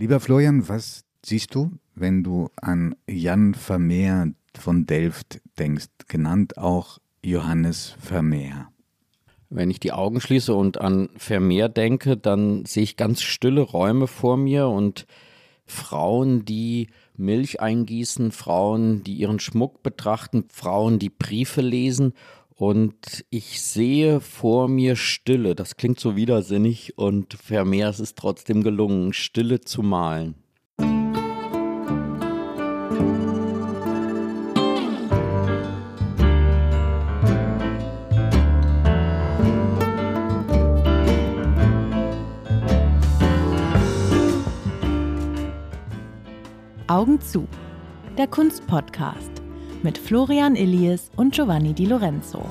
Lieber 0.00 0.18
Florian, 0.18 0.66
was 0.66 1.04
siehst 1.22 1.54
du, 1.54 1.72
wenn 1.94 2.22
du 2.24 2.48
an 2.56 2.96
Jan 3.06 3.52
Vermeer 3.52 4.32
von 4.58 4.86
Delft 4.86 5.42
denkst, 5.58 5.88
genannt 6.08 6.56
auch 6.56 7.00
Johannes 7.22 7.96
Vermeer? 8.00 8.68
Wenn 9.50 9.70
ich 9.70 9.78
die 9.78 9.92
Augen 9.92 10.22
schließe 10.22 10.54
und 10.54 10.80
an 10.80 11.10
Vermeer 11.18 11.68
denke, 11.68 12.16
dann 12.16 12.64
sehe 12.64 12.84
ich 12.84 12.96
ganz 12.96 13.20
stille 13.20 13.60
Räume 13.60 14.06
vor 14.06 14.38
mir 14.38 14.68
und 14.68 15.06
Frauen, 15.66 16.46
die 16.46 16.88
Milch 17.18 17.60
eingießen, 17.60 18.32
Frauen, 18.32 19.04
die 19.04 19.16
ihren 19.16 19.38
Schmuck 19.38 19.82
betrachten, 19.82 20.46
Frauen, 20.50 20.98
die 20.98 21.10
Briefe 21.10 21.60
lesen 21.60 22.14
und 22.60 23.24
ich 23.30 23.62
sehe 23.62 24.20
vor 24.20 24.68
mir 24.68 24.94
Stille. 24.94 25.54
Das 25.54 25.76
klingt 25.76 25.98
so 25.98 26.14
widersinnig 26.14 26.98
und 26.98 27.32
Vermeer 27.32 27.88
ist 27.88 28.00
es 28.00 28.14
trotzdem 28.14 28.62
gelungen, 28.62 29.14
Stille 29.14 29.62
zu 29.62 29.82
malen. 29.82 30.34
Augen 46.88 47.20
zu. 47.22 47.48
Der 48.18 48.26
Kunstpodcast 48.26 49.39
mit 49.82 49.96
Florian 49.96 50.56
Illies 50.56 51.10
und 51.16 51.34
Giovanni 51.34 51.72
Di 51.72 51.86
Lorenzo. 51.86 52.44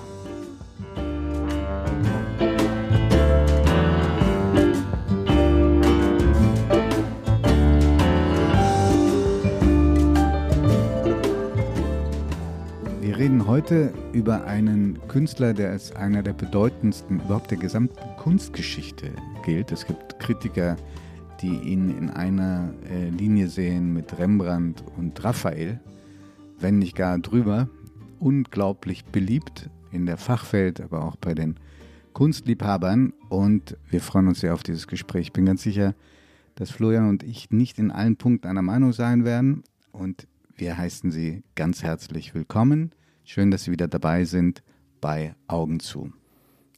Wir 13.02 13.18
reden 13.18 13.46
heute 13.48 13.94
über 14.14 14.46
einen 14.46 15.00
Künstler, 15.08 15.54
der 15.54 15.72
als 15.72 15.96
einer 15.96 16.24
der 16.24 16.34
bedeutendsten 16.34 17.20
überhaupt 17.20 17.52
der 17.52 17.58
gesamten 17.58 18.00
Kunstgeschichte 18.18 19.12
gilt. 19.46 19.72
Es 19.72 19.86
gibt 19.86 20.20
Kritiker, 20.20 20.78
die 21.42 21.58
ihn 21.60 21.90
in 21.96 22.10
einer 22.10 22.74
äh, 22.90 23.10
Linie 23.10 23.48
sehen 23.48 23.94
mit 23.94 24.18
Rembrandt 24.18 24.84
und 24.98 25.24
Raphael, 25.24 25.80
wenn 26.60 26.80
nicht 26.80 26.96
gar 26.96 27.18
drüber. 27.20 27.70
Unglaublich 28.20 29.06
beliebt 29.06 29.70
in 29.92 30.06
der 30.06 30.18
Fachwelt, 30.18 30.82
aber 30.82 31.06
auch 31.06 31.16
bei 31.16 31.34
den 31.34 31.56
Kunstliebhabern. 32.14 33.14
Und 33.30 33.78
wir 33.90 34.02
freuen 34.02 34.28
uns 34.28 34.42
sehr 34.42 34.54
auf 34.54 34.64
dieses 34.64 34.88
Gespräch. 34.88 35.28
Ich 35.28 35.34
bin 35.34 35.46
ganz 35.46 35.64
sicher, 35.64 35.96
dass 36.56 36.72
Florian 36.72 37.08
und 37.08 37.24
ich 37.24 37.50
nicht 37.52 37.80
in 37.80 37.92
allen 37.92 38.18
Punkten 38.18 38.48
einer 38.48 38.62
Meinung 38.62 38.94
sein 38.94 39.24
werden. 39.24 39.64
Und 39.92 40.28
wir 40.56 40.78
heißen 40.78 41.12
Sie 41.12 41.44
ganz 41.56 41.84
herzlich 41.84 42.36
willkommen. 42.36 42.92
Schön, 43.24 43.52
dass 43.52 43.64
Sie 43.64 43.72
wieder 43.72 43.88
dabei 43.88 44.26
sind 44.26 44.64
bei 45.00 45.36
Augen 45.48 45.80
zu. 45.80 46.12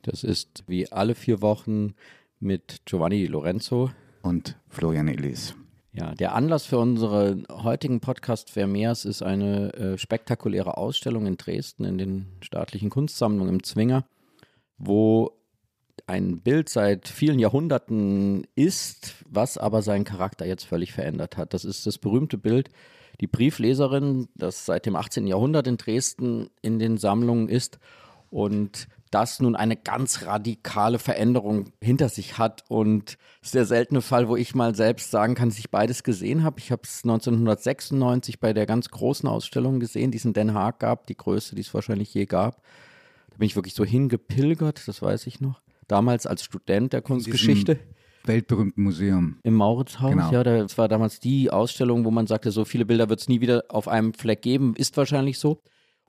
Das 0.03 0.23
ist 0.23 0.63
wie 0.67 0.91
alle 0.91 1.15
vier 1.15 1.41
Wochen 1.41 1.93
mit 2.39 2.81
Giovanni 2.85 3.25
Lorenzo 3.25 3.91
und 4.21 4.57
Florian 4.69 5.07
Elis. 5.07 5.55
Ja, 5.93 6.15
der 6.15 6.35
Anlass 6.35 6.65
für 6.65 6.77
unseren 6.77 7.45
heutigen 7.51 7.99
Podcast 7.99 8.49
Vermeers 8.49 9.03
ist 9.03 9.21
eine 9.21 9.73
äh, 9.73 9.97
spektakuläre 9.97 10.77
Ausstellung 10.77 11.27
in 11.27 11.35
Dresden 11.35 11.83
in 11.83 11.97
den 11.97 12.27
staatlichen 12.39 12.89
Kunstsammlungen 12.89 13.55
im 13.55 13.63
Zwinger, 13.63 14.05
wo 14.77 15.33
ein 16.07 16.39
Bild 16.39 16.69
seit 16.69 17.09
vielen 17.09 17.39
Jahrhunderten 17.39 18.47
ist, 18.55 19.15
was 19.29 19.57
aber 19.57 19.81
seinen 19.81 20.05
Charakter 20.05 20.45
jetzt 20.45 20.63
völlig 20.63 20.93
verändert 20.93 21.35
hat. 21.35 21.53
Das 21.53 21.65
ist 21.65 21.85
das 21.85 21.97
berühmte 21.97 22.37
Bild, 22.37 22.69
die 23.19 23.27
Briefleserin, 23.27 24.29
das 24.35 24.65
seit 24.65 24.85
dem 24.85 24.95
18. 24.95 25.27
Jahrhundert 25.27 25.67
in 25.67 25.75
Dresden 25.75 26.49
in 26.61 26.79
den 26.79 26.97
Sammlungen 26.97 27.49
ist 27.49 27.79
und 28.29 28.87
das 29.11 29.41
nun 29.41 29.55
eine 29.55 29.75
ganz 29.75 30.25
radikale 30.25 30.97
Veränderung 30.97 31.71
hinter 31.81 32.09
sich 32.09 32.37
hat. 32.37 32.63
Und 32.69 33.17
es 33.41 33.49
ist 33.49 33.55
der 33.55 33.65
seltene 33.65 34.01
Fall, 34.01 34.27
wo 34.27 34.35
ich 34.35 34.55
mal 34.55 34.73
selbst 34.73 35.11
sagen 35.11 35.35
kann, 35.35 35.49
dass 35.49 35.59
ich 35.59 35.69
beides 35.69 36.03
gesehen 36.03 36.43
habe. 36.43 36.59
Ich 36.59 36.71
habe 36.71 36.81
es 36.85 37.03
1996 37.03 38.39
bei 38.39 38.53
der 38.53 38.65
ganz 38.65 38.89
großen 38.89 39.27
Ausstellung 39.27 39.79
gesehen, 39.79 40.11
die 40.11 40.17
es 40.17 40.25
in 40.25 40.33
Den 40.33 40.53
Haag 40.53 40.79
gab, 40.79 41.07
die 41.07 41.17
größte, 41.17 41.55
die 41.55 41.61
es 41.61 41.73
wahrscheinlich 41.73 42.13
je 42.13 42.25
gab. 42.25 42.63
Da 43.29 43.37
bin 43.37 43.45
ich 43.45 43.55
wirklich 43.55 43.75
so 43.75 43.85
hingepilgert, 43.85 44.87
das 44.87 45.01
weiß 45.01 45.27
ich 45.27 45.41
noch. 45.41 45.61
Damals 45.87 46.25
als 46.25 46.43
Student 46.43 46.93
der 46.93 47.01
Kunstgeschichte. 47.01 47.79
Weltberühmten 48.23 48.83
Museum. 48.83 49.39
Im 49.43 49.55
Mauritzhaus, 49.55 50.11
genau. 50.11 50.31
ja. 50.31 50.43
Das 50.43 50.77
war 50.77 50.87
damals 50.87 51.19
die 51.19 51.49
Ausstellung, 51.49 52.05
wo 52.05 52.11
man 52.11 52.27
sagte, 52.27 52.51
so 52.51 52.65
viele 52.65 52.85
Bilder 52.85 53.09
wird 53.09 53.19
es 53.19 53.27
nie 53.27 53.41
wieder 53.41 53.65
auf 53.69 53.87
einem 53.87 54.13
Fleck 54.13 54.41
geben. 54.41 54.75
Ist 54.75 54.95
wahrscheinlich 54.95 55.39
so. 55.39 55.61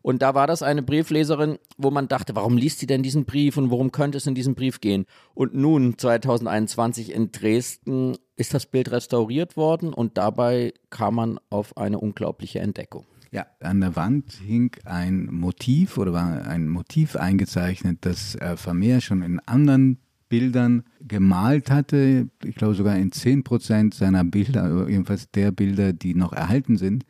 Und 0.02 0.20
da 0.20 0.34
war 0.34 0.46
das 0.46 0.62
eine 0.62 0.82
Briefleserin, 0.82 1.58
wo 1.78 1.90
man 1.90 2.08
dachte, 2.08 2.34
warum 2.34 2.56
liest 2.56 2.80
sie 2.80 2.86
denn 2.86 3.02
diesen 3.02 3.24
Brief 3.24 3.56
und 3.56 3.70
worum 3.70 3.92
könnte 3.92 4.18
es 4.18 4.26
in 4.26 4.34
diesem 4.34 4.54
Brief 4.54 4.80
gehen? 4.80 5.06
Und 5.34 5.54
nun, 5.54 5.96
2021 5.96 7.12
in 7.12 7.30
Dresden, 7.30 8.16
ist 8.36 8.54
das 8.54 8.66
Bild 8.66 8.90
restauriert 8.90 9.56
worden 9.56 9.92
und 9.92 10.18
dabei 10.18 10.74
kam 10.90 11.14
man 11.14 11.40
auf 11.48 11.76
eine 11.76 12.00
unglaubliche 12.00 12.58
Entdeckung. 12.58 13.06
Ja, 13.30 13.46
an 13.60 13.80
der 13.80 13.94
Wand 13.96 14.32
hing 14.32 14.72
ein 14.84 15.26
Motiv 15.26 15.96
oder 15.96 16.12
war 16.12 16.46
ein 16.46 16.68
Motiv 16.68 17.16
eingezeichnet, 17.16 17.98
das 18.02 18.34
äh, 18.34 18.56
Vermeer 18.56 19.00
schon 19.00 19.22
in 19.22 19.40
anderen 19.40 19.98
Bildern 20.28 20.82
gemalt 21.00 21.70
hatte. 21.70 22.28
Ich 22.44 22.56
glaube 22.56 22.74
sogar 22.74 22.96
in 22.96 23.12
10 23.12 23.44
Prozent 23.44 23.94
seiner 23.94 24.24
Bilder, 24.24 24.88
jedenfalls 24.88 25.30
der 25.30 25.52
Bilder, 25.52 25.92
die 25.92 26.14
noch 26.14 26.32
erhalten 26.32 26.76
sind, 26.76 27.04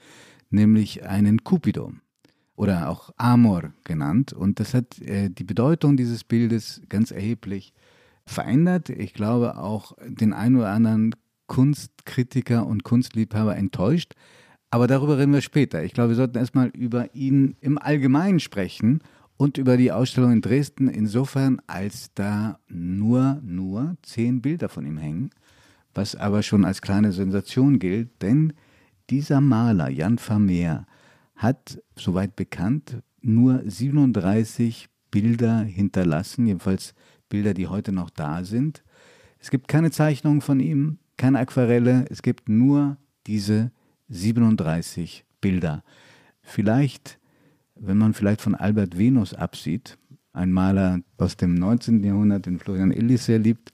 nämlich 0.51 1.05
einen 1.05 1.43
Cupido 1.43 1.93
oder 2.57 2.89
auch 2.89 3.11
Amor 3.17 3.73
genannt. 3.85 4.33
Und 4.33 4.61
das 4.61 4.75
hat 4.75 5.01
äh, 5.01 5.31
die 5.31 5.45
Bedeutung 5.45 5.97
dieses 5.97 6.25
Bildes 6.25 6.83
ganz 6.89 7.11
erheblich 7.11 7.73
verändert. 8.27 8.89
Ich 8.89 9.15
glaube 9.15 9.59
auch 9.59 9.97
den 10.07 10.33
einen 10.33 10.57
oder 10.57 10.71
anderen 10.71 11.15
Kunstkritiker 11.47 12.67
und 12.67 12.85
Kunstliebhaber 12.85 13.57
enttäuscht. 13.57 14.15
Aber 14.71 14.87
darüber 14.87 15.19
reden 15.19 15.35
wir 15.35 15.43
später. 15.43 15.85
Ich 15.85 15.93
glaube, 15.93 16.11
wir 16.11 16.17
sollten 16.17 16.39
erstmal 16.39 16.69
über 16.69 17.15
ihn 17.15 17.57
im 17.61 17.79
Allgemeinen 17.79 18.41
sprechen 18.41 19.03
und 19.37 19.59
über 19.59 19.77
die 19.77 19.93
Ausstellung 19.93 20.33
in 20.33 20.41
Dresden 20.41 20.89
insofern, 20.89 21.61
als 21.67 22.11
da 22.15 22.59
nur, 22.69 23.41
nur 23.43 23.97
zehn 24.03 24.41
Bilder 24.41 24.69
von 24.69 24.87
ihm 24.87 24.99
hängen, 24.99 25.31
was 25.95 26.17
aber 26.17 26.43
schon 26.43 26.65
als 26.65 26.81
kleine 26.81 27.13
Sensation 27.13 27.79
gilt, 27.79 28.23
denn 28.23 28.55
dieser 29.11 29.41
Maler, 29.41 29.91
Jan 29.91 30.17
Vermeer, 30.17 30.87
hat, 31.37 31.81
soweit 31.97 32.37
bekannt, 32.37 33.03
nur 33.21 33.63
37 33.65 34.89
Bilder 35.11 35.61
hinterlassen, 35.61 36.47
jedenfalls 36.47 36.95
Bilder, 37.29 37.55
die 37.55 37.67
heute 37.67 37.93
noch 37.93 38.11
da 38.11 38.45
sind. 38.45 38.83
Es 39.39 39.51
gibt 39.51 39.69
keine 39.69 39.91
Zeichnungen 39.91 40.41
von 40.41 40.61
ihm, 40.61 40.99
keine 41.17 41.39
Aquarelle, 41.39 42.05
es 42.11 42.23
gibt 42.23 42.49
nur 42.49 42.97
diese 43.27 43.71
37 44.09 45.25
Bilder. 45.41 45.83
Vielleicht, 46.43 47.19
wenn 47.75 47.99
man 47.99 48.15
vielleicht 48.15 48.41
von 48.41 48.55
Albert 48.55 48.99
Venus 48.99 49.35
absieht, 49.35 49.99
ein 50.33 50.53
Maler 50.53 51.01
aus 51.19 51.37
dem 51.37 51.55
19. 51.55 52.03
Jahrhundert, 52.03 52.47
den 52.47 52.59
Florian 52.59 52.91
Illis 52.91 53.27
sehr 53.27 53.39
liebt, 53.39 53.73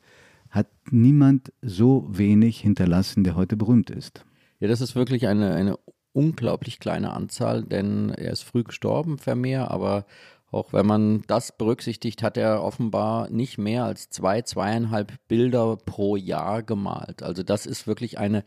hat 0.51 0.69
niemand 0.91 1.53
so 1.63 2.07
wenig 2.11 2.61
hinterlassen, 2.61 3.23
der 3.23 3.37
heute 3.37 3.57
berühmt 3.57 3.91
ist. 3.91 4.25
Ja, 4.61 4.69
das 4.69 4.81
ist 4.81 4.95
wirklich 4.95 5.27
eine, 5.29 5.55
eine 5.55 5.79
unglaublich 6.19 6.81
kleine 6.81 7.13
Anzahl, 7.13 7.63
denn 7.63 8.11
er 8.11 8.33
ist 8.33 8.43
früh 8.43 8.65
gestorben, 8.65 9.19
Vermeer, 9.19 9.71
aber 9.71 10.05
auch 10.51 10.73
wenn 10.73 10.85
man 10.85 11.23
das 11.29 11.57
berücksichtigt, 11.57 12.25
hat 12.25 12.37
er 12.37 12.65
offenbar 12.65 13.31
nicht 13.31 13.57
mehr 13.57 13.85
als 13.85 14.11
zwei, 14.11 14.43
zweieinhalb 14.43 15.13
Bilder 15.29 15.77
pro 15.77 16.17
Jahr 16.17 16.65
gemalt. 16.65 17.23
Also 17.23 17.45
das 17.45 17.67
ist 17.67 17.87
wirklich 17.87 18.19
eine, 18.19 18.43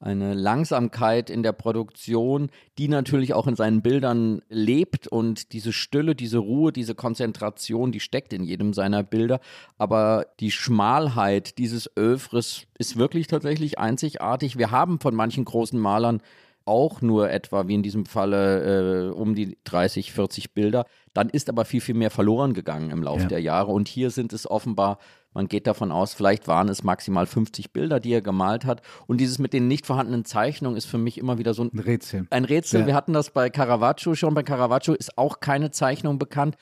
eine 0.00 0.34
Langsamkeit 0.34 1.30
in 1.30 1.44
der 1.44 1.52
Produktion, 1.52 2.50
die 2.76 2.88
natürlich 2.88 3.34
auch 3.34 3.46
in 3.46 3.54
seinen 3.54 3.82
Bildern 3.82 4.42
lebt 4.48 5.06
und 5.06 5.52
diese 5.52 5.72
Stille, 5.72 6.16
diese 6.16 6.38
Ruhe, 6.38 6.72
diese 6.72 6.96
Konzentration, 6.96 7.92
die 7.92 8.00
steckt 8.00 8.32
in 8.32 8.42
jedem 8.42 8.72
seiner 8.72 9.04
Bilder. 9.04 9.38
Aber 9.78 10.26
die 10.40 10.50
Schmalheit 10.50 11.58
dieses 11.58 11.88
Övres 11.96 12.66
ist 12.78 12.96
wirklich 12.96 13.28
tatsächlich 13.28 13.78
einzigartig. 13.78 14.58
Wir 14.58 14.72
haben 14.72 14.98
von 14.98 15.14
manchen 15.14 15.44
großen 15.44 15.78
Malern 15.78 16.20
auch 16.64 17.00
nur 17.00 17.30
etwa, 17.30 17.68
wie 17.68 17.74
in 17.74 17.82
diesem 17.82 18.06
Falle, 18.06 19.08
äh, 19.08 19.10
um 19.10 19.34
die 19.34 19.58
30, 19.64 20.12
40 20.12 20.54
Bilder. 20.54 20.84
Dann 21.14 21.28
ist 21.28 21.48
aber 21.48 21.64
viel, 21.64 21.80
viel 21.80 21.94
mehr 21.94 22.10
verloren 22.10 22.54
gegangen 22.54 22.90
im 22.90 23.02
Laufe 23.02 23.22
ja. 23.22 23.28
der 23.28 23.40
Jahre. 23.40 23.72
Und 23.72 23.88
hier 23.88 24.10
sind 24.10 24.32
es 24.32 24.50
offenbar, 24.50 24.98
man 25.34 25.48
geht 25.48 25.66
davon 25.66 25.92
aus, 25.92 26.14
vielleicht 26.14 26.46
waren 26.46 26.68
es 26.68 26.82
maximal 26.82 27.26
50 27.26 27.72
Bilder, 27.72 28.00
die 28.00 28.12
er 28.12 28.22
gemalt 28.22 28.64
hat. 28.64 28.82
Und 29.06 29.18
dieses 29.18 29.38
mit 29.38 29.52
den 29.52 29.68
nicht 29.68 29.86
vorhandenen 29.86 30.24
Zeichnungen 30.24 30.76
ist 30.76 30.86
für 30.86 30.98
mich 30.98 31.18
immer 31.18 31.38
wieder 31.38 31.54
so 31.54 31.64
ein, 31.64 31.70
ein 31.72 31.78
Rätsel. 31.78 32.26
Ein 32.30 32.44
Rätsel. 32.44 32.80
Ja. 32.80 32.86
Wir 32.86 32.94
hatten 32.94 33.12
das 33.12 33.30
bei 33.30 33.50
Caravaggio 33.50 34.14
schon. 34.14 34.34
Bei 34.34 34.42
Caravaggio 34.42 34.94
ist 34.94 35.16
auch 35.18 35.40
keine 35.40 35.70
Zeichnung 35.70 36.18
bekannt. 36.18 36.56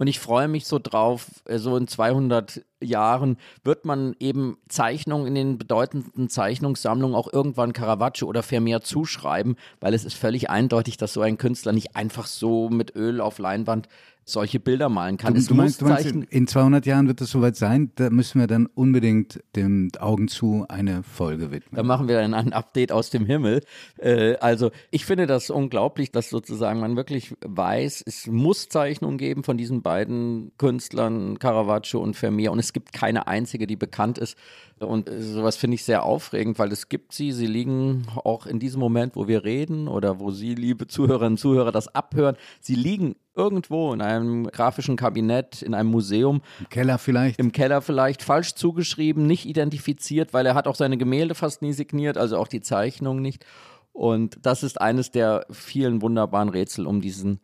Und 0.00 0.06
ich 0.06 0.18
freue 0.18 0.48
mich 0.48 0.66
so 0.66 0.78
drauf, 0.78 1.26
äh, 1.44 1.58
so 1.58 1.76
in 1.76 1.86
200 1.86 2.62
Jahren 2.80 3.36
wird 3.64 3.84
man 3.84 4.16
eben 4.18 4.56
Zeichnungen 4.66 5.26
in 5.26 5.34
den 5.34 5.58
bedeutenden 5.58 6.30
Zeichnungssammlungen 6.30 7.14
auch 7.14 7.30
irgendwann 7.30 7.74
Caravaggio 7.74 8.26
oder 8.26 8.42
Vermeer 8.42 8.80
zuschreiben, 8.80 9.56
weil 9.78 9.92
es 9.92 10.06
ist 10.06 10.14
völlig 10.14 10.48
eindeutig, 10.48 10.96
dass 10.96 11.12
so 11.12 11.20
ein 11.20 11.36
Künstler 11.36 11.72
nicht 11.72 11.96
einfach 11.96 12.24
so 12.24 12.70
mit 12.70 12.96
Öl 12.96 13.20
auf 13.20 13.38
Leinwand 13.38 13.88
solche 14.32 14.60
Bilder 14.60 14.88
malen 14.88 15.16
kann. 15.16 15.34
Du, 15.34 15.42
du 15.42 15.54
meinst, 15.54 15.80
du 15.80 15.86
meinst 15.86 16.06
in, 16.06 16.22
in 16.22 16.46
200 16.46 16.86
Jahren 16.86 17.08
wird 17.08 17.20
es 17.20 17.30
soweit 17.30 17.56
sein, 17.56 17.92
da 17.96 18.10
müssen 18.10 18.40
wir 18.40 18.46
dann 18.46 18.66
unbedingt 18.66 19.42
dem 19.56 19.90
Augen 19.98 20.28
zu 20.28 20.66
eine 20.68 21.02
Folge 21.02 21.50
widmen. 21.50 21.76
Da 21.76 21.82
machen 21.82 22.08
wir 22.08 22.20
dann 22.20 22.34
ein 22.34 22.52
Update 22.52 22.92
aus 22.92 23.10
dem 23.10 23.26
Himmel. 23.26 23.62
Äh, 23.98 24.36
also 24.36 24.70
ich 24.90 25.04
finde 25.04 25.26
das 25.26 25.50
unglaublich, 25.50 26.12
dass 26.12 26.30
sozusagen 26.30 26.80
man 26.80 26.96
wirklich 26.96 27.34
weiß, 27.44 28.02
es 28.06 28.26
muss 28.26 28.68
Zeichnungen 28.68 29.18
geben 29.18 29.44
von 29.44 29.56
diesen 29.56 29.82
beiden 29.82 30.52
Künstlern, 30.58 31.38
Caravaggio 31.38 32.00
und 32.00 32.16
Vermeer 32.16 32.52
und 32.52 32.58
es 32.58 32.72
gibt 32.72 32.92
keine 32.92 33.26
einzige, 33.26 33.66
die 33.66 33.76
bekannt 33.76 34.18
ist. 34.18 34.36
Und 34.78 35.10
sowas 35.18 35.56
finde 35.56 35.74
ich 35.74 35.84
sehr 35.84 36.04
aufregend, 36.04 36.58
weil 36.58 36.72
es 36.72 36.88
gibt 36.88 37.12
sie, 37.12 37.32
sie 37.32 37.46
liegen 37.46 38.06
auch 38.24 38.46
in 38.46 38.58
diesem 38.58 38.80
Moment, 38.80 39.14
wo 39.14 39.28
wir 39.28 39.44
reden 39.44 39.88
oder 39.88 40.20
wo 40.20 40.30
Sie, 40.30 40.54
liebe 40.54 40.86
Zuhörerinnen 40.86 41.34
und 41.34 41.38
Zuhörer, 41.38 41.70
das 41.70 41.94
abhören, 41.94 42.36
sie 42.60 42.74
liegen 42.74 43.14
irgendwo 43.34 43.92
in 43.92 44.00
einem 44.00 44.46
grafischen 44.46 44.96
Kabinett, 44.96 45.62
in 45.62 45.74
einem 45.74 45.90
Museum. 45.90 46.42
Im 46.58 46.68
Keller 46.68 46.98
vielleicht. 46.98 47.38
Im 47.38 47.52
Keller 47.52 47.80
vielleicht, 47.80 48.22
falsch 48.22 48.54
zugeschrieben, 48.54 49.26
nicht 49.26 49.46
identifiziert, 49.46 50.32
weil 50.34 50.46
er 50.46 50.54
hat 50.54 50.66
auch 50.66 50.74
seine 50.74 50.96
Gemälde 50.96 51.34
fast 51.34 51.62
nie 51.62 51.72
signiert, 51.72 52.18
also 52.18 52.36
auch 52.38 52.48
die 52.48 52.60
Zeichnung 52.60 53.22
nicht. 53.22 53.44
Und 53.92 54.38
das 54.42 54.62
ist 54.62 54.80
eines 54.80 55.10
der 55.10 55.46
vielen 55.50 56.02
wunderbaren 56.02 56.48
Rätsel 56.48 56.86
um 56.86 57.00
diesen 57.00 57.40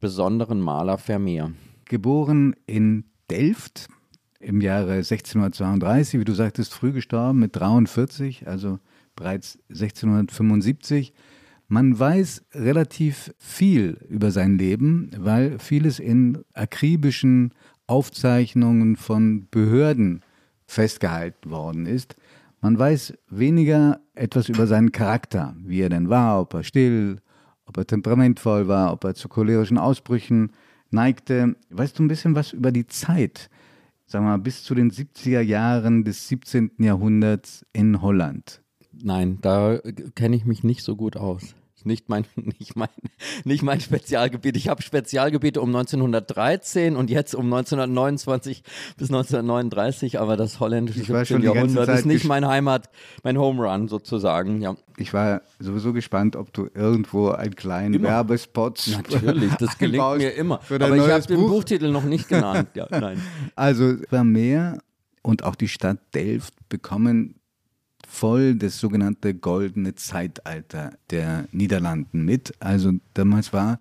besonderen 0.00 0.60
Maler 0.60 0.98
Vermeer. 0.98 1.52
Geboren 1.84 2.54
in 2.66 3.04
Delft 3.30 3.88
im 4.40 4.60
Jahre 4.60 4.94
1632, 4.94 6.20
wie 6.20 6.24
du 6.24 6.32
sagtest, 6.32 6.72
früh 6.72 6.92
gestorben 6.92 7.40
mit 7.40 7.56
43, 7.56 8.46
also 8.46 8.78
bereits 9.16 9.58
1675 9.70 11.12
man 11.68 11.98
weiß 11.98 12.44
relativ 12.54 13.32
viel 13.38 13.98
über 14.08 14.30
sein 14.30 14.56
Leben, 14.56 15.10
weil 15.18 15.58
vieles 15.58 15.98
in 15.98 16.38
akribischen 16.54 17.52
Aufzeichnungen 17.86 18.96
von 18.96 19.48
Behörden 19.50 20.22
festgehalten 20.66 21.50
worden 21.50 21.86
ist. 21.86 22.16
Man 22.60 22.78
weiß 22.78 23.14
weniger 23.28 24.00
etwas 24.14 24.48
über 24.48 24.66
seinen 24.66 24.92
Charakter, 24.92 25.54
wie 25.62 25.80
er 25.80 25.90
denn 25.90 26.08
war, 26.08 26.40
ob 26.40 26.54
er 26.54 26.64
still, 26.64 27.20
ob 27.66 27.76
er 27.76 27.86
temperamentvoll 27.86 28.66
war, 28.66 28.92
ob 28.92 29.04
er 29.04 29.14
zu 29.14 29.28
cholerischen 29.28 29.78
Ausbrüchen 29.78 30.52
neigte. 30.90 31.54
Weißt 31.70 31.98
du 31.98 32.02
ein 32.02 32.08
bisschen 32.08 32.34
was 32.34 32.52
über 32.52 32.72
die 32.72 32.86
Zeit, 32.86 33.50
sagen 34.06 34.24
wir 34.24 34.30
mal, 34.30 34.38
bis 34.38 34.64
zu 34.64 34.74
den 34.74 34.90
70er 34.90 35.40
Jahren 35.40 36.02
des 36.04 36.28
17. 36.28 36.72
Jahrhunderts 36.78 37.64
in 37.72 38.00
Holland? 38.00 38.62
Nein, 39.02 39.38
da 39.40 39.78
kenne 40.14 40.36
ich 40.36 40.44
mich 40.44 40.64
nicht 40.64 40.82
so 40.82 40.96
gut 40.96 41.16
aus. 41.16 41.54
Nicht 41.84 42.08
mein, 42.08 42.24
nicht 42.58 42.76
mein, 42.76 42.88
nicht 43.44 43.62
mein 43.62 43.80
Spezialgebiet. 43.80 44.56
Ich 44.56 44.68
habe 44.68 44.82
Spezialgebiete 44.82 45.60
um 45.60 45.74
1913 45.74 46.96
und 46.96 47.08
jetzt 47.08 47.34
um 47.34 47.46
1929 47.46 48.62
bis 48.96 49.08
1939, 49.08 50.20
aber 50.20 50.36
das 50.36 50.60
holländische 50.60 51.04
17. 51.04 51.42
Jahrhundert 51.42 51.88
ist 51.88 52.04
nicht 52.04 52.24
mein 52.24 52.46
Heimat, 52.46 52.90
mein 53.22 53.38
Home 53.38 53.64
Run 53.64 53.88
sozusagen. 53.88 54.60
Ja. 54.60 54.76
Ich 54.96 55.14
war 55.14 55.42
sowieso 55.58 55.92
gespannt, 55.92 56.36
ob 56.36 56.52
du 56.52 56.68
irgendwo 56.74 57.30
einen 57.30 57.54
kleinen 57.54 57.94
immer. 57.94 58.08
Werbespot 58.08 58.86
Natürlich, 58.88 59.54
das 59.54 59.78
gelingt 59.78 60.18
mir 60.18 60.34
immer. 60.34 60.60
Aber 60.68 60.96
ich 60.96 61.10
habe 61.10 61.26
den 61.26 61.40
Buchtitel 61.40 61.90
noch 61.90 62.04
nicht 62.04 62.28
genannt. 62.28 62.68
Ja, 62.74 62.86
nein. 62.90 63.22
Also 63.54 63.94
Vermeer 64.08 64.78
und 65.22 65.44
auch 65.44 65.54
die 65.54 65.68
Stadt 65.68 65.98
Delft 66.14 66.54
bekommen 66.68 67.37
voll 68.08 68.54
das 68.54 68.80
sogenannte 68.80 69.34
goldene 69.34 69.94
Zeitalter 69.94 70.94
der 71.10 71.46
Niederlanden 71.52 72.24
mit. 72.24 72.52
Also 72.58 72.92
damals 73.14 73.52
war, 73.52 73.80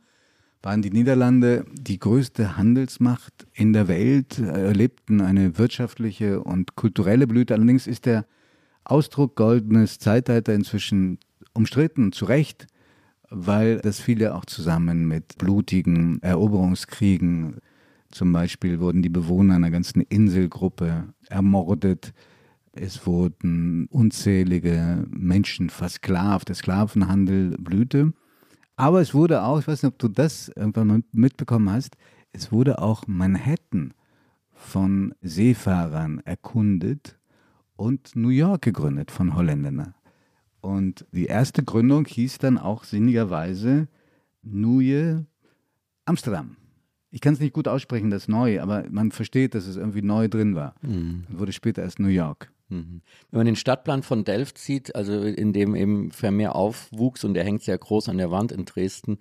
waren 0.62 0.82
die 0.82 0.92
Niederlande 0.92 1.66
die 1.74 1.98
größte 1.98 2.58
Handelsmacht 2.58 3.48
in 3.54 3.72
der 3.72 3.88
Welt, 3.88 4.38
erlebten 4.38 5.22
eine 5.22 5.58
wirtschaftliche 5.58 6.42
und 6.42 6.76
kulturelle 6.76 7.26
Blüte. 7.26 7.54
Allerdings 7.54 7.88
ist 7.88 8.06
der 8.06 8.26
Ausdruck 8.84 9.36
goldenes 9.36 9.98
Zeitalter 9.98 10.54
inzwischen 10.54 11.20
umstritten, 11.54 12.12
zu 12.12 12.26
Recht, 12.26 12.68
weil 13.30 13.80
das 13.80 14.00
viele 14.00 14.36
auch 14.36 14.46
zusammen 14.46 15.08
mit 15.08 15.38
blutigen 15.38 16.22
Eroberungskriegen, 16.22 17.58
zum 18.12 18.32
Beispiel 18.32 18.80
wurden 18.80 19.02
die 19.02 19.10
Bewohner 19.10 19.56
einer 19.56 19.72
ganzen 19.72 20.02
Inselgruppe 20.02 21.14
ermordet, 21.30 22.14
es 22.80 23.06
wurden 23.06 23.88
unzählige 23.88 25.06
Menschen 25.10 25.70
versklavt. 25.70 26.50
Der 26.50 26.56
Sklavenhandel 26.56 27.58
blühte. 27.58 28.14
Aber 28.76 29.02
es 29.02 29.14
wurde 29.14 29.44
auch, 29.44 29.60
ich 29.60 29.68
weiß 29.68 29.84
nicht, 29.84 29.94
ob 29.94 30.00
du 30.00 30.08
das 30.08 30.50
irgendwann 30.50 31.04
mitbekommen 31.12 31.70
hast, 31.70 31.98
es 32.32 32.52
wurde 32.52 32.80
auch 32.82 33.08
Manhattan 33.08 33.94
von 34.54 35.14
Seefahrern 35.22 36.20
erkundet 36.26 37.18
und 37.76 38.16
New 38.16 38.30
York 38.30 38.64
gegründet 38.64 39.12
von 39.12 39.36
Holländern. 39.36 39.94
Und 40.62 41.06
die 41.12 41.26
erste 41.26 41.64
Gründung 41.64 42.06
hieß 42.06 42.40
dann 42.40 42.58
auch 42.58 42.84
sinnigerweise 42.84 43.88
Nieuwe 44.42 45.26
Amsterdam. 46.06 46.58
Ich 47.10 47.22
kann 47.22 47.34
es 47.34 47.40
nicht 47.40 47.54
gut 47.54 47.68
aussprechen, 47.68 48.10
das 48.10 48.28
neu, 48.28 48.62
aber 48.62 48.86
man 48.90 49.12
versteht, 49.12 49.56
dass 49.56 49.66
es 49.66 49.78
irgendwie 49.78 50.02
neu 50.02 50.28
drin 50.28 50.56
war. 50.56 50.76
Mhm. 50.82 51.26
Wurde 51.30 51.54
später 51.54 51.82
erst 51.82 52.00
New 52.00 52.10
York. 52.10 52.52
Mhm. 52.69 53.02
Wenn 53.31 53.38
man 53.40 53.46
den 53.46 53.56
Stadtplan 53.56 54.04
von 54.04 54.24
Delft 54.24 54.58
sieht, 54.58 54.96
also 54.96 55.22
in 55.22 55.54
dem 55.54 55.75
eben 55.75 56.12
Vermeer 56.12 56.56
aufwuchs 56.56 57.24
und 57.24 57.34
der 57.34 57.44
hängt 57.44 57.64
sehr 57.64 57.78
groß 57.78 58.10
an 58.10 58.18
der 58.18 58.31
Wand 58.31 58.52
in 58.52 58.66
Dresden, 58.66 59.19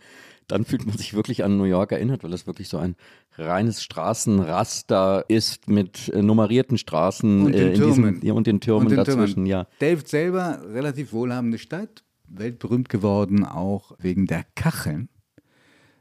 dann 0.48 0.64
fühlt 0.64 0.86
man 0.86 0.96
sich 0.96 1.14
wirklich 1.14 1.44
an 1.44 1.56
New 1.56 1.64
York 1.64 1.92
erinnert, 1.92 2.24
weil 2.24 2.32
es 2.32 2.46
wirklich 2.46 2.68
so 2.68 2.78
ein 2.78 2.96
reines 3.36 3.82
Straßenraster 3.82 5.24
ist 5.28 5.68
mit 5.68 6.08
äh, 6.08 6.22
nummerierten 6.22 6.78
Straßen 6.78 7.46
und 7.46 7.52
den, 7.52 7.72
äh, 7.72 7.74
Türmen. 7.74 8.20
Diesem, 8.20 8.36
und 8.36 8.46
den 8.46 8.60
Türmen 8.60 8.86
und 8.86 8.90
den 8.90 8.96
dazwischen. 8.98 9.34
Türmen. 9.34 9.46
Ja. 9.46 9.66
Delft 9.80 10.08
selber 10.08 10.60
relativ 10.72 11.12
wohlhabende 11.12 11.58
Stadt, 11.58 12.04
weltberühmt 12.28 12.88
geworden 12.88 13.44
auch 13.44 13.92
wegen 13.98 14.26
der 14.26 14.44
Kacheln 14.54 15.08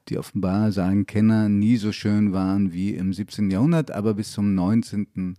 die 0.10 0.20
offenbar, 0.20 0.72
sagen 0.72 1.06
Kenner, 1.08 1.50
nie 1.50 1.78
so 1.78 1.92
schön 1.92 2.32
waren 2.32 2.72
wie 2.74 2.94
im 2.94 3.12
17. 3.12 3.50
Jahrhundert, 3.50 3.92
aber 3.92 4.14
bis 4.14 4.32
zum 4.32 4.54
19 4.54 5.36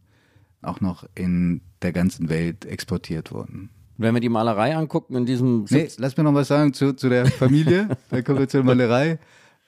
auch 0.63 0.81
noch 0.81 1.07
in 1.15 1.61
der 1.87 1.93
ganzen 1.93 2.29
Welt 2.29 2.65
exportiert 2.65 3.31
wurden. 3.31 3.71
Wenn 3.97 4.13
wir 4.13 4.21
die 4.21 4.29
Malerei 4.29 4.77
angucken 4.77 5.15
in 5.15 5.25
diesem. 5.25 5.65
Nee, 5.71 5.89
lass 5.99 6.17
mir 6.17 6.25
noch 6.25 6.35
was 6.35 6.49
sagen 6.49 6.75
zu, 6.75 6.95
zu 6.95 7.09
der 7.09 7.27
Familie. 7.27 7.89
Dann 8.11 8.25
kommen 8.25 8.41
wir 8.41 8.49
zur 8.49 8.65
Malerei. 8.65 9.19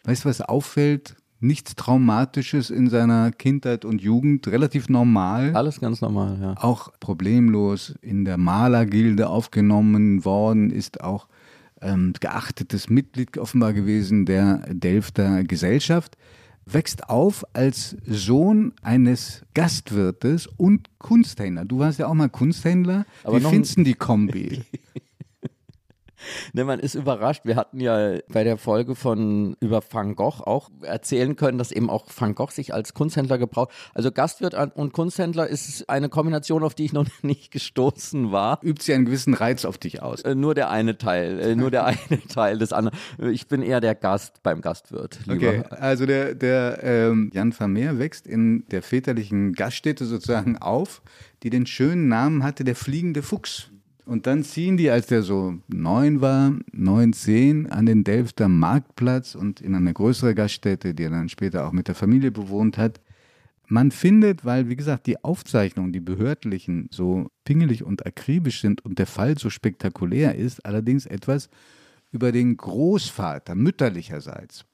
Weißt 0.02 0.24
du, 0.24 0.28
was 0.28 0.40
auffällt? 0.40 1.14
Nichts 1.40 1.76
Traumatisches 1.76 2.70
in 2.70 2.90
seiner 2.90 3.30
Kindheit 3.30 3.84
und 3.84 4.02
Jugend, 4.02 4.48
relativ 4.48 4.88
normal. 4.88 5.54
Alles 5.54 5.80
ganz 5.80 6.00
normal, 6.00 6.36
ja. 6.42 6.54
Auch 6.58 6.90
problemlos 6.98 7.94
in 8.02 8.24
der 8.24 8.36
Malergilde 8.36 9.28
aufgenommen 9.28 10.24
worden, 10.24 10.70
ist 10.70 11.00
auch 11.00 11.28
ähm, 11.80 12.12
geachtetes 12.18 12.90
Mitglied 12.90 13.38
offenbar 13.38 13.72
gewesen 13.72 14.26
der 14.26 14.64
Delfter 14.68 15.44
Gesellschaft 15.44 16.16
wächst 16.72 17.08
auf 17.08 17.44
als 17.52 17.96
Sohn 18.06 18.72
eines 18.82 19.44
Gastwirtes 19.54 20.46
und 20.46 20.88
Kunsthändler. 20.98 21.64
Du 21.64 21.78
warst 21.78 21.98
ja 21.98 22.06
auch 22.06 22.14
mal 22.14 22.28
Kunsthändler. 22.28 23.06
Aber 23.24 23.40
Wie 23.40 23.44
findest 23.46 23.78
du 23.78 23.84
die 23.84 23.94
Kombi? 23.94 24.62
ne, 26.52 26.64
man 26.64 26.80
ist 26.80 26.94
überrascht. 26.94 27.42
Wir 27.44 27.56
hatten 27.56 27.80
ja 27.80 28.18
bei 28.28 28.44
der 28.44 28.56
Folge 28.56 28.94
von 28.94 29.56
über 29.60 29.82
Van 29.88 30.14
Gogh 30.14 30.42
auch 30.44 30.70
erzählen 30.82 31.36
können, 31.36 31.58
dass 31.58 31.72
eben 31.72 31.90
auch 31.90 32.06
Van 32.16 32.34
Gogh 32.34 32.52
sich 32.52 32.74
als 32.74 32.94
Kunsthändler 32.94 33.38
gebraucht. 33.38 33.70
Also 33.94 34.10
Gastwirt 34.10 34.54
und 34.76 34.92
Kunsthändler 34.92 35.46
ist 35.46 35.88
eine 35.88 36.08
Kombination, 36.08 36.62
auf 36.62 36.74
die 36.74 36.84
ich 36.84 36.92
noch 36.92 37.06
nicht 37.22 37.50
gestoßen 37.50 38.32
war. 38.32 38.60
Übt 38.62 38.82
sie 38.82 38.94
einen 38.94 39.04
gewissen 39.04 39.34
Reiz 39.34 39.64
auf 39.64 39.78
dich 39.78 40.02
aus? 40.02 40.22
Äh, 40.22 40.34
nur 40.34 40.54
der 40.54 40.70
eine 40.70 40.98
Teil, 40.98 41.40
äh, 41.40 41.56
nur 41.56 41.70
der 41.70 41.86
eine 41.86 42.22
Teil 42.28 42.58
des 42.58 42.72
anderen. 42.72 42.98
Ich 43.18 43.48
bin 43.48 43.62
eher 43.62 43.80
der 43.80 43.94
Gast 43.94 44.42
beim 44.42 44.60
Gastwirt. 44.60 45.20
Lieber. 45.26 45.48
Okay, 45.48 45.62
also 45.70 46.06
der, 46.06 46.34
der 46.34 46.82
ähm, 46.82 47.30
Jan 47.32 47.52
Vermeer 47.52 47.98
wächst 47.98 48.26
in 48.26 48.64
der 48.70 48.82
väterlichen 48.82 49.52
Gaststätte 49.52 50.04
sozusagen 50.04 50.58
auf, 50.58 51.02
die 51.42 51.50
den 51.50 51.66
schönen 51.66 52.08
Namen 52.08 52.42
hatte, 52.42 52.64
der 52.64 52.76
fliegende 52.76 53.22
Fuchs. 53.22 53.70
Und 54.08 54.26
dann 54.26 54.42
ziehen 54.42 54.78
die, 54.78 54.88
als 54.88 55.08
der 55.08 55.22
so 55.22 55.58
neun 55.68 56.22
war, 56.22 56.54
neun, 56.72 57.12
zehn, 57.12 57.66
an 57.66 57.84
den 57.84 58.04
Delfter 58.04 58.48
Marktplatz 58.48 59.34
und 59.34 59.60
in 59.60 59.74
eine 59.74 59.92
größere 59.92 60.34
Gaststätte, 60.34 60.94
die 60.94 61.02
er 61.02 61.10
dann 61.10 61.28
später 61.28 61.68
auch 61.68 61.72
mit 61.72 61.88
der 61.88 61.94
Familie 61.94 62.30
bewohnt 62.30 62.78
hat. 62.78 63.02
Man 63.66 63.90
findet, 63.90 64.46
weil, 64.46 64.70
wie 64.70 64.76
gesagt, 64.76 65.06
die 65.08 65.22
Aufzeichnungen, 65.22 65.92
die 65.92 66.00
behördlichen, 66.00 66.88
so 66.90 67.28
pingelig 67.44 67.84
und 67.84 68.06
akribisch 68.06 68.62
sind 68.62 68.82
und 68.82 68.98
der 68.98 69.06
Fall 69.06 69.36
so 69.36 69.50
spektakulär 69.50 70.36
ist, 70.36 70.64
allerdings 70.64 71.04
etwas 71.04 71.50
über 72.10 72.32
den 72.32 72.56
Großvater 72.56 73.54
mütterlicherseits. 73.54 74.64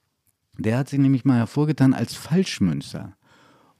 Der 0.57 0.77
hat 0.77 0.87
sich 0.87 0.99
nämlich 0.99 1.25
mal 1.25 1.39
hervorgetan 1.39 1.93
als 1.93 2.13
Falschmünzer. 2.13 3.17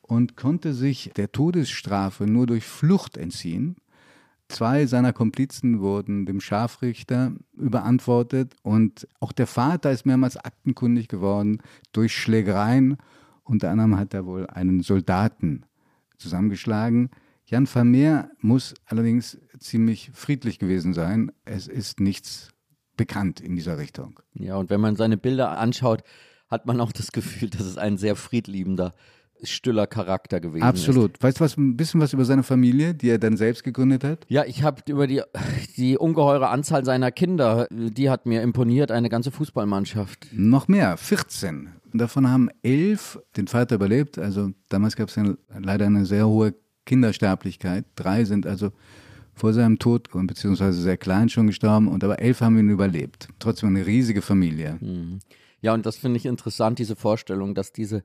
und 0.01 0.35
konnte 0.35 0.73
sich 0.73 1.11
der 1.15 1.31
Todesstrafe 1.31 2.27
nur 2.27 2.45
durch 2.45 2.65
Flucht 2.65 3.17
entziehen. 3.17 3.77
Zwei 4.47 4.85
seiner 4.85 5.11
Komplizen 5.11 5.79
wurden 5.79 6.25
dem 6.25 6.39
Scharfrichter 6.39 7.33
überantwortet 7.53 8.55
und 8.61 9.07
auch 9.19 9.31
der 9.31 9.47
Vater 9.47 9.91
ist 9.91 10.05
mehrmals 10.05 10.37
aktenkundig 10.37 11.07
geworden 11.07 11.61
durch 11.93 12.15
Schlägereien. 12.15 12.97
Unter 13.43 13.71
anderem 13.71 13.97
hat 13.97 14.13
er 14.13 14.25
wohl 14.25 14.47
einen 14.47 14.81
Soldaten 14.81 15.65
zusammengeschlagen. 16.17 17.09
Jan 17.45 17.67
Vermeer 17.67 18.29
muss 18.39 18.75
allerdings 18.85 19.39
ziemlich 19.59 20.11
friedlich 20.13 20.59
gewesen 20.59 20.93
sein. 20.93 21.31
Es 21.43 21.67
ist 21.67 21.99
nichts 21.99 22.49
bekannt 22.97 23.39
in 23.39 23.55
dieser 23.55 23.77
Richtung. 23.77 24.19
Ja, 24.33 24.57
und 24.57 24.69
wenn 24.69 24.81
man 24.81 24.95
seine 24.95 25.17
Bilder 25.17 25.57
anschaut, 25.57 26.03
hat 26.49 26.65
man 26.65 26.79
auch 26.79 26.91
das 26.91 27.11
Gefühl, 27.11 27.49
dass 27.49 27.65
es 27.65 27.77
ein 27.77 27.97
sehr 27.97 28.15
friedliebender 28.15 28.93
stiller 29.51 29.87
Charakter 29.87 30.39
gewesen 30.39 30.63
Absolut. 30.63 31.13
ist. 31.13 31.23
Weißt 31.23 31.39
du 31.39 31.43
was, 31.43 31.57
ein 31.57 31.77
bisschen 31.77 32.01
was 32.01 32.13
über 32.13 32.25
seine 32.25 32.43
Familie, 32.43 32.93
die 32.93 33.09
er 33.09 33.17
dann 33.17 33.37
selbst 33.37 33.63
gegründet 33.63 34.03
hat? 34.03 34.25
Ja, 34.27 34.45
ich 34.45 34.63
habe 34.63 34.81
über 34.87 35.07
die, 35.07 35.21
die 35.77 35.97
ungeheure 35.97 36.49
Anzahl 36.49 36.85
seiner 36.85 37.11
Kinder, 37.11 37.67
die 37.71 38.09
hat 38.09 38.25
mir 38.25 38.41
imponiert, 38.41 38.91
eine 38.91 39.09
ganze 39.09 39.31
Fußballmannschaft. 39.31 40.27
Noch 40.31 40.67
mehr, 40.67 40.97
14. 40.97 41.69
Davon 41.93 42.29
haben 42.29 42.49
elf 42.61 43.19
den 43.37 43.47
Vater 43.47 43.75
überlebt. 43.75 44.17
Also 44.17 44.51
damals 44.69 44.95
gab 44.95 45.09
es 45.09 45.15
ja 45.15 45.33
leider 45.57 45.85
eine 45.85 46.05
sehr 46.05 46.27
hohe 46.27 46.53
Kindersterblichkeit. 46.85 47.85
Drei 47.95 48.25
sind 48.25 48.45
also 48.45 48.71
vor 49.33 49.53
seinem 49.53 49.79
Tod 49.79 50.09
beziehungsweise 50.11 50.81
sehr 50.81 50.97
klein 50.97 51.29
schon 51.29 51.47
gestorben 51.47 51.87
und 51.87 52.03
aber 52.03 52.19
elf 52.19 52.41
haben 52.41 52.57
ihn 52.57 52.69
überlebt. 52.69 53.27
Trotzdem 53.39 53.69
eine 53.69 53.85
riesige 53.85 54.21
Familie. 54.21 54.77
Mhm. 54.79 55.19
Ja, 55.61 55.73
und 55.73 55.85
das 55.85 55.97
finde 55.97 56.17
ich 56.17 56.25
interessant, 56.25 56.79
diese 56.79 56.95
Vorstellung, 56.95 57.55
dass 57.55 57.73
diese 57.73 58.03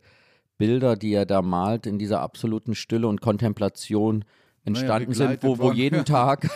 Bilder, 0.60 0.94
die 0.94 1.14
er 1.14 1.24
da 1.24 1.40
malt, 1.40 1.86
in 1.86 1.98
dieser 1.98 2.20
absoluten 2.20 2.74
Stille 2.74 3.08
und 3.08 3.22
Kontemplation 3.22 4.26
entstanden 4.62 5.12
naja, 5.12 5.30
sind, 5.30 5.42
wo, 5.42 5.58
wo 5.58 5.72
jeden 5.72 6.04
Tag 6.04 6.50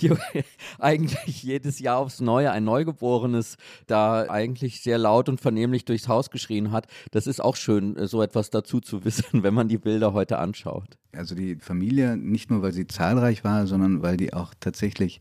eigentlich 0.78 1.42
jedes 1.42 1.78
Jahr 1.78 1.98
aufs 1.98 2.22
Neue 2.22 2.50
ein 2.50 2.64
Neugeborenes 2.64 3.58
da 3.86 4.22
eigentlich 4.30 4.80
sehr 4.80 4.96
laut 4.96 5.28
und 5.28 5.42
vernehmlich 5.42 5.84
durchs 5.84 6.08
Haus 6.08 6.30
geschrien 6.30 6.72
hat. 6.72 6.86
Das 7.10 7.26
ist 7.26 7.40
auch 7.40 7.56
schön, 7.56 8.06
so 8.06 8.22
etwas 8.22 8.48
dazu 8.48 8.80
zu 8.80 9.04
wissen, 9.04 9.24
wenn 9.42 9.52
man 9.52 9.68
die 9.68 9.76
Bilder 9.76 10.14
heute 10.14 10.38
anschaut. 10.38 10.96
Also 11.12 11.34
die 11.34 11.56
Familie, 11.56 12.16
nicht 12.16 12.50
nur 12.50 12.62
weil 12.62 12.72
sie 12.72 12.86
zahlreich 12.86 13.44
war, 13.44 13.66
sondern 13.66 14.00
weil 14.00 14.16
die 14.16 14.32
auch 14.32 14.54
tatsächlich 14.58 15.20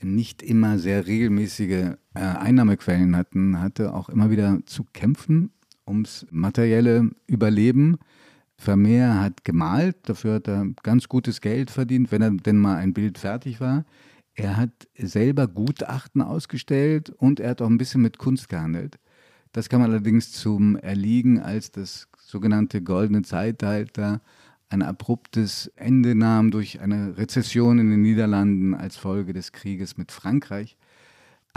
nicht 0.00 0.44
immer 0.44 0.78
sehr 0.78 1.08
regelmäßige 1.08 1.96
äh, 2.14 2.20
Einnahmequellen 2.20 3.16
hatten, 3.16 3.60
hatte 3.60 3.94
auch 3.94 4.08
immer 4.08 4.30
wieder 4.30 4.60
zu 4.64 4.84
kämpfen 4.92 5.50
ums 5.88 6.26
materielle 6.30 7.10
Überleben. 7.26 7.98
Vermeer 8.56 9.20
hat 9.20 9.44
gemalt, 9.44 9.96
dafür 10.08 10.34
hat 10.34 10.48
er 10.48 10.66
ganz 10.82 11.08
gutes 11.08 11.40
Geld 11.40 11.70
verdient, 11.70 12.10
wenn 12.10 12.22
er 12.22 12.30
denn 12.30 12.58
mal 12.58 12.76
ein 12.76 12.92
Bild 12.92 13.18
fertig 13.18 13.60
war. 13.60 13.84
Er 14.34 14.56
hat 14.56 14.88
selber 14.96 15.48
Gutachten 15.48 16.22
ausgestellt 16.22 17.10
und 17.10 17.40
er 17.40 17.50
hat 17.50 17.62
auch 17.62 17.68
ein 17.68 17.78
bisschen 17.78 18.02
mit 18.02 18.18
Kunst 18.18 18.48
gehandelt. 18.48 18.98
Das 19.52 19.68
kam 19.68 19.82
allerdings 19.82 20.32
zum 20.32 20.76
Erliegen, 20.76 21.40
als 21.40 21.72
das 21.72 22.08
sogenannte 22.16 22.82
goldene 22.82 23.22
Zeitalter 23.22 24.20
ein 24.68 24.82
abruptes 24.82 25.72
Ende 25.76 26.14
nahm 26.14 26.50
durch 26.50 26.80
eine 26.80 27.16
Rezession 27.16 27.78
in 27.78 27.90
den 27.90 28.02
Niederlanden 28.02 28.74
als 28.74 28.96
Folge 28.96 29.32
des 29.32 29.52
Krieges 29.52 29.96
mit 29.96 30.12
Frankreich. 30.12 30.76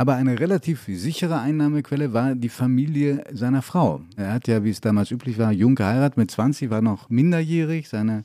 Aber 0.02 0.16
eine 0.16 0.40
relativ 0.40 0.86
sichere 0.88 1.42
Einnahmequelle 1.42 2.12
war 2.12 2.34
die 2.34 2.50
Familie 2.50 3.24
seiner 3.32 3.62
Frau. 3.62 4.02
Er 4.16 4.34
hat 4.34 4.48
ja, 4.48 4.64
wie 4.64 4.72
es 4.72 4.82
damals 4.82 5.12
üblich 5.12 5.38
war, 5.38 5.52
jung 5.52 5.76
geheiratet, 5.76 6.18
mit 6.18 6.32
20 6.32 6.72
war 6.72 6.82
noch 6.82 7.12
minderjährig. 7.12 7.88
Seine 7.88 8.24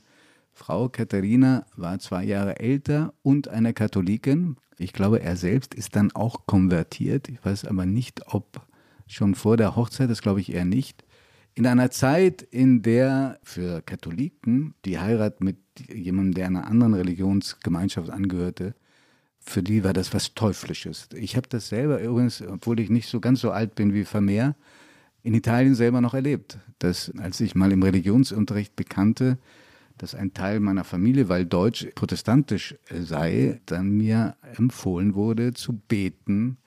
Frau 0.53 0.89
Katharina 0.89 1.67
war 1.75 1.99
zwei 1.99 2.23
Jahre 2.23 2.59
älter 2.59 3.13
und 3.21 3.49
eine 3.49 3.75
Katholikin. 3.75 4.55
Ich 4.79 4.91
glaube, 4.91 5.21
er 5.21 5.35
selbst 5.35 5.75
ist 5.75 5.95
dann 5.95 6.11
auch 6.13 6.47
konvertiert. 6.47 7.29
Ich 7.29 7.45
weiß 7.45 7.65
aber 7.65 7.85
nicht, 7.85 8.21
ob 8.25 8.65
schon 9.05 9.35
vor 9.35 9.55
der 9.55 9.75
Hochzeit, 9.75 10.09
das 10.09 10.23
glaube 10.23 10.41
ich 10.41 10.51
eher 10.51 10.65
nicht. 10.65 11.05
In 11.53 11.67
einer 11.67 11.91
Zeit, 11.91 12.41
in 12.41 12.81
der 12.81 13.37
für 13.43 13.83
Katholiken 13.83 14.73
die 14.83 14.97
Heirat 14.97 15.41
mit 15.41 15.57
jemandem, 15.93 16.33
der 16.33 16.47
einer 16.47 16.65
anderen 16.65 16.95
Religionsgemeinschaft 16.95 18.09
angehörte, 18.09 18.73
für 19.47 19.63
die 19.63 19.83
war 19.83 19.93
das 19.93 20.13
was 20.13 20.33
Teuflisches. 20.33 21.07
Ich 21.15 21.35
habe 21.35 21.47
das 21.47 21.69
selber 21.69 22.01
übrigens, 22.01 22.41
obwohl 22.41 22.79
ich 22.79 22.89
nicht 22.89 23.07
so 23.07 23.19
ganz 23.19 23.41
so 23.41 23.51
alt 23.51 23.75
bin 23.75 23.93
wie 23.93 24.03
Vermeer, 24.03 24.55
in 25.23 25.33
Italien 25.33 25.75
selber 25.75 26.01
noch 26.01 26.13
erlebt. 26.13 26.59
Dass, 26.79 27.11
als 27.17 27.39
ich 27.39 27.55
mal 27.55 27.71
im 27.71 27.81
Religionsunterricht 27.81 28.75
bekannte, 28.75 29.37
dass 29.97 30.15
ein 30.15 30.33
Teil 30.33 30.59
meiner 30.59 30.83
Familie, 30.83 31.27
weil 31.29 31.45
Deutsch 31.45 31.87
protestantisch 31.95 32.75
sei, 32.89 33.61
dann 33.65 33.89
mir 33.91 34.35
empfohlen 34.55 35.15
wurde 35.15 35.53
zu 35.53 35.73
beten, 35.73 36.57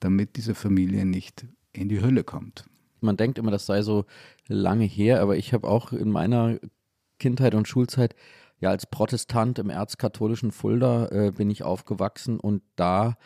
damit 0.00 0.36
diese 0.36 0.54
Familie 0.54 1.04
nicht 1.04 1.46
in 1.72 1.88
die 1.88 2.00
Hölle 2.00 2.24
kommt. 2.24 2.64
Man 3.00 3.16
denkt 3.16 3.38
immer, 3.38 3.50
das 3.50 3.66
sei 3.66 3.82
so 3.82 4.06
lange 4.48 4.84
her, 4.84 5.20
aber 5.20 5.36
ich 5.36 5.52
habe 5.52 5.68
auch 5.68 5.92
in 5.92 6.10
meiner 6.10 6.58
Kindheit 7.18 7.54
und 7.54 7.68
Schulzeit 7.68 8.14
ja 8.60 8.70
als 8.70 8.86
Protestant 8.86 9.58
im 9.58 9.70
erzkatholischen 9.70 10.52
Fulda 10.52 11.08
äh, 11.08 11.30
bin 11.30 11.50
ich 11.50 11.62
aufgewachsen 11.62 12.38
und 12.38 12.62
da 12.76 13.16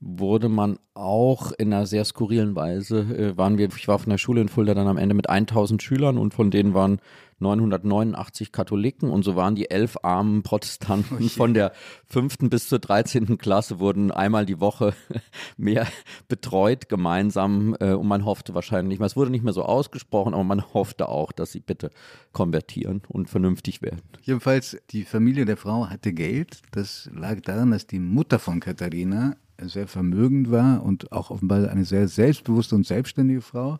wurde 0.00 0.48
man 0.48 0.78
auch 0.94 1.52
in 1.52 1.72
einer 1.72 1.86
sehr 1.86 2.04
skurrilen 2.04 2.54
Weise, 2.54 3.00
äh, 3.00 3.36
waren 3.36 3.58
wir, 3.58 3.68
ich 3.68 3.88
war 3.88 3.98
von 3.98 4.10
der 4.10 4.18
Schule 4.18 4.40
in 4.40 4.48
Fulda 4.48 4.74
dann 4.74 4.86
am 4.86 4.96
Ende 4.96 5.14
mit 5.14 5.28
1000 5.28 5.82
Schülern 5.82 6.18
und 6.18 6.34
von 6.34 6.50
denen 6.50 6.74
waren 6.74 7.00
989 7.40 8.52
Katholiken 8.52 9.10
und 9.10 9.22
so 9.22 9.36
waren 9.36 9.54
die 9.54 9.70
elf 9.70 9.96
armen 10.02 10.42
Protestanten 10.42 11.18
oh 11.20 11.28
von 11.28 11.54
der 11.54 11.72
fünften 12.06 12.50
bis 12.50 12.68
zur 12.68 12.78
dreizehnten 12.78 13.38
Klasse 13.38 13.78
wurden 13.78 14.10
einmal 14.10 14.46
die 14.46 14.60
Woche 14.60 14.94
mehr 15.56 15.86
betreut 16.28 16.88
gemeinsam 16.88 17.76
äh, 17.80 17.92
und 17.92 18.06
man 18.06 18.24
hoffte 18.24 18.54
wahrscheinlich, 18.54 19.00
es 19.00 19.16
wurde 19.16 19.30
nicht 19.30 19.44
mehr 19.44 19.52
so 19.52 19.62
ausgesprochen, 19.62 20.34
aber 20.34 20.44
man 20.44 20.74
hoffte 20.74 21.08
auch, 21.08 21.32
dass 21.32 21.52
sie 21.52 21.60
bitte 21.60 21.90
konvertieren 22.32 23.02
und 23.08 23.28
vernünftig 23.28 23.82
werden. 23.82 24.02
Jedenfalls, 24.22 24.76
die 24.90 25.04
Familie 25.04 25.44
der 25.44 25.56
Frau 25.56 25.88
hatte 25.88 26.12
Geld. 26.12 26.62
Das 26.72 27.08
lag 27.14 27.40
daran, 27.40 27.70
dass 27.70 27.86
die 27.86 27.98
Mutter 27.98 28.38
von 28.38 28.60
Katharina 28.60 29.36
sehr 29.60 29.88
vermögend 29.88 30.50
war 30.50 30.82
und 30.82 31.12
auch 31.12 31.30
offenbar 31.30 31.68
eine 31.68 31.84
sehr 31.84 32.08
selbstbewusste 32.08 32.74
und 32.74 32.86
selbstständige 32.86 33.40
Frau. 33.40 33.78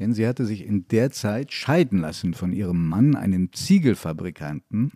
Denn 0.00 0.14
sie 0.14 0.26
hatte 0.26 0.46
sich 0.46 0.66
in 0.66 0.88
der 0.88 1.10
Zeit 1.10 1.52
scheiden 1.52 2.00
lassen 2.00 2.34
von 2.34 2.52
ihrem 2.52 2.88
Mann, 2.88 3.14
einem 3.14 3.52
Ziegelfabrikanten, 3.52 4.92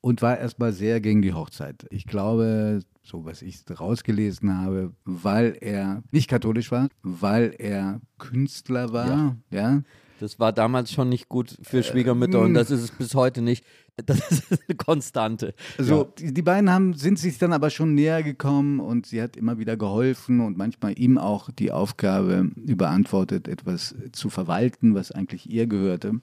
und 0.00 0.20
war 0.22 0.38
erstmal 0.38 0.72
sehr 0.72 1.00
gegen 1.00 1.22
die 1.22 1.32
Hochzeit. 1.32 1.86
Ich 1.90 2.06
glaube, 2.06 2.80
so 3.02 3.24
was 3.24 3.42
ich 3.42 3.62
rausgelesen 3.78 4.58
habe, 4.58 4.92
weil 5.04 5.56
er 5.60 6.02
nicht 6.10 6.28
katholisch 6.28 6.70
war, 6.72 6.88
weil 7.02 7.54
er 7.58 8.00
Künstler 8.18 8.92
war, 8.92 9.08
ja. 9.08 9.36
ja. 9.50 9.82
Das 10.20 10.38
war 10.38 10.52
damals 10.52 10.92
schon 10.92 11.08
nicht 11.08 11.28
gut 11.28 11.56
für 11.62 11.82
Schwiegermütter 11.82 12.38
äh, 12.38 12.44
und 12.44 12.54
das 12.54 12.70
ist 12.70 12.82
es 12.82 12.90
bis 12.90 13.14
heute 13.14 13.42
nicht. 13.42 13.64
Das 13.96 14.30
ist 14.30 14.44
eine 14.68 14.76
Konstante. 14.76 15.54
Also 15.78 16.02
ja. 16.02 16.08
die, 16.18 16.34
die, 16.34 16.42
beiden 16.42 16.70
haben, 16.70 16.94
sind 16.94 17.18
sich 17.18 17.38
dann 17.38 17.52
aber 17.52 17.70
schon 17.70 17.94
näher 17.94 18.22
gekommen 18.22 18.80
und 18.80 19.06
sie 19.06 19.22
hat 19.22 19.36
immer 19.36 19.58
wieder 19.58 19.76
geholfen 19.76 20.40
und 20.40 20.56
manchmal 20.56 20.98
ihm 20.98 21.18
auch 21.18 21.50
die 21.50 21.70
Aufgabe 21.70 22.50
überantwortet, 22.56 23.48
etwas 23.48 23.94
zu 24.12 24.30
verwalten, 24.30 24.94
was 24.94 25.12
eigentlich 25.12 25.50
ihr 25.50 25.66
gehörte. 25.66 26.20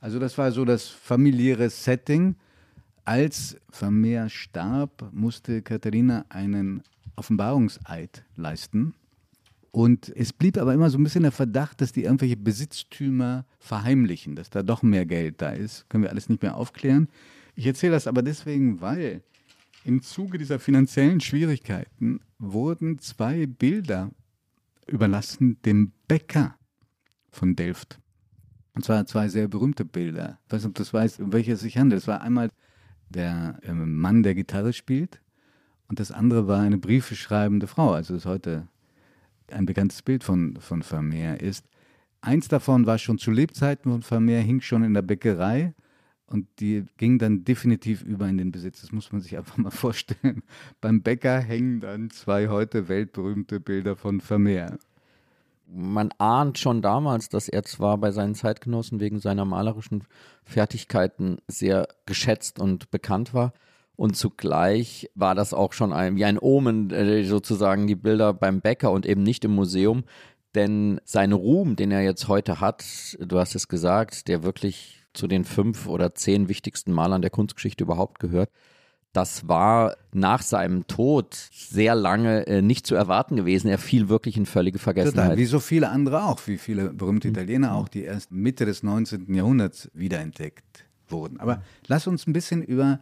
Also 0.00 0.18
das 0.18 0.38
war 0.38 0.52
so 0.52 0.64
das 0.64 0.88
familiäre 0.88 1.68
Setting. 1.68 2.36
Als 3.04 3.56
Vermeer 3.70 4.28
starb, 4.28 5.10
musste 5.12 5.62
Katharina 5.62 6.24
einen 6.28 6.82
Offenbarungseid 7.16 8.24
leisten. 8.36 8.94
Und 9.72 10.12
es 10.16 10.32
blieb 10.32 10.58
aber 10.58 10.74
immer 10.74 10.90
so 10.90 10.98
ein 10.98 11.04
bisschen 11.04 11.22
der 11.22 11.32
Verdacht, 11.32 11.80
dass 11.80 11.92
die 11.92 12.04
irgendwelche 12.04 12.36
Besitztümer 12.36 13.46
verheimlichen, 13.58 14.34
dass 14.34 14.50
da 14.50 14.62
doch 14.62 14.82
mehr 14.82 15.06
Geld 15.06 15.40
da 15.40 15.50
ist. 15.50 15.88
Können 15.88 16.02
wir 16.02 16.10
alles 16.10 16.28
nicht 16.28 16.42
mehr 16.42 16.56
aufklären. 16.56 17.08
Ich 17.54 17.66
erzähle 17.66 17.92
das 17.92 18.06
aber 18.06 18.22
deswegen, 18.22 18.80
weil 18.80 19.22
im 19.84 20.02
Zuge 20.02 20.38
dieser 20.38 20.58
finanziellen 20.58 21.20
Schwierigkeiten 21.20 22.20
wurden 22.38 22.98
zwei 22.98 23.46
Bilder 23.46 24.10
überlassen 24.86 25.60
dem 25.64 25.92
Bäcker 26.08 26.56
von 27.30 27.54
Delft. 27.54 28.00
Und 28.74 28.84
zwar 28.84 29.06
zwei 29.06 29.28
sehr 29.28 29.46
berühmte 29.46 29.84
Bilder. 29.84 30.38
Ich 30.46 30.52
weiß 30.52 30.62
nicht, 30.62 30.70
ob 30.70 30.74
du 30.74 30.82
das 30.82 30.92
weißt, 30.92 31.20
um 31.20 31.32
welche 31.32 31.52
es 31.52 31.60
sich 31.60 31.78
handelt. 31.78 32.02
Es 32.02 32.08
war 32.08 32.22
einmal 32.22 32.50
der 33.08 33.58
äh, 33.62 33.72
Mann, 33.72 34.22
der 34.22 34.34
Gitarre 34.34 34.72
spielt, 34.72 35.20
und 35.90 35.98
das 35.98 36.12
andere 36.12 36.46
war 36.46 36.60
eine 36.60 36.78
Briefe 36.78 37.16
schreibende 37.16 37.66
Frau. 37.66 37.90
Also 37.92 38.14
ist 38.14 38.24
heute 38.24 38.68
ein 39.52 39.66
bekanntes 39.66 40.02
Bild 40.02 40.24
von, 40.24 40.56
von 40.60 40.82
Vermeer 40.82 41.40
ist. 41.40 41.66
Eins 42.20 42.48
davon 42.48 42.86
war 42.86 42.98
schon 42.98 43.18
zu 43.18 43.30
Lebzeiten 43.30 43.90
von 43.90 44.02
Vermeer, 44.02 44.40
hing 44.42 44.60
schon 44.60 44.84
in 44.84 44.94
der 44.94 45.02
Bäckerei 45.02 45.74
und 46.26 46.46
die 46.60 46.84
ging 46.96 47.18
dann 47.18 47.44
definitiv 47.44 48.02
über 48.02 48.28
in 48.28 48.38
den 48.38 48.52
Besitz. 48.52 48.82
Das 48.82 48.92
muss 48.92 49.10
man 49.10 49.20
sich 49.20 49.36
einfach 49.36 49.56
mal 49.56 49.70
vorstellen. 49.70 50.42
Beim 50.80 51.02
Bäcker 51.02 51.40
hängen 51.40 51.80
dann 51.80 52.10
zwei 52.10 52.48
heute 52.48 52.88
weltberühmte 52.88 53.58
Bilder 53.60 53.96
von 53.96 54.20
Vermeer. 54.20 54.78
man 55.66 56.12
ahnt 56.18 56.58
schon 56.58 56.82
damals, 56.82 57.28
dass 57.28 57.48
er 57.48 57.64
zwar 57.64 57.98
bei 57.98 58.12
seinen 58.12 58.34
Zeitgenossen 58.34 59.00
wegen 59.00 59.18
seiner 59.18 59.44
malerischen 59.44 60.04
Fertigkeiten 60.44 61.38
sehr 61.48 61.88
geschätzt 62.06 62.58
und 62.58 62.90
bekannt 62.90 63.34
war. 63.34 63.52
Und 64.00 64.16
zugleich 64.16 65.10
war 65.14 65.34
das 65.34 65.52
auch 65.52 65.74
schon 65.74 65.92
ein, 65.92 66.16
wie 66.16 66.24
ein 66.24 66.38
Omen, 66.38 66.90
äh, 66.90 67.22
sozusagen 67.24 67.86
die 67.86 67.96
Bilder 67.96 68.32
beim 68.32 68.62
Bäcker 68.62 68.92
und 68.92 69.04
eben 69.04 69.22
nicht 69.22 69.44
im 69.44 69.50
Museum. 69.50 70.04
Denn 70.54 71.02
sein 71.04 71.32
Ruhm, 71.34 71.76
den 71.76 71.90
er 71.90 72.00
jetzt 72.00 72.26
heute 72.26 72.62
hat, 72.62 72.82
du 73.20 73.38
hast 73.38 73.54
es 73.54 73.68
gesagt, 73.68 74.28
der 74.28 74.42
wirklich 74.42 75.04
zu 75.12 75.26
den 75.26 75.44
fünf 75.44 75.86
oder 75.86 76.14
zehn 76.14 76.48
wichtigsten 76.48 76.92
Malern 76.92 77.20
der 77.20 77.30
Kunstgeschichte 77.30 77.84
überhaupt 77.84 78.20
gehört, 78.20 78.48
das 79.12 79.48
war 79.48 79.98
nach 80.14 80.40
seinem 80.40 80.86
Tod 80.86 81.34
sehr 81.52 81.94
lange 81.94 82.46
äh, 82.46 82.62
nicht 82.62 82.86
zu 82.86 82.94
erwarten 82.94 83.36
gewesen. 83.36 83.68
Er 83.68 83.76
fiel 83.76 84.08
wirklich 84.08 84.38
in 84.38 84.46
völlige 84.46 84.78
Vergessenheit. 84.78 85.24
Total, 85.24 85.36
wie 85.36 85.44
so 85.44 85.60
viele 85.60 85.90
andere 85.90 86.24
auch, 86.24 86.40
wie 86.46 86.56
viele 86.56 86.90
berühmte 86.94 87.28
mhm. 87.28 87.34
Italiener 87.34 87.74
auch, 87.74 87.88
die 87.88 88.04
erst 88.04 88.32
Mitte 88.32 88.64
des 88.64 88.82
19. 88.82 89.34
Jahrhunderts 89.34 89.90
wiederentdeckt 89.92 90.86
wurden. 91.06 91.38
Aber 91.38 91.62
lass 91.86 92.06
uns 92.06 92.26
ein 92.26 92.32
bisschen 92.32 92.62
über 92.62 93.00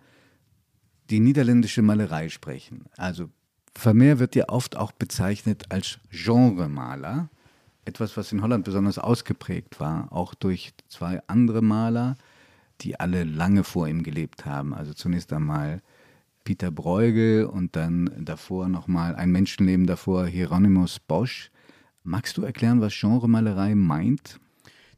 die 1.10 1.20
niederländische 1.20 1.82
Malerei 1.82 2.28
sprechen. 2.28 2.84
Also 2.96 3.30
Vermeer 3.74 4.18
wird 4.18 4.34
ja 4.34 4.48
oft 4.48 4.76
auch 4.76 4.92
bezeichnet 4.92 5.66
als 5.70 5.98
Genremaler. 6.10 7.30
Etwas, 7.84 8.16
was 8.16 8.32
in 8.32 8.42
Holland 8.42 8.64
besonders 8.64 8.98
ausgeprägt 8.98 9.80
war, 9.80 10.12
auch 10.12 10.34
durch 10.34 10.72
zwei 10.88 11.20
andere 11.26 11.62
Maler, 11.62 12.16
die 12.80 13.00
alle 13.00 13.24
lange 13.24 13.64
vor 13.64 13.88
ihm 13.88 14.02
gelebt 14.02 14.44
haben. 14.44 14.74
Also 14.74 14.92
zunächst 14.92 15.32
einmal 15.32 15.80
Peter 16.44 16.70
Bruegel 16.70 17.46
und 17.46 17.76
dann 17.76 18.10
davor 18.18 18.68
nochmal 18.68 19.14
ein 19.14 19.30
Menschenleben 19.30 19.86
davor 19.86 20.26
Hieronymus 20.26 20.98
Bosch. 20.98 21.50
Magst 22.02 22.36
du 22.36 22.42
erklären, 22.42 22.80
was 22.80 22.98
Genremalerei 22.98 23.74
meint? 23.74 24.40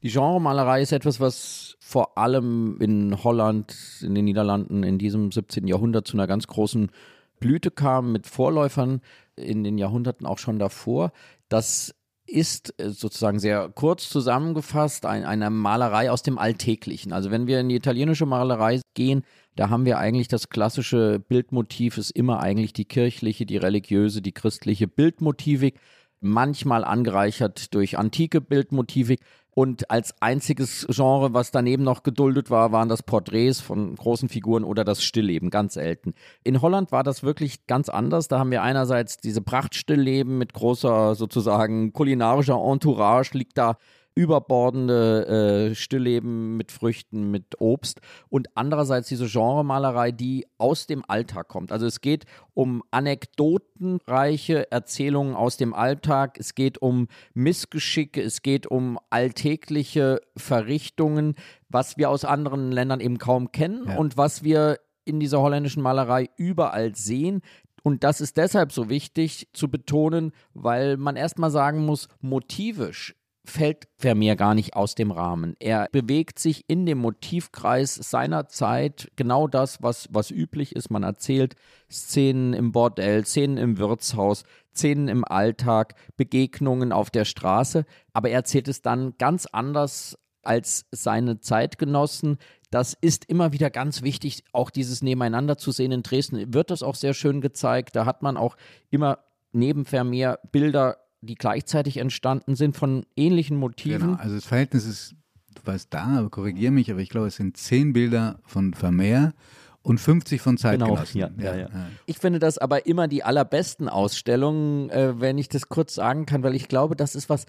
Die 0.02 0.08
Genremalerei 0.08 0.80
ist 0.80 0.92
etwas, 0.92 1.20
was 1.20 1.76
vor 1.78 2.16
allem 2.16 2.78
in 2.80 3.22
Holland, 3.22 3.74
in 4.02 4.14
den 4.14 4.24
Niederlanden 4.24 4.82
in 4.82 4.98
diesem 4.98 5.30
17. 5.30 5.66
Jahrhundert 5.66 6.06
zu 6.06 6.16
einer 6.16 6.26
ganz 6.26 6.46
großen 6.46 6.90
Blüte 7.38 7.70
kam, 7.70 8.12
mit 8.12 8.26
Vorläufern 8.26 9.02
in 9.36 9.62
den 9.64 9.76
Jahrhunderten 9.76 10.26
auch 10.26 10.38
schon 10.38 10.58
davor. 10.58 11.12
Das 11.48 11.94
ist 12.26 12.74
äh, 12.80 12.90
sozusagen 12.90 13.40
sehr 13.40 13.68
kurz 13.74 14.08
zusammengefasst 14.08 15.04
ein, 15.04 15.24
eine 15.24 15.50
Malerei 15.50 16.10
aus 16.10 16.22
dem 16.22 16.38
Alltäglichen. 16.38 17.12
Also 17.12 17.30
wenn 17.30 17.46
wir 17.46 17.60
in 17.60 17.68
die 17.68 17.76
italienische 17.76 18.26
Malerei 18.26 18.80
gehen, 18.94 19.24
da 19.56 19.68
haben 19.68 19.84
wir 19.84 19.98
eigentlich 19.98 20.28
das 20.28 20.48
klassische 20.48 21.18
Bildmotiv, 21.18 21.98
ist 21.98 22.10
immer 22.10 22.40
eigentlich 22.40 22.72
die 22.72 22.84
kirchliche, 22.84 23.46
die 23.46 23.56
religiöse, 23.56 24.22
die 24.22 24.32
christliche 24.32 24.86
Bildmotivik, 24.86 25.78
manchmal 26.20 26.84
angereichert 26.84 27.74
durch 27.74 27.98
antike 27.98 28.40
Bildmotivik. 28.40 29.20
Und 29.52 29.90
als 29.90 30.14
einziges 30.22 30.86
Genre, 30.88 31.34
was 31.34 31.50
daneben 31.50 31.82
noch 31.82 32.04
geduldet 32.04 32.50
war, 32.50 32.70
waren 32.70 32.88
das 32.88 33.02
Porträts 33.02 33.60
von 33.60 33.96
großen 33.96 34.28
Figuren 34.28 34.62
oder 34.62 34.84
das 34.84 35.02
Stillleben, 35.02 35.50
ganz 35.50 35.74
selten. 35.74 36.14
In 36.44 36.62
Holland 36.62 36.92
war 36.92 37.02
das 37.02 37.24
wirklich 37.24 37.66
ganz 37.66 37.88
anders. 37.88 38.28
Da 38.28 38.38
haben 38.38 38.52
wir 38.52 38.62
einerseits 38.62 39.16
diese 39.16 39.40
Prachtstillleben 39.40 40.38
mit 40.38 40.52
großer 40.52 41.16
sozusagen 41.16 41.92
kulinarischer 41.92 42.60
Entourage, 42.64 43.36
liegt 43.36 43.58
da 43.58 43.76
überbordende 44.14 45.70
äh, 45.70 45.74
Stillleben 45.74 46.56
mit 46.56 46.72
Früchten, 46.72 47.30
mit 47.30 47.60
Obst 47.60 48.00
und 48.28 48.48
andererseits 48.54 49.08
diese 49.08 49.26
Genremalerei, 49.26 50.12
die 50.12 50.46
aus 50.58 50.86
dem 50.86 51.04
Alltag 51.06 51.48
kommt. 51.48 51.72
Also 51.72 51.86
es 51.86 52.00
geht 52.00 52.24
um 52.54 52.82
anekdotenreiche 52.90 54.70
Erzählungen 54.70 55.34
aus 55.34 55.56
dem 55.56 55.74
Alltag, 55.74 56.38
es 56.38 56.54
geht 56.54 56.82
um 56.82 57.08
Missgeschicke, 57.34 58.20
es 58.20 58.42
geht 58.42 58.66
um 58.66 58.98
alltägliche 59.10 60.20
Verrichtungen, 60.36 61.34
was 61.68 61.96
wir 61.96 62.10
aus 62.10 62.24
anderen 62.24 62.72
Ländern 62.72 63.00
eben 63.00 63.18
kaum 63.18 63.52
kennen 63.52 63.84
ja. 63.86 63.96
und 63.96 64.16
was 64.16 64.42
wir 64.42 64.78
in 65.04 65.20
dieser 65.20 65.40
holländischen 65.40 65.82
Malerei 65.82 66.28
überall 66.36 66.94
sehen. 66.94 67.42
Und 67.82 68.04
das 68.04 68.20
ist 68.20 68.36
deshalb 68.36 68.72
so 68.72 68.90
wichtig 68.90 69.48
zu 69.52 69.70
betonen, 69.70 70.32
weil 70.52 70.96
man 70.96 71.16
erstmal 71.16 71.50
sagen 71.50 71.86
muss, 71.86 72.08
motivisch 72.20 73.14
fällt 73.50 73.88
Vermeer 73.96 74.36
gar 74.36 74.54
nicht 74.54 74.74
aus 74.74 74.94
dem 74.94 75.10
Rahmen. 75.10 75.56
Er 75.58 75.88
bewegt 75.92 76.38
sich 76.38 76.64
in 76.68 76.86
dem 76.86 76.98
Motivkreis 76.98 77.94
seiner 77.94 78.48
Zeit, 78.48 79.10
genau 79.16 79.46
das, 79.46 79.82
was, 79.82 80.08
was 80.10 80.30
üblich 80.30 80.74
ist. 80.74 80.90
Man 80.90 81.02
erzählt 81.02 81.56
Szenen 81.90 82.52
im 82.54 82.72
Bordell, 82.72 83.24
Szenen 83.24 83.58
im 83.58 83.78
Wirtshaus, 83.78 84.44
Szenen 84.74 85.08
im 85.08 85.24
Alltag, 85.24 85.94
Begegnungen 86.16 86.92
auf 86.92 87.10
der 87.10 87.24
Straße, 87.24 87.84
aber 88.12 88.30
er 88.30 88.36
erzählt 88.36 88.68
es 88.68 88.82
dann 88.82 89.14
ganz 89.18 89.46
anders 89.46 90.16
als 90.42 90.86
seine 90.90 91.40
Zeitgenossen. 91.40 92.38
Das 92.70 92.96
ist 93.00 93.26
immer 93.26 93.52
wieder 93.52 93.70
ganz 93.70 94.02
wichtig, 94.02 94.44
auch 94.52 94.70
dieses 94.70 95.02
Nebeneinander 95.02 95.58
zu 95.58 95.72
sehen. 95.72 95.92
In 95.92 96.02
Dresden 96.02 96.54
wird 96.54 96.70
das 96.70 96.82
auch 96.82 96.94
sehr 96.94 97.14
schön 97.14 97.40
gezeigt. 97.40 97.96
Da 97.96 98.06
hat 98.06 98.22
man 98.22 98.36
auch 98.36 98.56
immer 98.90 99.18
neben 99.52 99.84
Vermeer 99.84 100.38
Bilder 100.52 100.98
die 101.20 101.34
gleichzeitig 101.34 101.98
entstanden 101.98 102.56
sind 102.56 102.76
von 102.76 103.04
ähnlichen 103.16 103.56
Motiven. 103.56 104.00
Genau, 104.00 104.18
also 104.18 104.34
das 104.34 104.46
Verhältnis 104.46 104.86
ist, 104.86 105.14
du 105.54 105.62
warst 105.64 105.92
da, 105.92 106.26
korrigiere 106.30 106.72
mich, 106.72 106.90
aber 106.90 107.00
ich 107.00 107.10
glaube, 107.10 107.26
es 107.26 107.36
sind 107.36 107.56
zehn 107.56 107.92
Bilder 107.92 108.40
von 108.44 108.74
Vermeer 108.74 109.34
und 109.82 109.98
50 109.98 110.40
von 110.40 110.56
Zeitgenossen. 110.56 111.20
Genau, 111.20 111.42
ja, 111.42 111.54
ja, 111.54 111.68
ja. 111.68 111.86
Ich 112.06 112.18
finde 112.18 112.38
das 112.38 112.58
aber 112.58 112.86
immer 112.86 113.08
die 113.08 113.22
allerbesten 113.22 113.88
Ausstellungen, 113.88 114.90
äh, 114.90 115.20
wenn 115.20 115.38
ich 115.38 115.48
das 115.48 115.68
kurz 115.68 115.94
sagen 115.94 116.26
kann, 116.26 116.42
weil 116.42 116.54
ich 116.54 116.68
glaube, 116.68 116.96
das 116.96 117.14
ist 117.14 117.28
was 117.28 117.46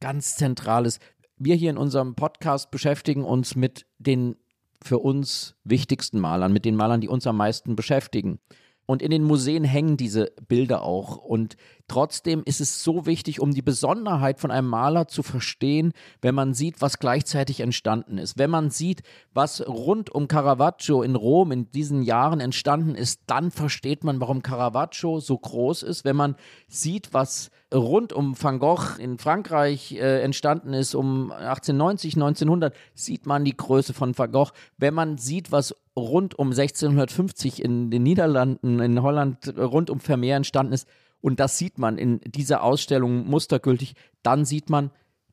ganz 0.00 0.36
Zentrales. 0.36 0.98
Wir 1.38 1.54
hier 1.54 1.70
in 1.70 1.78
unserem 1.78 2.14
Podcast 2.14 2.70
beschäftigen 2.70 3.24
uns 3.24 3.56
mit 3.56 3.86
den 3.98 4.36
für 4.82 4.98
uns 4.98 5.56
wichtigsten 5.64 6.20
Malern, 6.20 6.52
mit 6.52 6.64
den 6.64 6.76
Malern, 6.76 7.00
die 7.00 7.08
uns 7.08 7.26
am 7.26 7.36
meisten 7.36 7.76
beschäftigen. 7.76 8.38
Und 8.86 9.02
in 9.02 9.10
den 9.10 9.24
Museen 9.24 9.64
hängen 9.64 9.96
diese 9.96 10.32
Bilder 10.46 10.82
auch. 10.82 11.16
Und 11.16 11.56
trotzdem 11.88 12.42
ist 12.44 12.60
es 12.60 12.84
so 12.84 13.04
wichtig, 13.04 13.40
um 13.40 13.52
die 13.52 13.62
Besonderheit 13.62 14.38
von 14.38 14.52
einem 14.52 14.68
Maler 14.68 15.08
zu 15.08 15.24
verstehen, 15.24 15.92
wenn 16.22 16.36
man 16.36 16.54
sieht, 16.54 16.80
was 16.80 16.98
gleichzeitig 17.00 17.60
entstanden 17.60 18.16
ist. 18.16 18.38
Wenn 18.38 18.50
man 18.50 18.70
sieht, 18.70 19.02
was 19.34 19.66
rund 19.66 20.10
um 20.10 20.28
Caravaggio 20.28 21.02
in 21.02 21.16
Rom 21.16 21.50
in 21.50 21.70
diesen 21.72 22.02
Jahren 22.02 22.38
entstanden 22.38 22.94
ist, 22.94 23.22
dann 23.26 23.50
versteht 23.50 24.04
man, 24.04 24.20
warum 24.20 24.42
Caravaggio 24.42 25.18
so 25.18 25.36
groß 25.36 25.82
ist. 25.82 26.04
Wenn 26.04 26.16
man 26.16 26.36
sieht, 26.68 27.12
was 27.12 27.50
rund 27.74 28.12
um 28.12 28.40
Van 28.40 28.60
Gogh 28.60 28.98
in 28.98 29.18
Frankreich 29.18 29.92
äh, 29.92 30.22
entstanden 30.22 30.72
ist, 30.72 30.94
um 30.94 31.32
1890, 31.32 32.14
1900, 32.14 32.74
sieht 32.94 33.26
man 33.26 33.44
die 33.44 33.56
Größe 33.56 33.92
von 33.92 34.16
Van 34.16 34.30
Gogh. 34.30 34.52
Wenn 34.78 34.94
man 34.94 35.18
sieht, 35.18 35.50
was 35.50 35.74
rund 35.96 36.38
um 36.38 36.48
1650 36.48 37.62
in 37.62 37.90
den 37.90 38.02
Niederlanden, 38.02 38.80
in 38.80 39.02
Holland, 39.02 39.56
rund 39.56 39.90
um 39.90 40.00
Vermeer 40.00 40.36
entstanden 40.36 40.72
ist, 40.72 40.86
und 41.20 41.40
das 41.40 41.58
sieht 41.58 41.78
man 41.78 41.98
in 41.98 42.20
dieser 42.20 42.62
Ausstellung 42.62 43.26
mustergültig, 43.26 43.94
dann 44.22 44.44
sieht 44.44 44.70
man, 44.70 44.90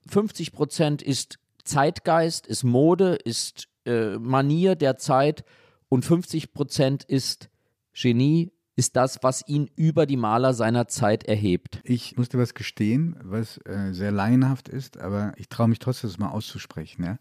50 0.07 0.51
Prozent 0.51 1.01
ist 1.01 1.39
Zeitgeist, 1.63 2.47
ist 2.47 2.63
Mode, 2.63 3.15
ist 3.15 3.67
äh, 3.85 4.17
Manier 4.17 4.75
der 4.75 4.97
Zeit 4.97 5.43
und 5.89 6.03
50 6.03 6.53
Prozent 6.53 7.03
ist 7.03 7.49
Genie, 7.93 8.51
ist 8.75 8.95
das, 8.95 9.19
was 9.21 9.47
ihn 9.47 9.69
über 9.75 10.05
die 10.05 10.17
Maler 10.17 10.53
seiner 10.53 10.87
Zeit 10.87 11.25
erhebt. 11.25 11.79
Ich 11.83 12.17
musste 12.17 12.39
was 12.39 12.53
gestehen, 12.53 13.15
was 13.23 13.57
äh, 13.65 13.91
sehr 13.91 14.11
laienhaft 14.11 14.67
ist, 14.67 14.97
aber 14.97 15.33
ich 15.37 15.47
traue 15.47 15.67
mich 15.67 15.79
trotzdem, 15.79 16.09
das 16.09 16.17
mal 16.17 16.29
auszusprechen. 16.29 17.03
Ja? 17.03 17.19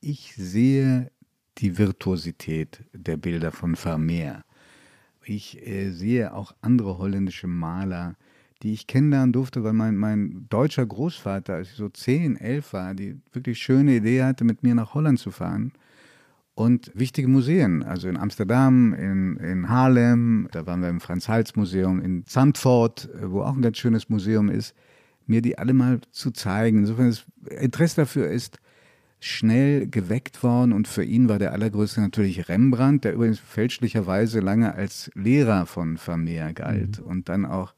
Ich 0.00 0.34
sehe 0.34 1.10
die 1.58 1.78
Virtuosität 1.78 2.84
der 2.92 3.16
Bilder 3.16 3.52
von 3.52 3.76
Vermeer. 3.76 4.44
Ich 5.24 5.66
äh, 5.66 5.90
sehe 5.90 6.32
auch 6.32 6.54
andere 6.62 6.98
holländische 6.98 7.46
Maler, 7.46 8.16
die 8.62 8.72
ich 8.72 8.86
kennenlernen 8.86 9.32
durfte, 9.32 9.62
weil 9.62 9.72
mein, 9.72 9.96
mein 9.96 10.46
deutscher 10.48 10.86
Großvater, 10.86 11.54
als 11.54 11.70
ich 11.70 11.76
so 11.76 11.88
10, 11.88 12.36
11 12.36 12.72
war, 12.72 12.94
die 12.94 13.20
wirklich 13.32 13.58
schöne 13.58 13.96
Idee 13.96 14.22
hatte, 14.22 14.44
mit 14.44 14.62
mir 14.62 14.74
nach 14.74 14.94
Holland 14.94 15.18
zu 15.18 15.30
fahren. 15.30 15.72
Und 16.54 16.90
wichtige 16.94 17.28
Museen, 17.28 17.84
also 17.84 18.08
in 18.08 18.16
Amsterdam, 18.16 18.92
in, 18.92 19.36
in 19.36 19.68
Haarlem, 19.68 20.48
da 20.50 20.66
waren 20.66 20.80
wir 20.80 20.88
im 20.88 21.00
Franz-Hals-Museum, 21.00 22.00
in 22.00 22.26
Zandvoort, 22.26 23.08
äh, 23.14 23.30
wo 23.30 23.42
auch 23.42 23.54
ein 23.54 23.62
ganz 23.62 23.78
schönes 23.78 24.08
Museum 24.08 24.48
ist, 24.48 24.74
mir 25.26 25.42
die 25.42 25.58
alle 25.58 25.74
mal 25.74 26.00
zu 26.10 26.30
zeigen. 26.30 26.78
Insofern 26.78 27.10
das 27.10 27.26
Interesse 27.60 27.96
dafür 27.96 28.28
ist, 28.28 28.58
schnell 29.20 29.88
geweckt 29.88 30.42
worden 30.42 30.72
und 30.72 30.86
für 30.86 31.04
ihn 31.04 31.28
war 31.28 31.38
der 31.38 31.52
allergrößte 31.52 32.00
natürlich 32.00 32.48
Rembrandt, 32.48 33.04
der 33.04 33.14
übrigens 33.14 33.40
fälschlicherweise 33.40 34.40
lange 34.40 34.74
als 34.74 35.10
Lehrer 35.14 35.66
von 35.66 35.96
Vermeer 35.96 36.52
galt 36.52 37.00
mhm. 37.00 37.06
und 37.06 37.28
dann 37.28 37.44
auch 37.44 37.74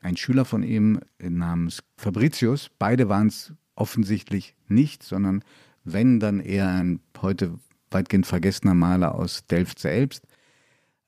ein 0.00 0.16
Schüler 0.16 0.44
von 0.44 0.62
ihm 0.62 1.00
namens 1.18 1.82
Fabricius. 1.96 2.70
Beide 2.78 3.08
waren 3.08 3.26
es 3.26 3.52
offensichtlich 3.74 4.54
nicht, 4.68 5.02
sondern 5.02 5.44
wenn 5.84 6.20
dann 6.20 6.40
eher 6.40 6.68
ein 6.68 7.00
heute 7.20 7.58
weitgehend 7.90 8.26
vergessener 8.26 8.74
Maler 8.74 9.14
aus 9.14 9.46
Delft 9.46 9.78
selbst. 9.78 10.26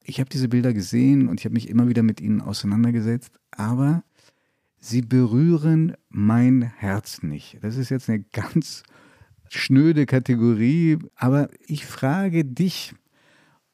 Ich 0.02 0.20
habe 0.20 0.28
diese 0.28 0.48
Bilder 0.48 0.74
gesehen 0.74 1.28
und 1.28 1.40
ich 1.40 1.44
habe 1.44 1.54
mich 1.54 1.68
immer 1.68 1.88
wieder 1.88 2.02
mit 2.02 2.20
ihnen 2.20 2.40
auseinandergesetzt, 2.40 3.38
aber 3.50 4.02
sie 4.78 5.00
berühren 5.00 5.94
mein 6.08 6.62
Herz 6.62 7.22
nicht. 7.22 7.58
Das 7.62 7.76
ist 7.76 7.90
jetzt 7.90 8.08
eine 8.08 8.20
ganz 8.32 8.82
schnöde 9.54 10.06
Kategorie, 10.06 10.98
aber 11.14 11.48
ich 11.66 11.84
frage 11.86 12.44
dich, 12.44 12.94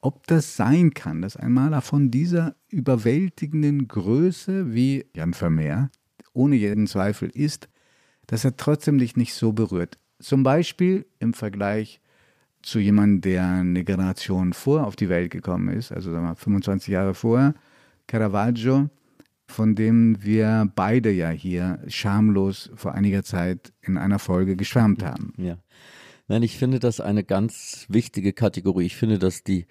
ob 0.00 0.26
das 0.26 0.56
sein 0.56 0.94
kann, 0.94 1.22
dass 1.22 1.36
ein 1.36 1.52
Maler 1.52 1.82
von 1.82 2.10
dieser 2.10 2.56
überwältigenden 2.68 3.88
Größe 3.88 4.74
wie 4.74 5.06
Jan 5.14 5.34
Vermeer 5.34 5.90
ohne 6.32 6.56
jeden 6.56 6.86
Zweifel 6.86 7.30
ist, 7.30 7.68
dass 8.26 8.44
er 8.44 8.56
trotzdem 8.56 8.98
dich 8.98 9.16
nicht 9.16 9.34
so 9.34 9.52
berührt. 9.52 9.98
Zum 10.20 10.42
Beispiel 10.42 11.06
im 11.18 11.34
Vergleich 11.34 12.00
zu 12.62 12.78
jemandem, 12.78 13.20
der 13.20 13.46
eine 13.46 13.84
Generation 13.84 14.52
vor 14.52 14.86
auf 14.86 14.96
die 14.96 15.08
Welt 15.08 15.30
gekommen 15.30 15.68
ist, 15.68 15.92
also 15.92 16.12
sagen 16.12 16.26
wir 16.26 16.36
25 16.36 16.88
Jahre 16.88 17.14
vorher, 17.14 17.54
Caravaggio, 18.06 18.90
von 19.48 19.74
dem 19.74 20.22
wir 20.22 20.70
beide 20.76 21.10
ja 21.10 21.30
hier 21.30 21.82
schamlos 21.88 22.70
vor 22.74 22.94
einiger 22.94 23.24
Zeit 23.24 23.72
in 23.80 23.96
einer 23.96 24.18
Folge 24.18 24.56
geschwärmt 24.56 25.02
haben. 25.02 25.32
Ja. 25.38 25.56
Nein, 26.28 26.42
ich 26.42 26.58
finde 26.58 26.78
das 26.78 27.00
eine 27.00 27.24
ganz 27.24 27.86
wichtige 27.88 28.34
Kategorie. 28.34 28.86
Ich 28.86 28.96
finde 28.96 29.18
das 29.18 29.42
die 29.44 29.66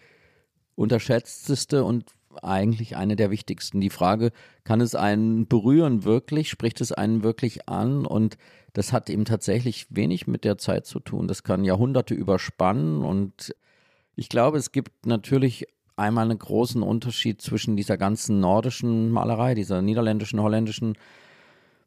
unterschätzteste 0.75 1.83
und 1.83 2.15
eigentlich 2.41 2.97
eine 2.97 3.15
der 3.15 3.29
wichtigsten. 3.31 3.79
Die 3.79 3.89
Frage, 3.89 4.31
kann 4.63 4.81
es 4.81 4.95
einen 4.95 5.47
berühren 5.47 6.03
wirklich? 6.03 6.49
Spricht 6.49 6.81
es 6.81 6.91
einen 6.91 7.23
wirklich 7.23 7.69
an? 7.69 8.05
Und 8.05 8.37
das 8.73 8.93
hat 8.93 9.09
eben 9.09 9.25
tatsächlich 9.25 9.87
wenig 9.89 10.27
mit 10.27 10.43
der 10.43 10.57
Zeit 10.57 10.85
zu 10.85 10.99
tun. 10.99 11.27
Das 11.27 11.43
kann 11.43 11.63
Jahrhunderte 11.63 12.13
überspannen 12.15 13.03
und 13.03 13.55
ich 14.15 14.29
glaube, 14.29 14.57
es 14.57 14.71
gibt 14.71 15.05
natürlich 15.05 15.67
einmal 15.97 16.25
einen 16.25 16.39
großen 16.39 16.81
Unterschied 16.81 17.41
zwischen 17.41 17.75
dieser 17.75 17.97
ganzen 17.97 18.39
nordischen 18.39 19.11
Malerei, 19.11 19.55
dieser 19.55 19.81
niederländischen, 19.81 20.41
holländischen 20.41 20.97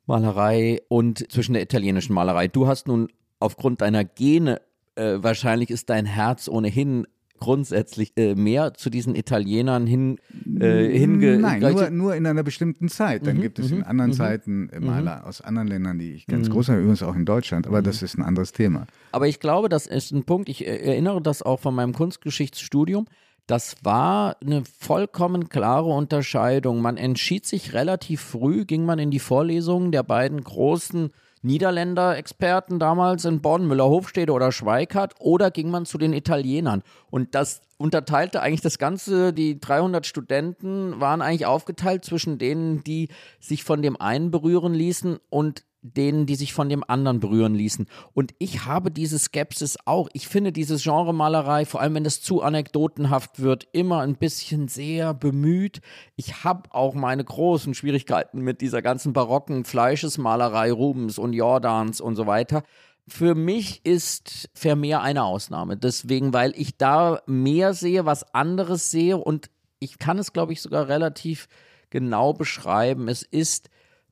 Malerei 0.07 0.81
und 0.89 1.31
zwischen 1.31 1.53
der 1.55 1.63
italienischen 1.63 2.13
Malerei. 2.15 2.49
Du 2.49 2.67
hast 2.67 2.89
nun 2.89 3.09
aufgrund 3.39 3.81
deiner 3.81 4.05
Gene, 4.05 4.61
äh, 4.97 5.19
wahrscheinlich 5.21 5.71
ist 5.71 5.89
dein 5.89 6.07
Herz 6.07 6.49
ohnehin 6.49 7.07
grundsätzlich 7.41 8.13
äh, 8.17 8.35
mehr 8.35 8.75
zu 8.75 8.91
diesen 8.91 9.17
Italienern 9.17 9.87
hin, 9.87 10.19
äh, 10.61 10.87
hinge 10.97 11.39
Nein, 11.39 11.61
nur, 11.61 11.91
nur 11.91 12.15
in 12.15 12.27
einer 12.27 12.43
bestimmten 12.43 12.89
Zeit. 12.89 13.27
Dann 13.27 13.39
mhm, 13.39 13.41
gibt 13.41 13.59
es 13.59 13.71
in 13.71 13.79
mhm, 13.79 13.85
anderen 13.85 14.11
mhm, 14.11 14.15
Zeiten 14.15 14.69
äh, 14.69 14.79
Maler 14.79 15.27
aus 15.27 15.41
anderen 15.41 15.67
Ländern, 15.67 15.99
die 15.99 16.13
ich 16.13 16.27
ganz 16.27 16.51
groß 16.51 16.69
habe, 16.69 16.81
übrigens 16.81 17.03
auch 17.03 17.17
in 17.17 17.25
Deutschland, 17.25 17.67
aber 17.67 17.81
das 17.83 18.03
ist 18.03 18.17
ein 18.17 18.23
anderes 18.23 18.53
Thema. 18.53 18.87
Aber 19.11 19.27
ich 19.27 19.41
glaube, 19.41 19.69
das 19.69 19.87
ist 19.87 20.13
ein 20.13 20.25
Punkt, 20.25 20.49
ich 20.49 20.67
äh, 20.67 20.77
erinnere 20.77 21.23
das 21.23 21.43
auch 21.43 21.61
von 21.61 21.75
meinem 21.75 21.95
Kunstgeschichtsstudium. 21.95 23.07
Das 23.51 23.75
war 23.83 24.37
eine 24.41 24.63
vollkommen 24.65 25.49
klare 25.49 25.89
Unterscheidung. 25.89 26.81
Man 26.81 26.97
entschied 26.97 27.45
sich 27.45 27.73
relativ 27.73 28.21
früh, 28.21 28.65
ging 28.65 28.85
man 28.85 29.01
in 29.01 29.11
die 29.11 29.19
Vorlesungen 29.19 29.91
der 29.91 30.05
beiden 30.05 30.45
großen 30.45 31.11
Niederländer-Experten 31.43 32.79
damals 32.79 33.25
in 33.25 33.41
Bonn, 33.41 33.67
Müller-Hofstede 33.67 34.33
oder 34.33 34.53
Schweikart, 34.53 35.15
oder 35.19 35.51
ging 35.51 35.69
man 35.69 35.85
zu 35.85 35.99
den 35.99 36.13
Italienern? 36.13 36.85
Und 37.11 37.35
das 37.35 37.61
unterteilte 37.77 38.41
eigentlich 38.41 38.61
das 38.61 38.79
Ganze, 38.79 39.33
die 39.33 39.59
300 39.59 40.07
Studenten 40.07 41.01
waren 41.01 41.21
eigentlich 41.21 41.47
aufgeteilt 41.47 42.05
zwischen 42.05 42.39
denen, 42.39 42.85
die 42.85 43.09
sich 43.41 43.65
von 43.65 43.83
dem 43.83 44.01
einen 44.01 44.31
berühren 44.31 44.75
ließen 44.75 45.19
und 45.29 45.65
denen, 45.83 46.27
die 46.27 46.35
sich 46.35 46.53
von 46.53 46.69
dem 46.69 46.85
anderen 46.87 47.21
berühren 47.21 47.55
ließen. 47.55 47.87
Und 48.13 48.33
ich 48.39 48.67
habe 48.67 48.91
diese 48.91 49.19
Skepsis 49.19 49.79
auch. 49.85 50.09
Ich 50.13 50.29
finde 50.29 50.53
dieses 50.53 50.83
Genre 50.83 51.15
Malerei, 51.15 51.65
vor 51.65 51.81
allem 51.81 51.95
wenn 51.95 52.05
es 52.05 52.21
zu 52.21 52.43
anekdotenhaft 52.43 53.41
wird, 53.41 53.67
immer 53.73 54.01
ein 54.01 54.17
bisschen 54.17 54.69
sehr 54.69 55.15
bemüht. 55.15 55.81
Ich 56.17 56.45
habe 56.45 56.73
auch 56.73 56.95
meine 56.95 57.25
großen 57.25 57.75
Schwierigkeiten 57.75 58.41
mit 58.41 58.61
dieser 58.61 58.83
ganzen 58.83 59.13
barocken 59.13 59.65
Fleischesmalerei 59.65 60.71
Rubens 60.73 61.19
und 61.19 61.33
Jordans 61.33 62.01
und 62.01 62.17
so 62.17 62.27
weiter. 62.27 62.63
Für 63.09 63.35
mich 63.35 63.85
ist 63.85 64.51
Vermeer 64.55 65.03
eine 65.03 65.25
Ausnahme. 65.25 65.77
Deswegen, 65.77 66.33
weil 66.33 66.53
ich 66.57 66.77
da 66.77 67.23
mehr 67.27 67.75
sehe, 67.75 68.05
was 68.05 68.35
anderes 68.35 68.91
sehe 68.91 69.17
und 69.17 69.51
ich 69.79 69.99
kann 69.99 70.19
es, 70.19 70.33
glaube 70.33 70.53
ich, 70.53 70.61
sogar 70.61 70.89
relativ 70.89 71.49
genau 71.89 72.33
beschreiben. 72.35 73.09
Es 73.09 73.23
ist 73.23 73.71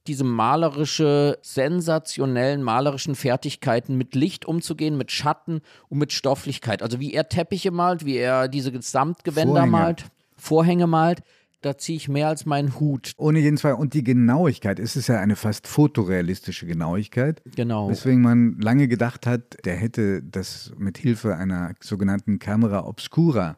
diese 0.09 0.25
malerische, 0.25 1.39
sensationellen 1.43 2.63
malerischen 2.63 3.15
Fertigkeiten 3.15 3.97
mit 3.97 4.15
Licht 4.15 4.47
umzugehen, 4.47 4.97
mit 4.97 5.13
Schatten 5.13 5.61
und 5.89 5.99
mit 5.99 6.13
Stofflichkeit. 6.13 6.83
Also 6.83 6.99
wie 6.99 7.13
er 7.13 7.29
Teppiche 7.29 7.71
malt, 7.71 8.05
wie 8.05 8.17
er 8.17 8.49
diese 8.49 8.73
Gesamtgewänder 8.73 9.53
Vorhänge. 9.53 9.71
malt, 9.71 10.05
Vorhänge 10.37 10.87
malt. 10.87 11.23
Da 11.61 11.77
ziehe 11.77 11.97
ich 11.97 12.09
mehr 12.09 12.29
als 12.29 12.47
meinen 12.47 12.79
Hut. 12.79 13.13
Ohne 13.17 13.41
jeden 13.41 13.59
Fall. 13.59 13.75
Und 13.75 13.93
die 13.93 14.05
Genauigkeit, 14.05 14.79
es 14.79 14.95
ist 14.95 15.09
ja 15.09 15.19
eine 15.19 15.35
fast 15.35 15.67
fotorealistische 15.67 16.67
Genauigkeit. 16.67 17.43
Genau. 17.57 17.91
Weswegen 17.91 18.23
man 18.23 18.61
lange 18.61 18.87
gedacht 18.87 19.27
hat, 19.27 19.57
der 19.65 19.75
hätte 19.75 20.23
das 20.23 20.73
mit 20.79 20.99
Hilfe 20.99 21.35
einer 21.35 21.75
sogenannten 21.81 22.39
Camera 22.39 22.87
Obscura 22.87 23.57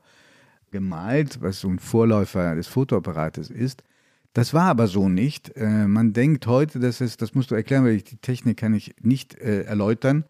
gemalt, 0.71 1.43
was 1.43 1.61
so 1.61 1.69
ein 1.69 1.79
Vorläufer 1.79 2.55
des 2.55 2.69
Fotoapparates 2.69 3.51
ist. 3.51 3.83
Das 4.33 4.55
war 4.55 4.64
aber 4.64 4.87
so 4.87 5.09
nicht. 5.09 5.57
Äh, 5.57 5.87
man 5.87 6.12
denkt 6.12 6.47
heute, 6.47 6.79
dass 6.79 7.01
es, 7.01 7.16
das 7.16 7.35
musst 7.35 7.51
du 7.51 7.55
erklären, 7.55 7.85
weil 7.85 7.97
ich 7.97 8.05
die 8.05 8.16
Technik 8.16 8.59
kann 8.59 8.75
ich 8.75 8.95
nicht 9.01 9.35
äh, 9.35 9.62
erläutern, 9.62 10.25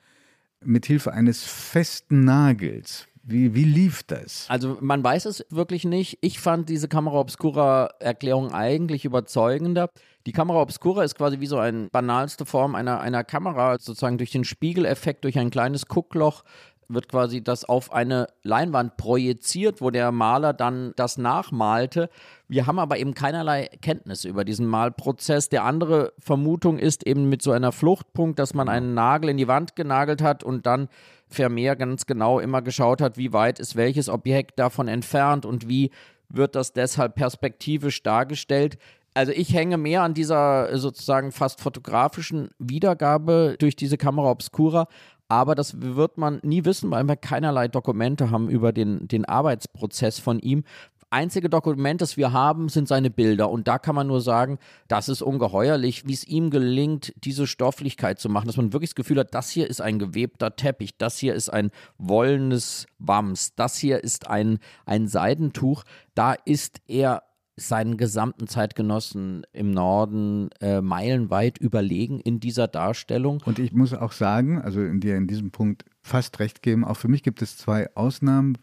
mit 0.62 0.86
Hilfe 0.86 1.12
eines 1.12 1.44
festen 1.44 2.24
Nagels. 2.24 3.06
Wie, 3.22 3.54
wie 3.54 3.64
lief 3.64 4.02
das? 4.02 4.46
Also 4.48 4.78
man 4.80 5.04
weiß 5.04 5.26
es 5.26 5.44
wirklich 5.50 5.84
nicht. 5.84 6.18
Ich 6.22 6.40
fand 6.40 6.68
diese 6.68 6.88
Kamera 6.88 7.20
Obscura 7.20 7.90
Erklärung 8.00 8.52
eigentlich 8.52 9.04
überzeugender. 9.04 9.90
Die 10.26 10.32
Kamera 10.32 10.62
Obscura 10.62 11.04
ist 11.04 11.14
quasi 11.14 11.40
wie 11.40 11.46
so 11.46 11.58
eine 11.58 11.88
banalste 11.90 12.46
Form 12.46 12.74
einer, 12.74 13.00
einer 13.00 13.22
Kamera, 13.22 13.78
sozusagen 13.78 14.18
durch 14.18 14.30
den 14.30 14.44
Spiegeleffekt, 14.44 15.24
durch 15.24 15.38
ein 15.38 15.50
kleines 15.50 15.86
Guckloch 15.86 16.44
wird 16.92 17.08
quasi 17.08 17.42
das 17.42 17.64
auf 17.64 17.92
eine 17.92 18.26
Leinwand 18.42 18.96
projiziert, 18.96 19.80
wo 19.80 19.90
der 19.90 20.12
Maler 20.12 20.52
dann 20.52 20.92
das 20.96 21.18
nachmalte. 21.18 22.10
Wir 22.48 22.66
haben 22.66 22.78
aber 22.78 22.98
eben 22.98 23.14
keinerlei 23.14 23.68
Kenntnis 23.80 24.24
über 24.24 24.44
diesen 24.44 24.66
Malprozess. 24.66 25.48
Der 25.48 25.64
andere 25.64 26.12
Vermutung 26.18 26.78
ist 26.78 27.06
eben 27.06 27.28
mit 27.28 27.42
so 27.42 27.52
einer 27.52 27.72
Fluchtpunkt, 27.72 28.38
dass 28.38 28.54
man 28.54 28.68
einen 28.68 28.94
Nagel 28.94 29.30
in 29.30 29.36
die 29.36 29.48
Wand 29.48 29.76
genagelt 29.76 30.20
hat 30.22 30.42
und 30.42 30.66
dann 30.66 30.88
Vermeer 31.28 31.76
ganz 31.76 32.06
genau 32.06 32.40
immer 32.40 32.60
geschaut 32.60 33.00
hat, 33.00 33.16
wie 33.16 33.32
weit 33.32 33.60
ist 33.60 33.76
welches 33.76 34.08
Objekt 34.08 34.58
davon 34.58 34.88
entfernt 34.88 35.46
und 35.46 35.68
wie 35.68 35.90
wird 36.28 36.54
das 36.54 36.72
deshalb 36.72 37.14
perspektivisch 37.14 38.02
dargestellt. 38.02 38.78
Also 39.14 39.32
ich 39.32 39.54
hänge 39.54 39.76
mehr 39.76 40.02
an 40.02 40.14
dieser 40.14 40.76
sozusagen 40.78 41.32
fast 41.32 41.60
fotografischen 41.60 42.50
Wiedergabe 42.58 43.56
durch 43.58 43.74
diese 43.74 43.96
Kamera 43.96 44.30
Obscura 44.30 44.86
aber 45.30 45.54
das 45.54 45.80
wird 45.80 46.18
man 46.18 46.40
nie 46.42 46.64
wissen, 46.64 46.90
weil 46.90 47.04
wir 47.04 47.14
keinerlei 47.14 47.68
Dokumente 47.68 48.32
haben 48.32 48.48
über 48.48 48.72
den, 48.72 49.06
den 49.06 49.24
Arbeitsprozess 49.24 50.18
von 50.18 50.40
ihm. 50.40 50.64
Einzige 51.08 51.48
Dokument, 51.48 52.00
das 52.00 52.16
wir 52.16 52.32
haben, 52.32 52.68
sind 52.68 52.88
seine 52.88 53.10
Bilder. 53.10 53.48
Und 53.48 53.68
da 53.68 53.78
kann 53.78 53.94
man 53.94 54.08
nur 54.08 54.20
sagen, 54.20 54.58
das 54.88 55.08
ist 55.08 55.22
ungeheuerlich, 55.22 56.06
wie 56.06 56.14
es 56.14 56.24
ihm 56.24 56.50
gelingt, 56.50 57.12
diese 57.24 57.46
Stofflichkeit 57.46 58.18
zu 58.18 58.28
machen, 58.28 58.48
dass 58.48 58.56
man 58.56 58.72
wirklich 58.72 58.90
das 58.90 58.96
Gefühl 58.96 59.20
hat, 59.20 59.32
das 59.32 59.50
hier 59.50 59.70
ist 59.70 59.80
ein 59.80 60.00
gewebter 60.00 60.56
Teppich, 60.56 60.98
das 60.98 61.16
hier 61.18 61.34
ist 61.34 61.48
ein 61.48 61.70
wollenes 61.96 62.86
Wams, 62.98 63.54
das 63.54 63.76
hier 63.76 64.02
ist 64.02 64.28
ein, 64.28 64.58
ein 64.84 65.06
Seidentuch. 65.06 65.84
Da 66.16 66.32
ist 66.32 66.80
er 66.88 67.22
seinen 67.60 67.96
gesamten 67.96 68.46
Zeitgenossen 68.46 69.42
im 69.52 69.70
Norden 69.70 70.50
äh, 70.60 70.80
meilenweit 70.80 71.58
überlegen 71.58 72.20
in 72.20 72.40
dieser 72.40 72.68
Darstellung. 72.68 73.42
Und 73.44 73.58
ich 73.58 73.72
muss 73.72 73.92
auch 73.92 74.12
sagen, 74.12 74.60
also 74.60 74.82
in 74.82 75.00
dir 75.00 75.16
in 75.16 75.26
diesem 75.26 75.50
Punkt 75.50 75.84
fast 76.02 76.38
recht 76.40 76.62
geben, 76.62 76.84
auch 76.84 76.96
für 76.96 77.08
mich 77.08 77.22
gibt 77.22 77.42
es 77.42 77.56
zwei 77.56 77.94
Ausnahmen. 77.94 78.58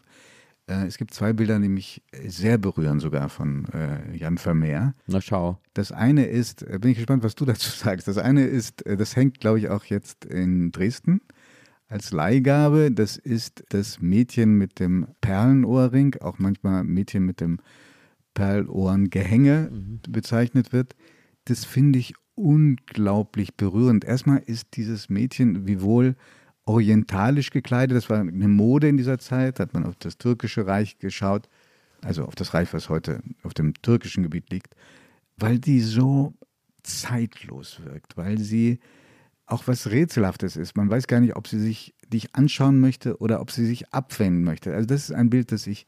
Äh, 0.66 0.86
es 0.86 0.98
gibt 0.98 1.14
zwei 1.14 1.32
Bilder, 1.32 1.58
die 1.58 1.68
mich 1.68 2.02
sehr 2.26 2.58
berühren, 2.58 3.00
sogar 3.00 3.28
von 3.28 3.66
äh, 3.72 4.16
Jan 4.16 4.38
Vermeer. 4.38 4.94
Na 5.06 5.20
schau. 5.20 5.58
Das 5.74 5.92
eine 5.92 6.26
ist, 6.26 6.62
äh, 6.62 6.78
bin 6.80 6.90
ich 6.90 6.98
gespannt, 6.98 7.22
was 7.22 7.34
du 7.34 7.44
dazu 7.44 7.70
sagst. 7.76 8.08
Das 8.08 8.18
eine 8.18 8.44
ist, 8.44 8.84
äh, 8.86 8.96
das 8.96 9.16
hängt, 9.16 9.40
glaube 9.40 9.58
ich, 9.58 9.68
auch 9.68 9.84
jetzt 9.84 10.24
in 10.24 10.72
Dresden 10.72 11.20
als 11.88 12.12
Leihgabe. 12.12 12.90
Das 12.92 13.16
ist 13.16 13.64
das 13.70 14.00
Mädchen 14.00 14.58
mit 14.58 14.78
dem 14.78 15.06
Perlenohrring, 15.20 16.16
auch 16.20 16.38
manchmal 16.38 16.84
Mädchen 16.84 17.24
mit 17.24 17.40
dem 17.40 17.58
Perlohrengehänge 18.34 19.70
mhm. 19.70 20.00
bezeichnet 20.08 20.72
wird, 20.72 20.94
das 21.44 21.64
finde 21.64 21.98
ich 21.98 22.14
unglaublich 22.34 23.54
berührend. 23.56 24.04
Erstmal 24.04 24.38
ist 24.38 24.76
dieses 24.76 25.08
Mädchen 25.08 25.66
wiewohl 25.66 26.14
orientalisch 26.64 27.50
gekleidet, 27.50 27.96
das 27.96 28.10
war 28.10 28.20
eine 28.20 28.48
Mode 28.48 28.88
in 28.88 28.96
dieser 28.96 29.18
Zeit, 29.18 29.58
hat 29.58 29.72
man 29.74 29.84
auf 29.84 29.96
das 29.96 30.18
türkische 30.18 30.66
Reich 30.66 30.98
geschaut, 30.98 31.48
also 32.02 32.24
auf 32.24 32.34
das 32.34 32.54
Reich, 32.54 32.72
was 32.74 32.88
heute 32.88 33.22
auf 33.42 33.54
dem 33.54 33.74
türkischen 33.74 34.22
Gebiet 34.22 34.50
liegt, 34.50 34.74
weil 35.36 35.58
die 35.58 35.80
so 35.80 36.34
zeitlos 36.82 37.80
wirkt, 37.84 38.16
weil 38.16 38.38
sie 38.38 38.80
auch 39.46 39.66
was 39.66 39.90
Rätselhaftes 39.90 40.56
ist. 40.56 40.76
Man 40.76 40.90
weiß 40.90 41.06
gar 41.06 41.20
nicht, 41.20 41.36
ob 41.36 41.48
sie 41.48 41.58
sich 41.58 41.94
dich 42.06 42.34
anschauen 42.34 42.80
möchte 42.80 43.16
oder 43.18 43.40
ob 43.40 43.50
sie 43.50 43.66
sich 43.66 43.92
abwenden 43.92 44.44
möchte. 44.44 44.74
Also 44.74 44.86
das 44.86 45.04
ist 45.04 45.12
ein 45.12 45.30
Bild, 45.30 45.52
das 45.52 45.66
ich 45.66 45.86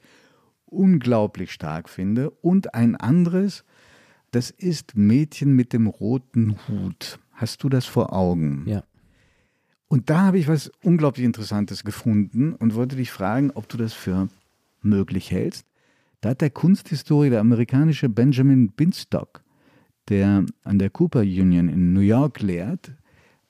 unglaublich 0.73 1.53
stark 1.53 1.89
finde. 1.89 2.31
Und 2.31 2.75
ein 2.75 2.97
anderes, 2.97 3.65
Das 4.33 4.51
ist 4.51 4.97
Mädchen 4.97 5.55
mit 5.55 5.73
dem 5.73 5.89
roten 5.89 6.57
Hut. 6.69 7.19
Hast 7.33 7.65
du 7.65 7.69
das 7.69 7.87
vor 7.87 8.13
Augen? 8.13 8.65
Ja. 8.67 8.85
Und 9.89 10.09
da 10.09 10.21
habe 10.21 10.39
ich 10.39 10.47
was 10.47 10.71
unglaublich 10.85 11.27
Interessantes 11.27 11.83
gefunden 11.83 12.55
und 12.55 12.77
wollte 12.77 12.95
dich 12.95 13.11
fragen, 13.11 13.51
ob 13.51 13.69
du 13.69 13.77
das 13.77 13.93
für 13.93 14.29
möglich 14.83 15.33
hältst. 15.33 15.67
Da 16.21 16.31
hat 16.31 16.43
der 16.43 16.51
Kunsthistoriker, 16.51 17.31
der 17.31 17.41
amerikanische 17.41 18.09
Benjamin 18.09 18.71
Binstock, 18.71 19.43
der 20.09 20.45
an 20.63 20.79
der 20.79 20.91
Cooper 20.91 21.21
Union 21.21 21.69
in 21.69 21.93
New 21.93 22.01
York 22.01 22.41
lehrt, 22.41 22.93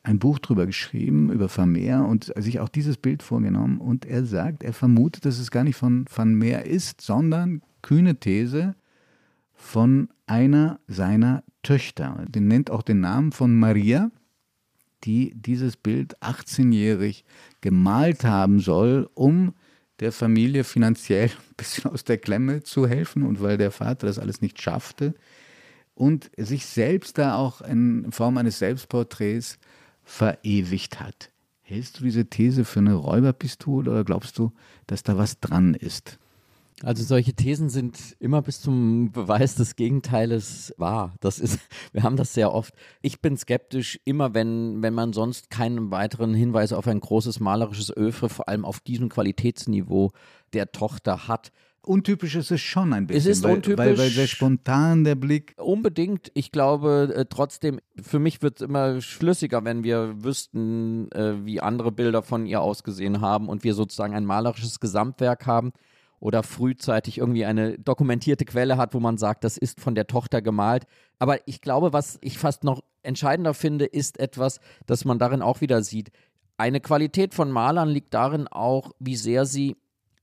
ein 0.02 0.18
Buch 0.18 0.38
drüber 0.38 0.66
geschrieben, 0.66 1.30
über 1.30 1.48
Vermeer 1.48 2.04
und 2.06 2.32
sich 2.36 2.60
auch 2.60 2.68
dieses 2.68 2.96
Bild 2.96 3.22
vorgenommen. 3.22 3.78
Und 3.78 4.06
er 4.06 4.24
sagt, 4.24 4.62
er 4.62 4.72
vermutet, 4.72 5.24
dass 5.24 5.38
es 5.38 5.50
gar 5.50 5.64
nicht 5.64 5.76
von 5.76 6.06
Van 6.14 6.34
Meer 6.34 6.66
ist, 6.66 7.00
sondern, 7.00 7.62
kühne 7.82 8.16
These, 8.16 8.74
von 9.54 10.08
einer 10.26 10.80
seiner 10.86 11.44
Töchter. 11.62 12.24
Den 12.28 12.48
nennt 12.48 12.70
auch 12.70 12.82
den 12.82 13.00
Namen 13.00 13.32
von 13.32 13.58
Maria, 13.58 14.10
die 15.04 15.32
dieses 15.34 15.76
Bild 15.76 16.18
18-jährig 16.22 17.24
gemalt 17.60 18.24
haben 18.24 18.60
soll, 18.60 19.08
um 19.14 19.54
der 20.00 20.12
Familie 20.12 20.64
finanziell 20.64 21.28
ein 21.28 21.54
bisschen 21.56 21.90
aus 21.90 22.04
der 22.04 22.16
Klemme 22.16 22.62
zu 22.62 22.86
helfen 22.86 23.22
und 23.22 23.42
weil 23.42 23.58
der 23.58 23.70
Vater 23.70 24.06
das 24.06 24.18
alles 24.18 24.40
nicht 24.40 24.60
schaffte 24.60 25.14
und 25.94 26.30
sich 26.38 26.64
selbst 26.64 27.18
da 27.18 27.36
auch 27.36 27.60
in 27.60 28.10
Form 28.10 28.38
eines 28.38 28.58
Selbstporträts 28.58 29.58
verewigt 30.10 31.00
hat. 31.00 31.30
Hältst 31.62 32.00
du 32.00 32.04
diese 32.04 32.26
These 32.26 32.64
für 32.64 32.80
eine 32.80 32.94
Räuberpistole 32.94 33.90
oder 33.90 34.04
glaubst 34.04 34.38
du, 34.38 34.52
dass 34.88 35.04
da 35.04 35.16
was 35.16 35.38
dran 35.38 35.74
ist? 35.74 36.18
Also 36.82 37.04
solche 37.04 37.34
Thesen 37.34 37.68
sind 37.68 38.16
immer 38.18 38.42
bis 38.42 38.60
zum 38.60 39.12
Beweis 39.12 39.54
des 39.54 39.76
Gegenteiles 39.76 40.74
wahr. 40.78 41.14
Das 41.20 41.38
ist, 41.38 41.60
wir 41.92 42.02
haben 42.02 42.16
das 42.16 42.34
sehr 42.34 42.52
oft. 42.52 42.74
Ich 43.02 43.20
bin 43.20 43.36
skeptisch, 43.36 44.00
immer 44.04 44.34
wenn, 44.34 44.82
wenn 44.82 44.94
man 44.94 45.12
sonst 45.12 45.48
keinen 45.48 45.92
weiteren 45.92 46.34
Hinweis 46.34 46.72
auf 46.72 46.88
ein 46.88 47.00
großes 47.00 47.38
malerisches 47.38 47.96
Öfre, 47.96 48.28
vor 48.28 48.48
allem 48.48 48.64
auf 48.64 48.80
diesem 48.80 49.10
Qualitätsniveau 49.10 50.10
der 50.54 50.72
Tochter 50.72 51.28
hat. 51.28 51.52
Untypisch 51.82 52.34
ist 52.34 52.50
es 52.50 52.60
schon 52.60 52.92
ein 52.92 53.06
bisschen. 53.06 53.30
Es 53.30 53.38
ist 53.38 53.44
weil, 53.44 53.56
untypisch. 53.56 53.78
Weil, 53.78 53.98
weil 53.98 54.10
sehr 54.10 54.26
spontan 54.26 55.04
der 55.04 55.14
Blick. 55.14 55.54
Unbedingt. 55.56 56.30
Ich 56.34 56.52
glaube 56.52 57.12
äh, 57.14 57.24
trotzdem, 57.24 57.80
für 58.00 58.18
mich 58.18 58.42
wird 58.42 58.60
es 58.60 58.66
immer 58.66 59.00
schlüssiger, 59.00 59.64
wenn 59.64 59.82
wir 59.82 60.22
wüssten, 60.22 61.10
äh, 61.12 61.44
wie 61.44 61.60
andere 61.60 61.90
Bilder 61.90 62.22
von 62.22 62.44
ihr 62.44 62.60
ausgesehen 62.60 63.22
haben 63.22 63.48
und 63.48 63.64
wir 63.64 63.74
sozusagen 63.74 64.14
ein 64.14 64.26
malerisches 64.26 64.78
Gesamtwerk 64.78 65.46
haben 65.46 65.72
oder 66.20 66.42
frühzeitig 66.42 67.18
irgendwie 67.18 67.46
eine 67.46 67.78
dokumentierte 67.78 68.44
Quelle 68.44 68.76
hat, 68.76 68.92
wo 68.92 69.00
man 69.00 69.16
sagt, 69.16 69.42
das 69.42 69.56
ist 69.56 69.80
von 69.80 69.94
der 69.94 70.06
Tochter 70.06 70.42
gemalt. 70.42 70.86
Aber 71.18 71.38
ich 71.48 71.62
glaube, 71.62 71.94
was 71.94 72.18
ich 72.20 72.38
fast 72.38 72.62
noch 72.62 72.82
entscheidender 73.02 73.54
finde, 73.54 73.86
ist 73.86 74.20
etwas, 74.20 74.60
das 74.86 75.06
man 75.06 75.18
darin 75.18 75.40
auch 75.40 75.62
wieder 75.62 75.82
sieht. 75.82 76.10
Eine 76.58 76.80
Qualität 76.80 77.32
von 77.32 77.50
Malern 77.50 77.88
liegt 77.88 78.12
darin 78.12 78.46
auch, 78.48 78.92
wie 78.98 79.16
sehr 79.16 79.46
sie 79.46 79.78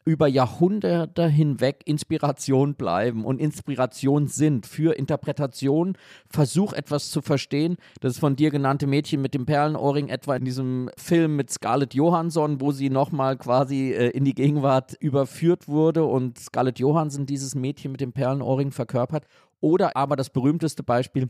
über 0.08 0.28
Jahrhunderte 0.28 1.28
hinweg 1.28 1.82
Inspiration 1.84 2.76
bleiben 2.76 3.26
und 3.26 3.41
Inspiration 3.41 4.28
sind 4.28 4.65
für 4.65 4.98
Interpretation. 4.98 5.98
Versuch 6.30 6.72
etwas 6.72 7.12
zu 7.12 7.22
verstehen. 7.22 7.76
Das 8.00 8.17
von 8.17 8.38
dir 8.38 8.50
genannte 8.50 8.88
Mädchen 8.88 9.22
mit 9.22 9.34
dem 9.34 9.46
Perlenohrring 9.46 10.08
etwa 10.08 10.38
in 10.38 10.46
diesem 10.46 10.89
Film 10.96 11.36
mit 11.36 11.52
Scarlett 11.52 11.93
Johansson, 11.93 12.62
wo 12.62 12.72
sie 12.72 12.89
nochmal 12.89 13.36
quasi 13.36 13.91
äh, 13.91 14.12
in 14.12 14.24
die 14.24 14.34
Gegenwart 14.34 14.93
überführt 15.02 15.67
wurde 15.67 16.06
und 16.06 16.39
Scarlett 16.39 16.80
Johansson 16.80 17.26
dieses 17.26 17.54
Mädchen 17.54 17.91
mit 17.91 18.00
dem 18.00 18.13
Perlenohrring 18.13 18.72
verkörpert. 18.72 19.26
Oder 19.60 19.98
aber 19.98 20.15
das 20.15 20.30
berühmteste 20.30 20.84
Beispiel, 20.84 21.28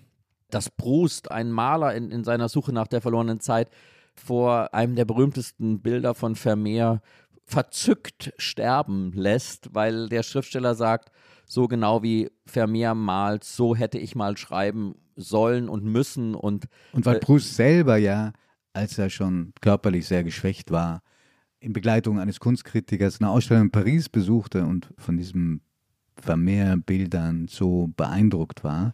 dass 0.51 0.69
Proust, 0.69 1.31
ein 1.31 1.49
Maler 1.49 1.95
in, 1.95 2.11
in 2.11 2.23
seiner 2.23 2.47
Suche 2.47 2.73
nach 2.73 2.87
der 2.87 3.01
verlorenen 3.01 3.39
Zeit, 3.39 3.71
vor 4.17 4.73
einem 4.73 4.95
der 4.95 5.05
berühmtesten 5.05 5.79
Bilder 5.79 6.13
von 6.13 6.35
Vermeer 6.35 7.01
verzückt 7.47 8.33
sterben 8.37 9.13
lässt, 9.13 9.73
weil 9.73 10.09
der 10.09 10.21
Schriftsteller 10.21 10.75
sagt, 10.75 11.11
so 11.45 11.67
genau 11.67 12.03
wie 12.03 12.29
Vermeer 12.45 12.93
malt, 12.93 13.45
so 13.45 13.75
hätte 13.75 13.97
ich 13.97 14.15
mal 14.15 14.35
schreiben 14.35 14.95
sollen 15.15 15.69
und 15.69 15.85
müssen 15.85 16.35
und 16.35 16.67
und 16.91 17.05
weil 17.05 17.15
äh, 17.15 17.19
Proust 17.19 17.55
selber 17.55 17.97
ja, 17.97 18.33
als 18.73 18.97
er 18.97 19.09
schon 19.09 19.53
körperlich 19.61 20.05
sehr 20.05 20.25
geschwächt 20.25 20.71
war, 20.71 21.01
in 21.59 21.73
Begleitung 21.73 22.19
eines 22.19 22.39
Kunstkritikers 22.39 23.21
eine 23.21 23.29
Ausstellung 23.29 23.63
in 23.63 23.71
Paris 23.71 24.09
besuchte 24.09 24.65
und 24.65 24.93
von 24.97 25.17
diesen 25.17 25.61
Vermeer-Bildern 26.19 27.47
so 27.47 27.91
beeindruckt 27.95 28.63
war, 28.63 28.93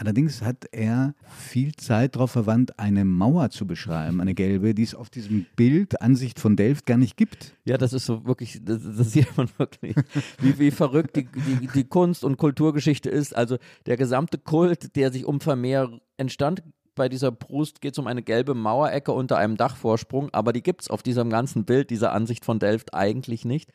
Allerdings 0.00 0.40
hat 0.40 0.64
er 0.72 1.14
viel 1.28 1.74
Zeit 1.74 2.16
darauf 2.16 2.30
verwandt, 2.30 2.78
eine 2.78 3.04
Mauer 3.04 3.50
zu 3.50 3.66
beschreiben, 3.66 4.22
eine 4.22 4.32
gelbe, 4.32 4.74
die 4.74 4.82
es 4.82 4.94
auf 4.94 5.10
diesem 5.10 5.44
Bild 5.56 6.00
Ansicht 6.00 6.40
von 6.40 6.56
Delft 6.56 6.86
gar 6.86 6.96
nicht 6.96 7.18
gibt. 7.18 7.54
Ja, 7.66 7.76
das 7.76 7.92
ist 7.92 8.06
so 8.06 8.24
wirklich, 8.24 8.60
das, 8.64 8.80
das 8.82 9.12
sieht 9.12 9.36
man 9.36 9.50
wirklich, 9.58 9.94
wie, 10.40 10.58
wie 10.58 10.70
verrückt 10.70 11.16
die, 11.16 11.26
die, 11.26 11.66
die 11.66 11.84
Kunst- 11.84 12.24
und 12.24 12.38
Kulturgeschichte 12.38 13.10
ist. 13.10 13.36
Also 13.36 13.58
der 13.84 13.98
gesamte 13.98 14.38
Kult, 14.38 14.96
der 14.96 15.12
sich 15.12 15.26
um 15.26 15.38
Vermeer 15.38 15.90
entstand, 16.16 16.62
bei 16.94 17.10
dieser 17.10 17.30
Brust 17.30 17.82
geht 17.82 17.92
es 17.92 17.98
um 17.98 18.06
eine 18.06 18.22
gelbe 18.22 18.54
Mauerecke 18.54 19.12
unter 19.12 19.36
einem 19.36 19.58
Dachvorsprung, 19.58 20.30
aber 20.32 20.54
die 20.54 20.62
gibt 20.62 20.80
es 20.80 20.88
auf 20.88 21.02
diesem 21.02 21.28
ganzen 21.28 21.66
Bild, 21.66 21.90
dieser 21.90 22.12
Ansicht 22.12 22.46
von 22.46 22.58
Delft 22.58 22.94
eigentlich 22.94 23.44
nicht. 23.44 23.70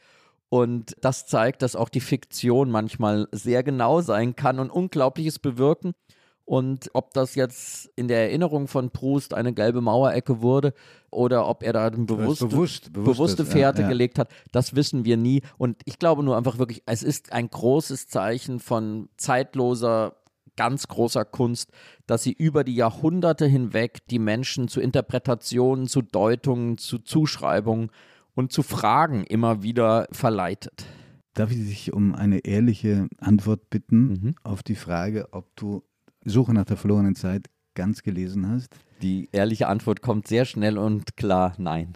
Und 0.50 0.96
das 1.02 1.26
zeigt, 1.26 1.62
dass 1.62 1.76
auch 1.76 1.90
die 1.90 2.02
Fiktion 2.02 2.70
manchmal 2.70 3.28
sehr 3.32 3.64
genau 3.64 4.02
sein 4.02 4.36
kann 4.36 4.60
und 4.60 4.70
Unglaubliches 4.70 5.40
bewirken. 5.40 5.94
Und 6.46 6.92
ob 6.94 7.12
das 7.14 7.34
jetzt 7.34 7.90
in 7.96 8.08
der 8.08 8.22
Erinnerung 8.22 8.68
von 8.68 8.92
Proust 8.92 9.34
eine 9.34 9.52
gelbe 9.52 9.82
Mauerecke 9.82 10.42
wurde 10.42 10.74
oder 11.10 11.48
ob 11.48 11.64
er 11.64 11.74
da 11.74 11.88
eine 11.88 12.06
bewusste, 12.06 12.46
bewusst, 12.46 12.94
bewusste 12.94 13.46
Fährte 13.46 13.82
ja, 13.82 13.88
ja. 13.88 13.90
gelegt 13.90 14.20
hat, 14.20 14.30
das 14.52 14.76
wissen 14.76 15.06
wir 15.06 15.18
nie. 15.18 15.42
Und 15.58 15.82
ich 15.86 15.98
glaube 15.98 16.22
nur 16.22 16.38
einfach 16.38 16.60
wirklich, 16.60 16.84
es 16.86 17.02
ist 17.02 17.34
ein 17.34 17.50
großes 17.50 18.08
Zeichen 18.08 18.60
von 18.60 19.10
zeitloser, 19.18 20.18
ganz 20.56 20.88
großer 20.88 21.26
Kunst, 21.26 21.72
dass 22.06 22.22
sie 22.22 22.34
über 22.34 22.64
die 22.64 22.76
Jahrhunderte 22.76 23.48
hinweg 23.48 24.06
die 24.12 24.20
Menschen 24.20 24.68
zu 24.68 24.82
Interpretationen, 24.82 25.88
zu 25.88 26.04
Deutungen, 26.04 26.78
zu 26.78 27.00
Zuschreibungen 27.00 27.90
und 28.36 28.52
zu 28.52 28.62
Fragen 28.62 29.24
immer 29.24 29.64
wieder 29.64 30.08
verleitet. 30.12 30.86
Darf 31.34 31.52
ich 31.52 31.58
dich 31.58 31.92
um 31.92 32.14
eine 32.14 32.40
ehrliche 32.46 33.08
Antwort 33.18 33.72
bitten 33.72 34.08
mhm. 34.08 34.36
auf 34.44 34.62
die 34.62 34.76
Frage, 34.76 35.30
ob 35.32 35.54
du 35.56 35.84
Suche 36.26 36.54
nach 36.54 36.66
der 36.66 36.78
verlorenen 36.78 37.16
Zeit 37.16 37.48
ganz 37.76 38.02
gelesen 38.02 38.50
hast? 38.50 38.76
Die 39.02 39.30
ehrliche 39.32 39.68
Antwort 39.68 40.02
kommt 40.02 40.28
sehr 40.28 40.46
schnell 40.46 40.78
und 40.78 41.16
klar, 41.18 41.54
nein. 41.58 41.94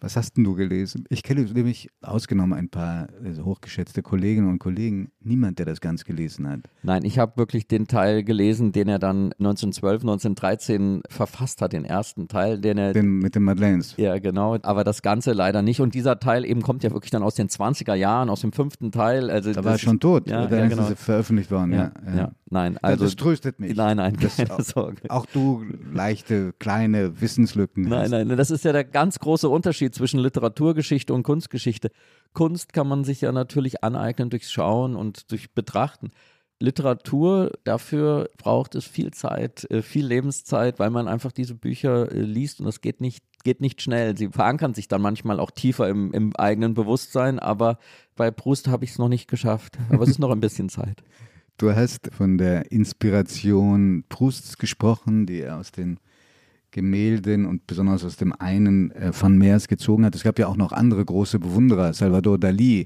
Was 0.00 0.16
hast 0.16 0.36
denn 0.36 0.44
du 0.44 0.54
gelesen? 0.54 1.04
Ich 1.08 1.24
kenne 1.24 1.42
nämlich 1.42 1.88
ausgenommen 2.02 2.56
ein 2.56 2.68
paar 2.68 3.08
also 3.24 3.44
hochgeschätzte 3.44 4.02
Kolleginnen 4.02 4.48
und 4.48 4.60
Kollegen, 4.60 5.10
niemand, 5.18 5.58
der 5.58 5.66
das 5.66 5.80
ganz 5.80 6.04
gelesen 6.04 6.48
hat. 6.48 6.60
Nein, 6.84 7.04
ich 7.04 7.18
habe 7.18 7.36
wirklich 7.36 7.66
den 7.66 7.88
Teil 7.88 8.22
gelesen, 8.22 8.70
den 8.70 8.88
er 8.88 9.00
dann 9.00 9.32
1912, 9.40 10.02
1913 10.02 11.02
verfasst 11.08 11.60
hat, 11.62 11.72
den 11.72 11.84
ersten 11.84 12.28
Teil, 12.28 12.60
den 12.60 12.78
er. 12.78 12.92
Den 12.92 13.18
mit 13.18 13.34
den 13.34 13.42
Madeleines. 13.42 13.96
Ja, 13.96 14.18
genau, 14.20 14.56
aber 14.62 14.84
das 14.84 15.02
Ganze 15.02 15.32
leider 15.32 15.62
nicht. 15.62 15.80
Und 15.80 15.94
dieser 15.94 16.20
Teil 16.20 16.44
eben 16.44 16.62
kommt 16.62 16.84
ja 16.84 16.92
wirklich 16.92 17.10
dann 17.10 17.24
aus 17.24 17.34
den 17.34 17.48
20er 17.48 17.94
Jahren, 17.94 18.30
aus 18.30 18.42
dem 18.42 18.52
fünften 18.52 18.92
Teil. 18.92 19.30
Also 19.30 19.52
da 19.52 19.64
war 19.64 19.72
er 19.72 19.78
schon 19.78 19.98
tot, 19.98 20.28
ja, 20.28 20.46
oder 20.46 20.60
ja, 20.60 20.68
genau. 20.68 20.84
ist 20.84 20.90
es 20.90 21.02
veröffentlicht 21.02 21.50
worden. 21.50 21.72
Ja, 21.72 21.90
ja. 22.06 22.16
ja. 22.16 22.32
Nein, 22.50 22.78
also. 22.78 23.04
Das 23.04 23.16
tröstet 23.16 23.60
mich. 23.60 23.76
Nein, 23.76 23.98
nein, 23.98 24.16
keine 24.16 24.50
auch, 24.52 24.60
Sorge. 24.60 25.10
Auch 25.10 25.26
du 25.26 25.64
leichte, 25.92 26.52
kleine 26.58 27.20
Wissenslücken. 27.20 27.88
Nein, 27.88 28.10
nein, 28.10 28.28
das 28.36 28.50
ist 28.50 28.64
ja 28.64 28.72
der 28.72 28.84
ganz 28.84 29.18
große 29.18 29.48
Unterschied 29.48 29.94
zwischen 29.94 30.18
Literaturgeschichte 30.20 31.12
und 31.12 31.22
Kunstgeschichte. 31.22 31.90
Kunst 32.32 32.72
kann 32.72 32.88
man 32.88 33.04
sich 33.04 33.20
ja 33.20 33.32
natürlich 33.32 33.84
aneignen 33.84 34.30
durchs 34.30 34.50
Schauen 34.50 34.96
und 34.96 35.30
durch 35.30 35.52
Betrachten. 35.52 36.10
Literatur, 36.60 37.52
dafür 37.62 38.30
braucht 38.36 38.74
es 38.74 38.84
viel 38.84 39.12
Zeit, 39.12 39.70
äh, 39.70 39.80
viel 39.80 40.04
Lebenszeit, 40.04 40.80
weil 40.80 40.90
man 40.90 41.06
einfach 41.06 41.30
diese 41.30 41.54
Bücher 41.54 42.10
äh, 42.10 42.20
liest 42.20 42.58
und 42.58 42.66
das 42.66 42.80
geht 42.80 43.00
nicht, 43.00 43.24
geht 43.44 43.60
nicht 43.60 43.80
schnell. 43.80 44.16
Sie 44.16 44.28
verankern 44.28 44.74
sich 44.74 44.88
dann 44.88 45.00
manchmal 45.00 45.38
auch 45.38 45.52
tiefer 45.52 45.88
im, 45.88 46.12
im 46.12 46.34
eigenen 46.34 46.74
Bewusstsein, 46.74 47.38
aber 47.38 47.78
bei 48.16 48.32
Proust 48.32 48.66
habe 48.66 48.84
ich 48.84 48.90
es 48.90 48.98
noch 48.98 49.08
nicht 49.08 49.28
geschafft. 49.28 49.78
Aber 49.90 50.02
es 50.02 50.10
ist 50.10 50.18
noch 50.18 50.30
ein 50.30 50.40
bisschen 50.40 50.68
Zeit. 50.68 51.04
Du 51.58 51.74
hast 51.74 52.14
von 52.14 52.38
der 52.38 52.70
Inspiration 52.70 54.04
Prousts 54.08 54.58
gesprochen, 54.58 55.26
die 55.26 55.40
er 55.40 55.58
aus 55.58 55.72
den 55.72 55.98
Gemälden 56.70 57.46
und 57.46 57.66
besonders 57.66 58.04
aus 58.04 58.16
dem 58.16 58.32
einen 58.32 58.92
äh, 58.92 59.10
Van 59.12 59.36
Meers 59.36 59.66
gezogen 59.66 60.04
hat. 60.04 60.14
Es 60.14 60.22
gab 60.22 60.38
ja 60.38 60.46
auch 60.46 60.56
noch 60.56 60.70
andere 60.70 61.04
große 61.04 61.40
Bewunderer. 61.40 61.92
Salvador 61.94 62.38
Dali, 62.38 62.84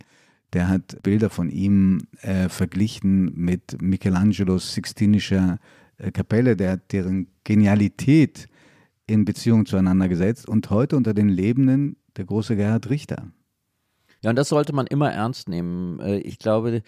der 0.54 0.68
hat 0.68 1.02
Bilder 1.02 1.28
von 1.28 1.50
ihm 1.50 1.98
äh, 2.22 2.48
verglichen 2.48 3.35
mit 3.35 3.82
Michelangelos 3.82 4.72
Sixtinischer 4.72 5.58
äh, 5.98 6.11
Kapelle, 6.11 6.56
der 6.56 6.72
hat 6.72 6.92
deren 6.92 7.26
Genialität 7.44 8.48
in 9.06 9.26
Beziehung 9.26 9.66
zueinander 9.66 10.08
gesetzt 10.08 10.48
und 10.48 10.70
heute 10.70 10.96
unter 10.96 11.12
den 11.12 11.28
Lebenden 11.28 11.96
der 12.16 12.24
große 12.24 12.56
Gerhard 12.56 12.88
Richter. 12.88 13.30
Ja, 14.22 14.30
und 14.30 14.37
das 14.37 14.48
sollte 14.48 14.72
man 14.72 14.87
immer 14.87 15.12
ernst 15.12 15.50
nehmen. 15.50 16.00
Äh, 16.00 16.20
ich 16.20 16.38
glaube, 16.38 16.82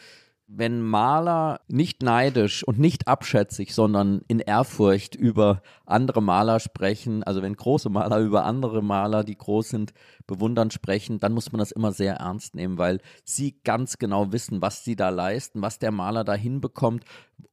wenn 0.56 0.80
Maler 0.80 1.60
nicht 1.68 2.02
neidisch 2.02 2.62
und 2.62 2.78
nicht 2.78 3.08
abschätzig, 3.08 3.74
sondern 3.74 4.22
in 4.28 4.40
Ehrfurcht 4.40 5.14
über 5.14 5.62
andere 5.86 6.22
Maler 6.22 6.60
sprechen, 6.60 7.22
also 7.22 7.42
wenn 7.42 7.56
große 7.56 7.90
Maler 7.90 8.20
über 8.20 8.44
andere 8.44 8.82
Maler, 8.82 9.24
die 9.24 9.36
groß 9.36 9.68
sind, 9.68 9.92
bewundernd 10.26 10.72
sprechen, 10.72 11.18
dann 11.18 11.32
muss 11.32 11.52
man 11.52 11.58
das 11.58 11.72
immer 11.72 11.92
sehr 11.92 12.16
ernst 12.16 12.54
nehmen, 12.54 12.78
weil 12.78 13.00
sie 13.24 13.56
ganz 13.64 13.98
genau 13.98 14.32
wissen, 14.32 14.62
was 14.62 14.84
sie 14.84 14.96
da 14.96 15.08
leisten, 15.10 15.62
was 15.62 15.78
der 15.78 15.90
Maler 15.90 16.24
da 16.24 16.34
hinbekommt. 16.34 17.04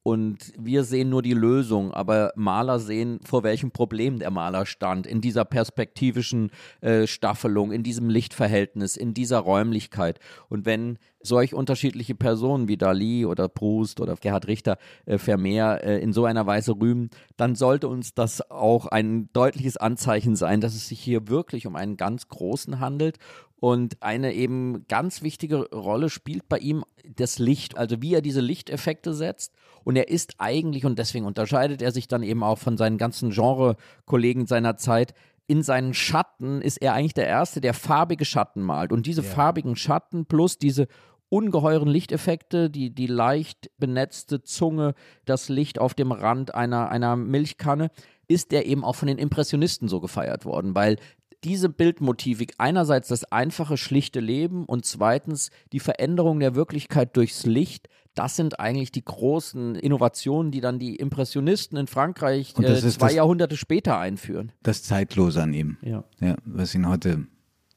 Und 0.03 0.51
wir 0.57 0.83
sehen 0.83 1.09
nur 1.09 1.21
die 1.21 1.33
Lösung, 1.33 1.93
aber 1.93 2.31
Maler 2.35 2.79
sehen, 2.79 3.19
vor 3.23 3.43
welchem 3.43 3.69
Problem 3.69 4.17
der 4.17 4.31
Maler 4.31 4.65
stand, 4.65 5.05
in 5.05 5.21
dieser 5.21 5.45
perspektivischen 5.45 6.49
äh, 6.81 7.05
Staffelung, 7.05 7.71
in 7.71 7.83
diesem 7.83 8.09
Lichtverhältnis, 8.09 8.97
in 8.97 9.13
dieser 9.13 9.39
Räumlichkeit. 9.39 10.19
Und 10.49 10.65
wenn 10.65 10.97
solch 11.21 11.53
unterschiedliche 11.53 12.15
Personen 12.15 12.67
wie 12.67 12.77
Dali 12.77 13.27
oder 13.27 13.47
Proust 13.47 13.99
oder 13.99 14.15
Gerhard 14.15 14.47
Richter 14.47 14.79
äh, 15.05 15.19
Vermeer 15.19 15.83
äh, 15.83 15.99
in 15.99 16.13
so 16.13 16.25
einer 16.25 16.47
Weise 16.47 16.71
rühmen, 16.71 17.11
dann 17.37 17.53
sollte 17.53 17.87
uns 17.87 18.15
das 18.15 18.49
auch 18.49 18.87
ein 18.87 19.29
deutliches 19.33 19.77
Anzeichen 19.77 20.35
sein, 20.35 20.61
dass 20.61 20.73
es 20.73 20.87
sich 20.87 20.99
hier 20.99 21.27
wirklich 21.27 21.67
um 21.67 21.75
einen 21.75 21.95
ganz 21.95 22.27
großen 22.27 22.79
handelt 22.79 23.19
und 23.61 24.01
eine 24.01 24.33
eben 24.33 24.87
ganz 24.87 25.21
wichtige 25.21 25.69
Rolle 25.69 26.09
spielt 26.09 26.49
bei 26.49 26.57
ihm 26.57 26.83
das 27.15 27.37
Licht, 27.37 27.77
also 27.77 28.01
wie 28.01 28.15
er 28.15 28.23
diese 28.23 28.41
Lichteffekte 28.41 29.13
setzt. 29.13 29.53
Und 29.83 29.95
er 29.95 30.09
ist 30.09 30.33
eigentlich, 30.39 30.83
und 30.83 30.97
deswegen 30.97 31.25
unterscheidet 31.25 31.79
er 31.83 31.91
sich 31.91 32.07
dann 32.07 32.23
eben 32.23 32.41
auch 32.41 32.57
von 32.57 32.75
seinen 32.75 32.97
ganzen 32.97 33.29
Genre-Kollegen 33.29 34.47
seiner 34.47 34.77
Zeit, 34.77 35.13
in 35.45 35.61
seinen 35.61 35.93
Schatten 35.93 36.59
ist 36.61 36.81
er 36.81 36.93
eigentlich 36.93 37.13
der 37.13 37.27
Erste, 37.27 37.61
der 37.61 37.75
farbige 37.75 38.25
Schatten 38.25 38.63
malt. 38.63 38.91
Und 38.91 39.05
diese 39.05 39.21
ja. 39.21 39.29
farbigen 39.29 39.75
Schatten 39.75 40.25
plus 40.25 40.57
diese 40.57 40.87
ungeheuren 41.29 41.87
Lichteffekte, 41.87 42.71
die, 42.71 42.89
die 42.89 43.07
leicht 43.07 43.69
benetzte 43.77 44.41
Zunge, 44.41 44.95
das 45.25 45.49
Licht 45.49 45.77
auf 45.77 45.93
dem 45.93 46.11
Rand 46.11 46.55
einer, 46.55 46.89
einer 46.89 47.15
Milchkanne, 47.15 47.91
ist 48.27 48.51
der 48.51 48.65
eben 48.65 48.83
auch 48.83 48.95
von 48.95 49.07
den 49.07 49.19
Impressionisten 49.19 49.87
so 49.87 49.99
gefeiert 49.99 50.45
worden, 50.45 50.73
weil 50.73 50.97
diese 51.43 51.69
Bildmotivik 51.69 52.53
einerseits 52.57 53.07
das 53.07 53.23
einfache, 53.31 53.77
schlichte 53.77 54.19
Leben 54.19 54.65
und 54.65 54.85
zweitens 54.85 55.49
die 55.71 55.79
Veränderung 55.79 56.39
der 56.39 56.55
Wirklichkeit 56.55 57.17
durchs 57.17 57.45
Licht, 57.45 57.89
das 58.13 58.35
sind 58.35 58.59
eigentlich 58.59 58.91
die 58.91 59.03
großen 59.03 59.75
Innovationen, 59.75 60.51
die 60.51 60.61
dann 60.61 60.79
die 60.79 60.95
Impressionisten 60.95 61.77
in 61.77 61.87
Frankreich 61.87 62.53
äh, 62.59 62.75
zwei 62.75 63.07
das, 63.07 63.13
Jahrhunderte 63.15 63.57
später 63.57 63.97
einführen. 63.97 64.51
Das 64.61 64.83
Zeitlose 64.83 65.41
an 65.41 65.53
ihm, 65.53 65.77
ja. 65.81 66.03
ja 66.19 66.35
was 66.43 66.75
ihn 66.75 66.87
heute 66.87 67.27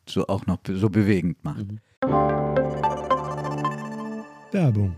so 0.08 0.26
auch 0.26 0.46
noch 0.46 0.58
so 0.68 0.90
bewegend 0.90 1.44
macht. 1.44 1.66
Mhm. 1.68 1.80
Werbung. 4.50 4.96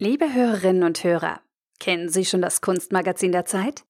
Liebe 0.00 0.32
Hörerinnen 0.32 0.84
und 0.84 1.02
Hörer, 1.02 1.40
kennen 1.80 2.08
Sie 2.08 2.24
schon 2.24 2.42
das 2.42 2.60
Kunstmagazin 2.60 3.32
der 3.32 3.44
Zeit? 3.46 3.84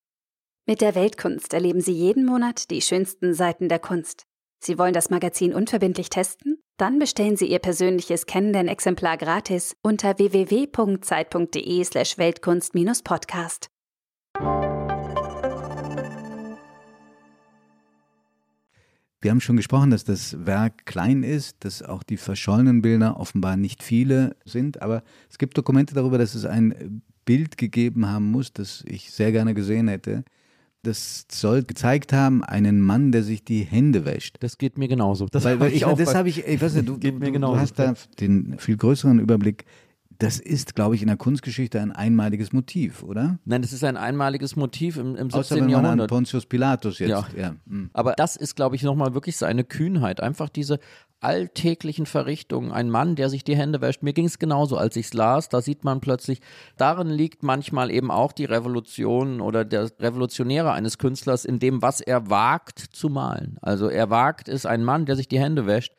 Mit 0.70 0.82
der 0.82 0.94
Weltkunst 0.94 1.54
erleben 1.54 1.80
Sie 1.80 1.92
jeden 1.92 2.26
Monat 2.26 2.70
die 2.70 2.82
schönsten 2.82 3.32
Seiten 3.32 3.70
der 3.70 3.78
Kunst. 3.78 4.26
Sie 4.62 4.76
wollen 4.76 4.92
das 4.92 5.08
Magazin 5.08 5.54
unverbindlich 5.54 6.10
testen? 6.10 6.58
Dann 6.76 6.98
bestellen 6.98 7.38
Sie 7.38 7.46
Ihr 7.46 7.58
persönliches 7.58 8.26
Kennenden-Exemplar 8.26 9.16
gratis 9.16 9.74
unter 9.80 10.18
www.zeit.de/slash 10.18 12.18
Weltkunst-Podcast. 12.18 13.70
Wir 19.22 19.30
haben 19.30 19.40
schon 19.40 19.56
gesprochen, 19.56 19.88
dass 19.88 20.04
das 20.04 20.44
Werk 20.44 20.84
klein 20.84 21.22
ist, 21.22 21.64
dass 21.64 21.82
auch 21.82 22.02
die 22.02 22.18
verschollenen 22.18 22.82
Bilder 22.82 23.18
offenbar 23.18 23.56
nicht 23.56 23.82
viele 23.82 24.36
sind, 24.44 24.82
aber 24.82 25.02
es 25.30 25.38
gibt 25.38 25.56
Dokumente 25.56 25.94
darüber, 25.94 26.18
dass 26.18 26.34
es 26.34 26.44
ein 26.44 27.00
Bild 27.24 27.56
gegeben 27.56 28.10
haben 28.10 28.30
muss, 28.30 28.52
das 28.52 28.84
ich 28.86 29.12
sehr 29.12 29.32
gerne 29.32 29.54
gesehen 29.54 29.88
hätte. 29.88 30.24
Das 30.82 31.26
soll 31.30 31.64
gezeigt 31.64 32.12
haben, 32.12 32.44
einen 32.44 32.80
Mann, 32.80 33.10
der 33.10 33.22
sich 33.22 33.44
die 33.44 33.62
Hände 33.62 34.04
wäscht. 34.04 34.36
Das 34.40 34.58
geht 34.58 34.78
mir 34.78 34.88
genauso. 34.88 35.26
Das 35.26 35.44
weil, 35.44 35.58
weil 35.58 35.72
ich, 35.72 35.84
auch 35.84 35.98
das 35.98 36.14
habe 36.14 36.28
ich, 36.28 36.46
ich 36.46 36.62
weiß 36.62 36.74
nicht, 36.74 36.88
du, 36.88 36.98
geht 36.98 37.18
mir 37.18 37.32
genauso. 37.32 37.54
du 37.54 37.60
hast 37.60 37.78
da 37.78 37.94
den 38.20 38.58
viel 38.58 38.76
größeren 38.76 39.18
Überblick 39.18 39.64
das 40.18 40.40
ist, 40.40 40.74
glaube 40.74 40.96
ich, 40.96 41.02
in 41.02 41.08
der 41.08 41.16
Kunstgeschichte 41.16 41.80
ein 41.80 41.92
einmaliges 41.92 42.52
Motiv, 42.52 43.04
oder? 43.04 43.38
Nein, 43.44 43.62
das 43.62 43.72
ist 43.72 43.84
ein 43.84 43.96
einmaliges 43.96 44.56
Motiv 44.56 44.96
im, 44.96 45.14
im 45.14 45.30
17. 45.30 45.40
Außer 45.40 45.54
wenn 45.54 45.64
man 45.64 45.70
Jahrhundert. 45.70 46.10
An 46.10 46.16
Pontius 46.16 46.46
Pilatus 46.46 46.98
jetzt. 46.98 47.10
Ja. 47.10 47.26
ja. 47.36 47.54
Mhm. 47.66 47.90
Aber 47.92 48.14
das 48.14 48.34
ist, 48.34 48.56
glaube 48.56 48.74
ich, 48.74 48.82
nochmal 48.82 49.14
wirklich 49.14 49.36
seine 49.36 49.62
Kühnheit. 49.62 50.20
Einfach 50.20 50.48
diese 50.48 50.80
alltäglichen 51.20 52.06
Verrichtungen. 52.06 52.72
Ein 52.72 52.90
Mann, 52.90 53.16
der 53.16 53.28
sich 53.28 53.44
die 53.44 53.56
Hände 53.56 53.80
wäscht. 53.80 54.02
Mir 54.02 54.12
ging 54.12 54.26
es 54.26 54.38
genauso, 54.38 54.76
als 54.76 54.96
ich 54.96 55.06
es 55.06 55.14
las. 55.14 55.48
Da 55.48 55.60
sieht 55.60 55.84
man 55.84 56.00
plötzlich, 56.00 56.40
darin 56.76 57.08
liegt 57.08 57.42
manchmal 57.42 57.90
eben 57.90 58.10
auch 58.10 58.32
die 58.32 58.44
Revolution 58.44 59.40
oder 59.40 59.64
der 59.64 59.90
Revolutionäre 59.98 60.72
eines 60.72 60.98
Künstlers 60.98 61.44
in 61.44 61.58
dem, 61.58 61.82
was 61.82 62.00
er 62.00 62.30
wagt 62.30 62.78
zu 62.78 63.08
malen. 63.08 63.58
Also 63.62 63.88
er 63.88 64.10
wagt 64.10 64.48
es, 64.48 64.66
ein 64.66 64.84
Mann, 64.84 65.06
der 65.06 65.16
sich 65.16 65.28
die 65.28 65.40
Hände 65.40 65.66
wäscht 65.66 65.94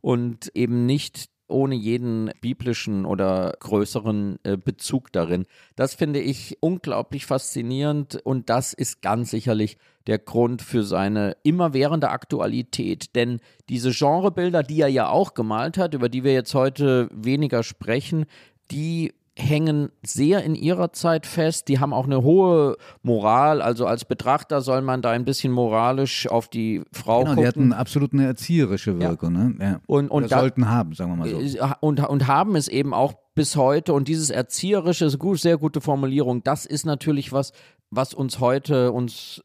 und 0.00 0.50
eben 0.54 0.86
nicht 0.86 1.33
ohne 1.48 1.74
jeden 1.74 2.30
biblischen 2.40 3.04
oder 3.04 3.54
größeren 3.60 4.38
äh, 4.42 4.56
Bezug 4.56 5.12
darin. 5.12 5.46
Das 5.76 5.94
finde 5.94 6.20
ich 6.20 6.58
unglaublich 6.60 7.26
faszinierend 7.26 8.16
und 8.24 8.50
das 8.50 8.72
ist 8.72 9.02
ganz 9.02 9.30
sicherlich 9.30 9.76
der 10.06 10.18
Grund 10.18 10.62
für 10.62 10.84
seine 10.84 11.36
immerwährende 11.42 12.10
Aktualität. 12.10 13.14
Denn 13.14 13.40
diese 13.68 13.90
Genrebilder, 13.90 14.62
die 14.62 14.80
er 14.80 14.88
ja 14.88 15.08
auch 15.08 15.34
gemalt 15.34 15.78
hat, 15.78 15.94
über 15.94 16.08
die 16.08 16.24
wir 16.24 16.32
jetzt 16.32 16.54
heute 16.54 17.08
weniger 17.12 17.62
sprechen, 17.62 18.26
die 18.70 19.12
hängen 19.36 19.90
sehr 20.04 20.44
in 20.44 20.54
ihrer 20.54 20.92
Zeit 20.92 21.26
fest. 21.26 21.68
Die 21.68 21.80
haben 21.80 21.92
auch 21.92 22.04
eine 22.04 22.22
hohe 22.22 22.76
Moral. 23.02 23.62
Also 23.62 23.86
als 23.86 24.04
Betrachter 24.04 24.60
soll 24.60 24.80
man 24.82 25.02
da 25.02 25.10
ein 25.10 25.24
bisschen 25.24 25.52
moralisch 25.52 26.28
auf 26.28 26.48
die 26.48 26.82
Frau 26.92 27.20
genau, 27.20 27.30
gucken. 27.30 27.42
Die 27.42 27.48
hatten 27.48 27.72
absolut 27.72 28.12
eine 28.12 28.26
erzieherische 28.26 28.98
Wirkung. 29.00 29.34
Ja. 29.34 29.44
Ne? 29.44 29.54
Ja. 29.60 29.80
Und, 29.86 30.08
und 30.10 30.30
da, 30.30 30.38
sollten 30.38 30.68
haben, 30.68 30.94
sagen 30.94 31.10
wir 31.12 31.16
mal 31.16 31.28
so. 31.28 31.40
Äh, 31.40 31.72
und, 31.80 32.00
und 32.00 32.26
haben 32.28 32.54
es 32.54 32.68
eben 32.68 32.94
auch 32.94 33.14
bis 33.34 33.56
heute. 33.56 33.92
Und 33.92 34.06
dieses 34.06 34.30
erzieherische, 34.30 35.10
sehr 35.10 35.58
gute 35.58 35.80
Formulierung, 35.80 36.44
das 36.44 36.64
ist 36.64 36.86
natürlich 36.86 37.32
was, 37.32 37.52
was 37.90 38.14
uns 38.14 38.38
heute 38.38 38.92
uns 38.92 39.42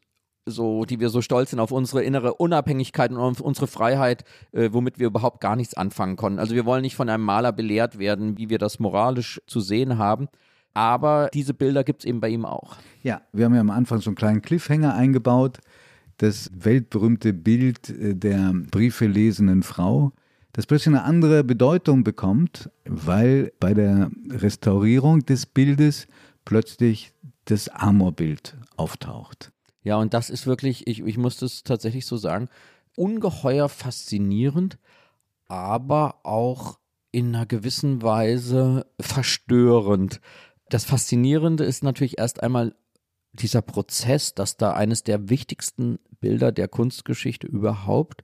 so, 0.50 0.84
die 0.84 1.00
wir 1.00 1.10
so 1.10 1.22
stolz 1.22 1.50
sind 1.50 1.60
auf 1.60 1.72
unsere 1.72 2.02
innere 2.02 2.34
Unabhängigkeit 2.34 3.10
und 3.10 3.18
auf 3.18 3.40
unsere 3.40 3.66
Freiheit, 3.66 4.24
äh, 4.52 4.70
womit 4.72 4.98
wir 4.98 5.06
überhaupt 5.06 5.40
gar 5.40 5.56
nichts 5.56 5.74
anfangen 5.74 6.16
konnten. 6.16 6.38
Also 6.38 6.54
wir 6.54 6.64
wollen 6.64 6.82
nicht 6.82 6.96
von 6.96 7.08
einem 7.08 7.24
Maler 7.24 7.52
belehrt 7.52 7.98
werden, 7.98 8.38
wie 8.38 8.50
wir 8.50 8.58
das 8.58 8.78
moralisch 8.78 9.40
zu 9.46 9.60
sehen 9.60 9.98
haben. 9.98 10.28
Aber 10.74 11.30
diese 11.34 11.54
Bilder 11.54 11.84
gibt 11.84 12.02
es 12.02 12.04
eben 12.04 12.20
bei 12.20 12.28
ihm 12.28 12.44
auch. 12.44 12.76
Ja, 13.02 13.22
wir 13.32 13.44
haben 13.44 13.54
ja 13.54 13.60
am 13.60 13.70
Anfang 13.70 14.00
so 14.00 14.10
einen 14.10 14.16
kleinen 14.16 14.42
Cliffhanger 14.42 14.94
eingebaut. 14.94 15.58
Das 16.18 16.50
weltberühmte 16.54 17.32
Bild 17.32 17.90
äh, 17.90 18.14
der 18.14 18.52
Briefe 18.70 19.06
lesenden 19.06 19.62
Frau, 19.62 20.12
das 20.52 20.66
plötzlich 20.66 20.94
eine 20.94 21.04
andere 21.04 21.44
Bedeutung 21.44 22.04
bekommt, 22.04 22.70
weil 22.84 23.52
bei 23.60 23.72
der 23.72 24.10
Restaurierung 24.28 25.24
des 25.24 25.46
Bildes 25.46 26.06
plötzlich 26.44 27.12
das 27.44 27.68
Amorbild 27.68 28.56
auftaucht. 28.76 29.52
Ja, 29.82 29.96
und 29.96 30.14
das 30.14 30.30
ist 30.30 30.46
wirklich, 30.46 30.86
ich, 30.86 31.00
ich 31.00 31.16
muss 31.16 31.38
das 31.38 31.62
tatsächlich 31.62 32.06
so 32.06 32.16
sagen, 32.16 32.48
ungeheuer 32.96 33.68
faszinierend, 33.68 34.78
aber 35.48 36.20
auch 36.22 36.78
in 37.12 37.34
einer 37.34 37.46
gewissen 37.46 38.02
Weise 38.02 38.86
verstörend. 39.00 40.20
Das 40.68 40.84
Faszinierende 40.84 41.64
ist 41.64 41.82
natürlich 41.82 42.18
erst 42.18 42.42
einmal 42.42 42.74
dieser 43.32 43.62
Prozess, 43.62 44.34
dass 44.34 44.56
da 44.56 44.72
eines 44.72 45.02
der 45.02 45.28
wichtigsten 45.28 45.98
Bilder 46.20 46.52
der 46.52 46.68
Kunstgeschichte 46.68 47.46
überhaupt 47.46 48.22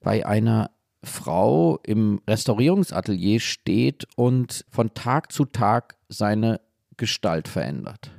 bei 0.00 0.24
einer 0.24 0.70
Frau 1.02 1.78
im 1.82 2.20
Restaurierungsatelier 2.28 3.40
steht 3.40 4.06
und 4.16 4.64
von 4.70 4.94
Tag 4.94 5.32
zu 5.32 5.44
Tag 5.44 5.96
seine 6.08 6.60
Gestalt 6.96 7.48
verändert. 7.48 8.12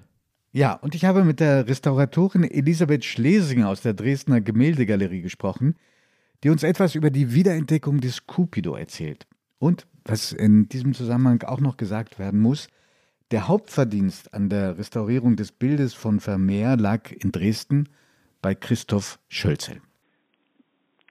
Ja, 0.55 0.77
und 0.83 0.93
ich 0.93 1.03
habe 1.03 1.23
mit 1.23 1.39
der 1.39 1.67
Restauratorin 1.67 2.43
Elisabeth 2.43 3.03
Schlesinger 3.03 3.69
aus 3.69 3.81
der 3.81 3.95
Dresdner 3.95 4.39
Gemäldegalerie 4.39 5.23
gesprochen, 5.23 5.75
die 6.43 6.51
uns 6.51 6.61
etwas 6.61 6.93
über 6.93 7.09
die 7.09 7.33
Wiederentdeckung 7.33 7.99
des 7.99 8.27
Cupido 8.27 8.75
erzählt. 8.75 9.25
Und, 9.57 9.87
was 10.05 10.31
in 10.31 10.69
diesem 10.69 10.93
Zusammenhang 10.93 11.41
auch 11.41 11.59
noch 11.59 11.75
gesagt 11.75 12.19
werden 12.19 12.39
muss, 12.39 12.67
der 13.31 13.47
Hauptverdienst 13.47 14.31
an 14.35 14.49
der 14.49 14.77
Restaurierung 14.77 15.37
des 15.37 15.51
Bildes 15.51 15.95
von 15.95 16.19
Vermeer 16.19 16.77
lag 16.77 17.11
in 17.11 17.31
Dresden 17.31 17.89
bei 18.43 18.53
Christoph 18.53 19.17
Schölzel. 19.29 19.81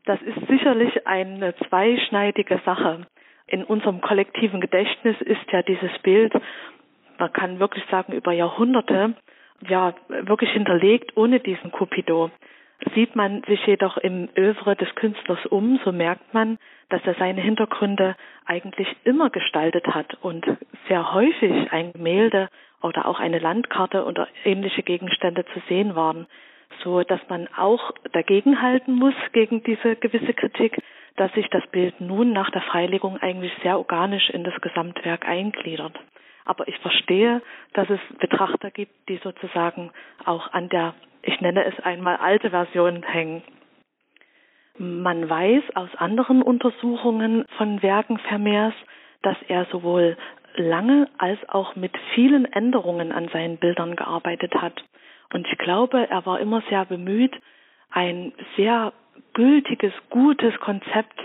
Das 0.05 0.21
ist 0.23 0.39
sicherlich 0.49 1.05
eine 1.05 1.53
zweischneidige 1.69 2.61
Sache. 2.65 3.09
In 3.49 3.65
unserem 3.65 4.01
kollektiven 4.03 4.61
Gedächtnis 4.61 5.17
ist 5.21 5.51
ja 5.51 5.63
dieses 5.63 5.91
Bild, 6.05 6.33
man 7.19 7.33
kann 7.33 7.59
wirklich 7.59 7.85
sagen, 7.91 8.13
über 8.13 8.33
Jahrhunderte 8.33 9.17
ja 9.69 9.95
wirklich 10.09 10.51
hinterlegt 10.51 11.17
ohne 11.17 11.41
diesen 11.41 11.71
Cupido. 11.73 12.31
Sieht 12.95 13.15
man 13.15 13.43
sich 13.45 13.65
jedoch 13.67 13.97
im 13.97 14.29
Övre 14.37 14.75
des 14.75 14.93
Künstlers 14.97 15.45
um, 15.47 15.79
so 15.85 15.93
merkt 15.93 16.35
man, 16.35 16.59
dass 16.89 17.01
er 17.05 17.15
seine 17.15 17.41
Hintergründe 17.41 18.17
eigentlich 18.45 18.89
immer 19.05 19.31
gestaltet 19.31 19.87
hat 19.87 20.15
und 20.21 20.45
sehr 20.89 21.15
häufig 21.15 21.73
ein 21.73 21.93
Gemälde 21.93 22.49
oder 22.83 23.07
auch 23.07 23.21
eine 23.21 23.39
Landkarte 23.39 24.05
oder 24.05 24.27
ähnliche 24.45 24.83
Gegenstände 24.83 25.45
zu 25.55 25.61
sehen 25.69 25.95
waren, 25.95 26.27
so 26.83 27.03
dass 27.03 27.21
man 27.29 27.49
auch 27.57 27.93
dagegenhalten 28.13 28.95
muss 28.95 29.15
gegen 29.33 29.63
diese 29.63 29.95
gewisse 29.97 30.35
Kritik, 30.35 30.83
dass 31.17 31.33
sich 31.35 31.49
das 31.51 31.67
Bild 31.69 32.01
nun 32.01 32.33
nach 32.33 32.51
der 32.51 32.63
Freilegung 32.63 33.17
eigentlich 33.19 33.53
sehr 33.63 33.79
organisch 33.79 34.29
in 34.31 34.45
das 34.45 34.61
Gesamtwerk 34.61 35.27
eingliedert. 35.27 35.99
Aber 36.45 36.67
ich 36.69 36.79
verstehe, 36.79 37.43
dass 37.75 37.89
es 37.91 38.01
Betrachter 38.19 38.71
gibt, 38.71 39.09
die 39.09 39.19
sozusagen 39.19 39.91
auch 40.25 40.53
an 40.53 40.69
der, 40.69 40.95
ich 41.23 41.41
nenne 41.41 41.65
es 41.65 41.79
einmal, 41.81 42.17
alte 42.17 42.51
Version 42.51 43.03
hängen. 43.03 43.43
Man 44.79 45.29
weiß 45.29 45.63
aus 45.75 45.91
anderen 45.97 46.43
Untersuchungen 46.43 47.45
von 47.59 47.83
Werken 47.83 48.19
Vermeers, 48.19 48.75
dass 49.23 49.37
er 49.49 49.67
sowohl 49.67 50.17
lange 50.57 51.09
als 51.19 51.39
auch 51.49 51.77
mit 51.77 51.93
vielen 52.15 52.51
Änderungen 52.53 53.13
an 53.13 53.29
seinen 53.29 53.59
Bildern 53.59 53.97
gearbeitet 53.97 54.55
hat. 54.55 54.85
Und 55.33 55.47
ich 55.47 55.59
glaube, 55.59 56.09
er 56.11 56.27
war 56.27 56.41
immer 56.41 56.63
sehr 56.69 56.85
bemüht, 56.85 57.35
ein 57.91 58.33
sehr 58.57 58.93
gültiges, 59.35 59.93
gutes 60.11 60.59
Konzept 60.61 61.19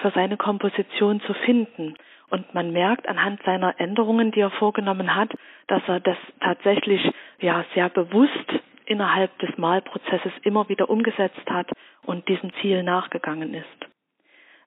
für 0.00 0.10
seine 0.10 0.36
Komposition 0.36 1.20
zu 1.20 1.34
finden. 1.34 1.94
Und 2.34 2.52
man 2.52 2.72
merkt 2.72 3.06
anhand 3.08 3.40
seiner 3.44 3.78
Änderungen, 3.78 4.32
die 4.32 4.40
er 4.40 4.50
vorgenommen 4.50 5.14
hat, 5.14 5.30
dass 5.68 5.82
er 5.86 6.00
das 6.00 6.16
tatsächlich 6.40 7.00
ja 7.38 7.64
sehr 7.74 7.88
bewusst 7.88 8.52
innerhalb 8.86 9.38
des 9.38 9.56
Malprozesses 9.56 10.32
immer 10.42 10.68
wieder 10.68 10.90
umgesetzt 10.90 11.48
hat 11.48 11.70
und 12.02 12.26
diesem 12.26 12.52
Ziel 12.54 12.82
nachgegangen 12.82 13.54
ist. 13.54 13.86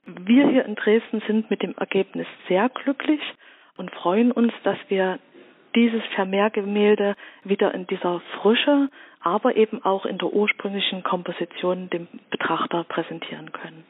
Wir 0.06 0.48
hier 0.48 0.64
in 0.64 0.76
Dresden 0.76 1.22
sind 1.28 1.50
mit 1.50 1.62
dem 1.62 1.76
Ergebnis 1.76 2.26
sehr 2.48 2.70
glücklich 2.70 3.20
und 3.76 3.92
freuen 3.92 4.32
uns, 4.32 4.54
dass 4.64 4.78
wir 4.88 5.20
dieses 5.76 6.06
Vermehrgemälde 6.16 7.16
wieder 7.44 7.74
in 7.74 7.86
dieser 7.86 8.22
Frische, 8.40 8.88
aber 9.20 9.58
eben 9.58 9.84
auch 9.84 10.06
in 10.06 10.18
der 10.18 10.32
ursprünglichen 10.32 11.04
Komposition 11.04 11.90
dem 11.90 12.08
Betrachter 12.30 12.86
präsentieren 12.86 13.52
können. 13.52 13.84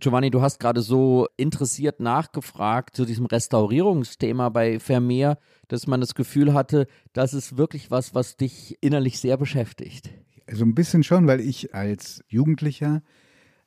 Giovanni, 0.00 0.30
du 0.30 0.42
hast 0.42 0.60
gerade 0.60 0.80
so 0.80 1.26
interessiert 1.36 1.98
nachgefragt 1.98 2.94
zu 2.94 3.04
diesem 3.04 3.26
Restaurierungsthema 3.26 4.48
bei 4.48 4.78
Vermeer, 4.78 5.38
dass 5.66 5.88
man 5.88 6.00
das 6.00 6.14
Gefühl 6.14 6.54
hatte, 6.54 6.86
das 7.12 7.34
ist 7.34 7.56
wirklich 7.56 7.90
was, 7.90 8.14
was 8.14 8.36
dich 8.36 8.78
innerlich 8.80 9.18
sehr 9.18 9.36
beschäftigt. 9.36 10.10
So 10.52 10.64
ein 10.64 10.76
bisschen 10.76 11.02
schon, 11.02 11.26
weil 11.26 11.40
ich 11.40 11.74
als 11.74 12.22
Jugendlicher 12.28 13.02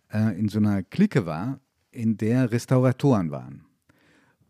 äh, 0.09 0.39
in 0.39 0.47
so 0.47 0.59
einer 0.59 0.83
Clique 0.83 1.25
war, 1.25 1.59
in 1.91 2.15
der 2.15 2.51
Restauratoren 2.53 3.31
waren. 3.31 3.65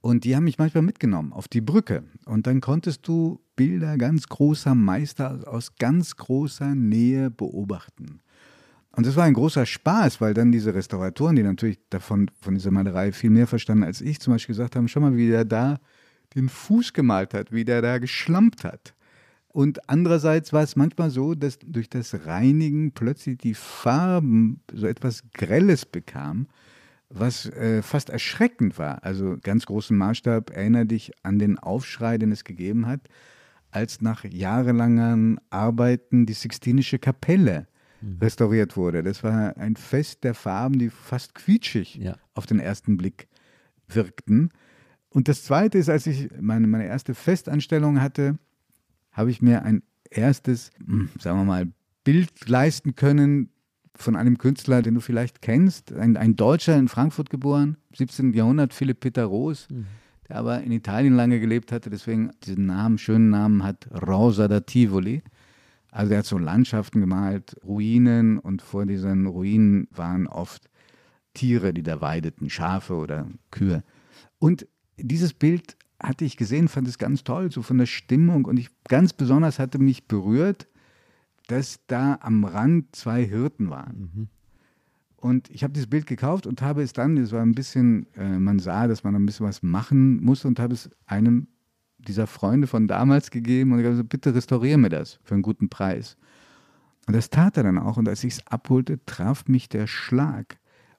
Und 0.02 0.24
die 0.24 0.36
haben 0.36 0.44
mich 0.44 0.60
manchmal 0.60 0.84
mitgenommen 0.84 1.34
auf 1.34 1.48
die 1.48 1.62
Brücke. 1.62 2.04
Und 2.26 2.46
dann 2.46 2.62
konntest 2.62 3.08
du 3.08 3.40
Bilder 3.56 3.98
ganz 3.98 4.28
großer 4.28 4.76
Meister 4.76 5.42
aus 5.48 5.76
ganz 5.76 6.16
großer 6.16 6.76
Nähe 6.76 7.32
beobachten. 7.32 8.22
Und 8.94 9.06
das 9.06 9.16
war 9.16 9.24
ein 9.24 9.34
großer 9.34 9.66
Spaß, 9.66 10.20
weil 10.20 10.34
dann 10.34 10.52
diese 10.52 10.74
Restauratoren, 10.74 11.36
die 11.36 11.44
natürlich 11.44 11.80
davon, 11.90 12.30
von 12.42 12.56
dieser 12.56 12.72
Malerei 12.72 13.12
viel 13.14 13.30
mehr 13.30 13.48
verstanden 13.48 13.84
als 13.84 14.02
ich, 14.02 14.20
zum 14.20 14.34
Beispiel 14.34 14.54
gesagt 14.54 14.76
haben, 14.76 14.88
schau 14.88 15.00
mal, 15.00 15.16
wie 15.16 15.30
der 15.30 15.46
da 15.46 15.80
den 16.36 16.50
Fuß 16.50 16.94
gemalt 16.94 17.34
hat, 17.34 17.52
wie 17.52 17.66
der 17.66 17.82
da 17.82 18.00
geschlampt 18.00 18.64
hat. 18.64 18.94
Und 19.48 19.90
andererseits 19.90 20.54
war 20.54 20.64
es 20.64 20.76
manchmal 20.76 21.10
so, 21.10 21.36
dass 21.36 21.60
durch 21.60 21.90
das 21.90 22.26
Reinigen 22.26 22.92
plötzlich 22.92 23.38
die 23.38 23.54
Farben 23.54 24.62
so 24.74 24.88
etwas 24.88 25.24
Grelles 25.34 25.86
bekamen 25.86 26.48
was 27.14 27.46
äh, 27.48 27.82
fast 27.82 28.10
erschreckend 28.10 28.78
war. 28.78 29.04
Also 29.04 29.38
ganz 29.42 29.66
großen 29.66 29.98
Maßstab, 29.98 30.52
erinnere 30.52 30.86
dich 30.86 31.12
an 31.24 31.40
den 31.40 31.60
Aufschrei, 31.60 32.18
den 32.18 32.32
es 32.32 32.44
gegeben 32.44 32.88
hat, 32.88 33.02
als 33.72 34.02
nach 34.02 34.24
jahrelangen 34.26 35.40
Arbeiten 35.50 36.26
die 36.26 36.34
Sixtinische 36.34 37.00
Kapelle 37.00 37.68
mhm. 38.02 38.18
restauriert 38.20 38.78
wurde. 38.78 39.04
Das 39.04 39.24
war 39.24 39.58
ein 39.58 39.76
Fest 39.76 40.24
der 40.24 40.34
Farben, 40.34 40.80
die 40.80 40.90
fast 40.90 41.36
quietschig 41.36 41.96
ja. 41.96 42.16
auf 42.34 42.46
den 42.46 42.60
ersten 42.60 42.98
Blick 42.98 43.28
wirkten. 43.88 44.50
Und 45.10 45.28
das 45.28 45.44
Zweite 45.44 45.78
ist, 45.78 45.90
als 45.90 46.08
ich 46.08 46.30
meine, 46.40 46.68
meine 46.68 46.86
erste 46.86 47.14
Festanstellung 47.14 48.02
hatte, 48.02 48.38
habe 49.12 49.30
ich 49.30 49.42
mir 49.42 49.64
ein 49.64 49.84
erstes, 50.10 50.72
hm, 50.86 51.10
sagen 51.20 51.40
wir 51.40 51.46
mal, 51.46 51.68
Bild 52.04 52.48
leisten 52.48 52.96
können, 52.96 53.50
von 53.96 54.16
einem 54.16 54.38
Künstler, 54.38 54.82
den 54.82 54.96
du 54.96 55.02
vielleicht 55.02 55.42
kennst, 55.42 55.94
ein, 55.94 56.18
ein 56.18 56.36
Deutscher 56.36 56.78
in 56.78 56.88
Frankfurt 56.88 57.30
geboren, 57.30 57.78
17. 57.96 58.34
Jahrhundert, 58.34 58.74
Philipp 58.74 59.02
Peter 59.02 59.26
Roos, 59.26 59.68
mhm. 59.70 59.86
der 60.28 60.38
aber 60.38 60.62
in 60.62 60.72
Italien 60.72 61.14
lange 61.14 61.40
gelebt 61.40 61.72
hatte, 61.72 61.90
deswegen 61.90 62.32
diesen 62.44 62.66
Namen, 62.66 62.98
schönen 62.98 63.30
Namen 63.30 63.64
hat, 63.64 63.88
Rosa 64.08 64.48
da 64.48 64.62
Tivoli. 64.62 65.24
Also 65.92 66.14
er 66.14 66.20
hat 66.20 66.26
so 66.26 66.38
Landschaften 66.38 67.02
gemalt, 67.02 67.58
Ruinen 67.64 68.40
und 68.40 68.62
vor 68.62 68.86
diesen 68.86 69.28
Ruinen 69.28 69.88
waren 69.92 70.26
oft 70.26 70.70
Tiere, 71.34 71.74
die 71.74 71.84
da 71.84 72.02
weideten, 72.02 72.50
Schafe 72.50 72.96
oder 72.96 73.28
Kühe. 73.52 73.84
Und 74.40 74.68
dieses 74.98 75.34
Bild 75.34 75.78
hatte 76.02 76.26
ich 76.26 76.38
gesehen, 76.38 76.68
fand 76.68 76.88
es 76.88 76.98
ganz 76.98 77.24
toll, 77.24 77.52
so 77.52 77.62
von 77.62 77.78
der 77.78 77.86
Stimmung 77.86 78.46
und 78.46 78.58
ich 78.58 78.70
ganz 78.88 79.14
besonders 79.14 79.60
hatte 79.60 79.80
mich 79.80 80.08
berührt, 80.08 80.68
dass 81.48 81.86
da 81.88 82.18
am 82.22 82.46
Rand 82.46 82.96
zwei 82.96 83.24
Hirten 83.24 83.70
waren. 83.70 84.12
Mhm. 84.14 84.28
Und 85.18 85.52
ich 85.52 85.64
habe 85.64 85.74
dieses 85.74 85.90
Bild 85.90 86.08
gekauft 86.08 86.48
und 86.48 86.62
habe 86.62 86.82
es 86.82 86.94
dann, 86.94 87.18
es 87.18 87.32
war 87.32 87.42
ein 87.42 87.54
bisschen, 87.54 88.08
äh, 88.16 88.40
man 88.40 88.58
sah, 88.58 88.88
dass 88.88 89.04
man 89.04 89.16
ein 89.16 89.26
bisschen 89.26 89.46
was 89.46 89.62
machen 89.62 90.24
musste 90.24 90.48
und 90.48 90.60
habe 90.60 90.74
es 90.74 90.90
einem 91.06 91.48
dieser 92.08 92.28
Freunde 92.28 92.68
von 92.68 92.88
damals 92.88 93.32
gegeben 93.32 93.72
und 93.72 93.80
ich 93.80 93.86
habe 93.86 93.94
gesagt, 93.94 94.10
bitte 94.10 94.36
restauriere 94.36 94.78
mir 94.78 94.90
das 94.90 95.20
für 95.24 95.34
einen 95.34 95.44
guten 95.44 95.70
Preis. 95.70 96.18
Und 97.08 97.16
das 97.16 97.30
tat 97.30 97.58
er 97.58 97.64
dann 97.64 97.78
auch 97.78 97.98
und 97.98 98.08
als 98.08 98.24
ich 98.24 98.34
es 98.34 98.48
abholte, 98.48 99.00
traf 99.06 99.48
mich 99.48 99.70
der 99.70 99.88
Schlag, 99.88 100.58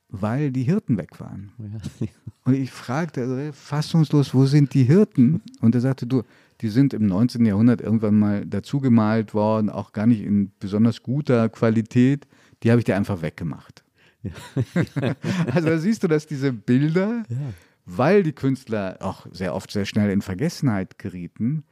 weil 0.09 0.53
die 0.53 0.63
Hirten 0.63 0.99
weg 0.99 1.21
waren. 1.21 1.53
Ja. 1.59 2.07
Und 2.45 2.55
ich 2.55 2.71
fragte 2.71 3.23
also, 3.23 3.53
fassungslos, 3.53 4.35
wo 4.35 4.47
sind 4.47 4.75
die 4.75 4.83
Hirten? 4.83 5.41
Und 5.61 5.75
er 5.75 5.81
sagte, 5.81 6.07
du, 6.07 6.23
die 6.61 6.69
sind 6.69 6.93
im 6.93 7.07
19. 7.07 7.47
Jahrhundert 7.47 7.81
irgendwann 7.81 8.19
mal 8.19 8.45
dazu 8.45 8.81
gemalt 8.81 9.33
worden, 9.33 9.71
auch 9.71 9.93
gar 9.93 10.07
nicht 10.07 10.23
in 10.23 10.51
besonders 10.59 11.03
guter 11.03 11.49
Qualität. 11.49 12.27
Die 12.63 12.71
habe 12.71 12.81
ich 12.81 12.85
dir 12.85 12.97
einfach 12.97 13.23
weggemacht. 13.23 13.85
Ja. 14.23 14.33
also 15.55 15.69
da 15.69 15.79
siehst 15.79 16.03
du, 16.03 16.09
dass 16.09 16.27
diese 16.27 16.53
Bilder, 16.53 17.25
ja. 17.29 17.37
Weil 17.85 18.23
die 18.23 18.33
Künstler 18.33 18.99
auch 19.01 19.27
sehr 19.31 19.55
oft 19.55 19.71
sehr 19.71 19.85
schnell 19.85 20.11
in 20.11 20.23
Vergessenheit 20.23 20.99
gerieten, 20.99 21.65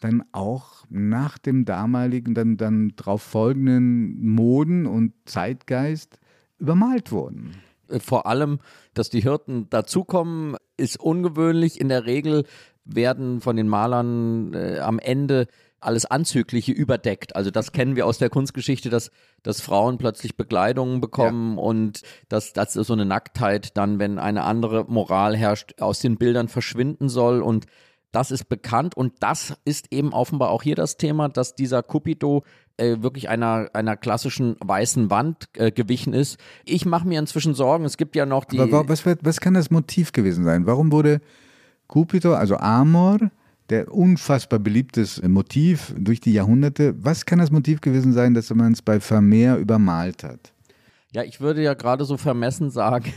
dann 0.00 0.24
auch 0.32 0.84
nach 0.88 1.38
dem 1.38 1.64
damaligen, 1.64 2.34
dann, 2.34 2.56
dann 2.56 2.92
darauf 2.96 3.22
folgenden 3.22 4.26
Moden 4.26 4.86
und 4.86 5.12
Zeitgeist 5.24 6.18
übermalt 6.58 7.10
wurden. 7.10 7.56
Vor 8.00 8.26
allem, 8.26 8.60
dass 8.94 9.10
die 9.10 9.22
Hirten 9.22 9.68
dazukommen, 9.70 10.56
ist 10.76 11.00
ungewöhnlich. 11.00 11.80
In 11.80 11.88
der 11.88 12.04
Regel 12.04 12.44
werden 12.84 13.40
von 13.40 13.56
den 13.56 13.68
Malern 13.68 14.52
äh, 14.54 14.78
am 14.78 14.98
Ende 14.98 15.46
alles 15.80 16.06
Anzügliche 16.06 16.72
überdeckt. 16.72 17.36
Also 17.36 17.50
das 17.50 17.72
kennen 17.72 17.96
wir 17.96 18.06
aus 18.06 18.18
der 18.18 18.30
Kunstgeschichte, 18.30 18.90
dass, 18.90 19.10
dass 19.42 19.60
Frauen 19.60 19.98
plötzlich 19.98 20.36
Bekleidungen 20.36 21.00
bekommen 21.00 21.56
ja. 21.56 21.62
und 21.62 22.02
dass, 22.28 22.52
dass 22.52 22.72
so 22.72 22.92
eine 22.92 23.04
Nacktheit 23.04 23.76
dann, 23.76 23.98
wenn 23.98 24.18
eine 24.18 24.44
andere 24.44 24.84
Moral 24.88 25.36
herrscht, 25.36 25.80
aus 25.80 26.00
den 26.00 26.16
Bildern 26.16 26.48
verschwinden 26.48 27.08
soll. 27.08 27.42
Und 27.42 27.66
das 28.10 28.30
ist 28.30 28.48
bekannt 28.48 28.96
und 28.96 29.14
das 29.20 29.54
ist 29.64 29.92
eben 29.92 30.12
offenbar 30.12 30.50
auch 30.50 30.62
hier 30.62 30.74
das 30.74 30.96
Thema, 30.96 31.28
dass 31.28 31.54
dieser 31.54 31.82
Cupido 31.82 32.42
äh, 32.78 32.96
wirklich 33.00 33.28
einer, 33.28 33.68
einer 33.74 33.96
klassischen 33.96 34.56
weißen 34.60 35.10
Wand 35.10 35.48
äh, 35.54 35.70
gewichen 35.70 36.14
ist. 36.14 36.38
Ich 36.64 36.86
mache 36.86 37.06
mir 37.06 37.18
inzwischen 37.18 37.54
Sorgen, 37.54 37.84
es 37.84 37.96
gibt 37.96 38.16
ja 38.16 38.24
noch 38.24 38.44
die... 38.44 38.60
Aber 38.60 38.88
was, 38.88 39.04
was 39.04 39.40
kann 39.40 39.54
das 39.54 39.70
Motiv 39.70 40.12
gewesen 40.12 40.44
sein? 40.44 40.66
Warum 40.66 40.90
wurde 40.90 41.20
Cupido, 41.86 42.34
also 42.34 42.56
Amor, 42.56 43.18
der 43.70 43.92
unfassbar 43.92 44.58
beliebtes 44.58 45.22
Motiv 45.22 45.94
durch 45.98 46.20
die 46.20 46.32
Jahrhunderte. 46.32 46.94
Was 47.02 47.26
kann 47.26 47.38
das 47.38 47.50
Motiv 47.50 47.80
gewesen 47.80 48.12
sein, 48.12 48.34
dass 48.34 48.52
man 48.54 48.72
es 48.72 48.82
bei 48.82 49.00
Vermeer 49.00 49.56
übermalt 49.56 50.24
hat? 50.24 50.52
Ja, 51.12 51.22
ich 51.22 51.40
würde 51.40 51.62
ja 51.62 51.74
gerade 51.74 52.04
so 52.04 52.16
vermessen 52.16 52.70
sagen, 52.70 53.12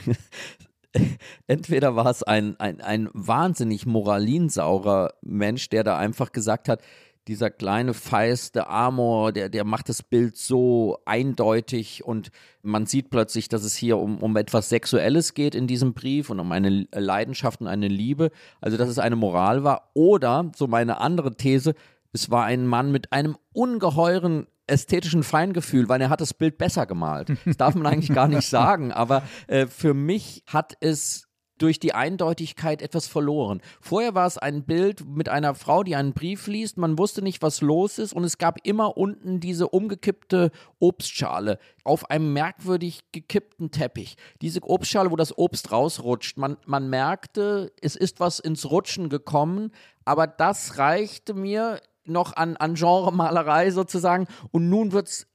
entweder 1.47 1.95
war 1.95 2.07
es 2.07 2.23
ein, 2.23 2.59
ein, 2.59 2.81
ein 2.81 3.09
wahnsinnig 3.13 3.85
moralinsaurer 3.85 5.13
Mensch, 5.21 5.69
der 5.69 5.83
da 5.83 5.97
einfach 5.97 6.31
gesagt 6.31 6.69
hat, 6.69 6.81
dieser 7.27 7.51
kleine 7.51 7.93
feiste 7.93 8.67
Amor, 8.67 9.31
der, 9.31 9.49
der 9.49 9.63
macht 9.63 9.89
das 9.89 10.01
Bild 10.01 10.37
so 10.37 10.97
eindeutig 11.05 12.03
und 12.03 12.31
man 12.63 12.85
sieht 12.85 13.09
plötzlich, 13.09 13.47
dass 13.47 13.63
es 13.63 13.75
hier 13.75 13.97
um, 13.97 14.17
um 14.17 14.35
etwas 14.37 14.69
Sexuelles 14.69 15.33
geht 15.33 15.53
in 15.53 15.67
diesem 15.67 15.93
Brief 15.93 16.29
und 16.29 16.39
um 16.39 16.51
eine 16.51 16.87
Leidenschaft 16.93 17.61
und 17.61 17.67
eine 17.67 17.87
Liebe, 17.87 18.31
also 18.59 18.77
dass 18.77 18.89
es 18.89 18.99
eine 18.99 19.15
Moral 19.15 19.63
war. 19.63 19.91
Oder, 19.93 20.51
so 20.55 20.67
meine 20.67 20.99
andere 20.99 21.35
These, 21.35 21.75
es 22.11 22.29
war 22.29 22.45
ein 22.45 22.65
Mann 22.65 22.91
mit 22.91 23.11
einem 23.13 23.37
ungeheuren 23.53 24.47
ästhetischen 24.67 25.23
Feingefühl, 25.23 25.89
weil 25.89 26.01
er 26.01 26.09
hat 26.09 26.21
das 26.21 26.33
Bild 26.33 26.57
besser 26.57 26.85
gemalt. 26.85 27.29
Das 27.45 27.57
darf 27.57 27.75
man 27.75 27.85
eigentlich 27.85 28.13
gar 28.13 28.27
nicht 28.27 28.47
sagen, 28.49 28.91
aber 28.91 29.23
äh, 29.47 29.67
für 29.67 29.93
mich 29.93 30.43
hat 30.47 30.75
es 30.79 31.27
durch 31.61 31.79
die 31.79 31.93
Eindeutigkeit 31.93 32.81
etwas 32.81 33.07
verloren. 33.07 33.61
Vorher 33.79 34.15
war 34.15 34.27
es 34.27 34.37
ein 34.37 34.63
Bild 34.63 35.05
mit 35.05 35.29
einer 35.29 35.55
Frau, 35.55 35.83
die 35.83 35.95
einen 35.95 36.13
Brief 36.13 36.47
liest, 36.47 36.77
man 36.77 36.97
wusste 36.97 37.21
nicht, 37.21 37.41
was 37.41 37.61
los 37.61 37.99
ist 37.99 38.13
und 38.13 38.23
es 38.23 38.37
gab 38.37 38.65
immer 38.65 38.97
unten 38.97 39.39
diese 39.39 39.67
umgekippte 39.67 40.51
Obstschale 40.79 41.59
auf 41.83 42.09
einem 42.09 42.33
merkwürdig 42.33 43.01
gekippten 43.11 43.71
Teppich. 43.71 44.15
Diese 44.41 44.61
Obstschale, 44.63 45.11
wo 45.11 45.15
das 45.15 45.37
Obst 45.37 45.71
rausrutscht. 45.71 46.37
Man, 46.37 46.57
man 46.65 46.89
merkte, 46.89 47.71
es 47.81 47.95
ist 47.95 48.19
was 48.19 48.39
ins 48.39 48.69
Rutschen 48.69 49.09
gekommen, 49.09 49.71
aber 50.05 50.27
das 50.27 50.77
reichte 50.77 51.33
mir 51.33 51.79
noch 52.05 52.35
an, 52.35 52.57
an 52.57 52.75
Genremalerei 52.75 53.71
sozusagen 53.71 54.27
und 54.51 54.69
nun 54.69 54.91
wird 54.91 55.07
es 55.07 55.27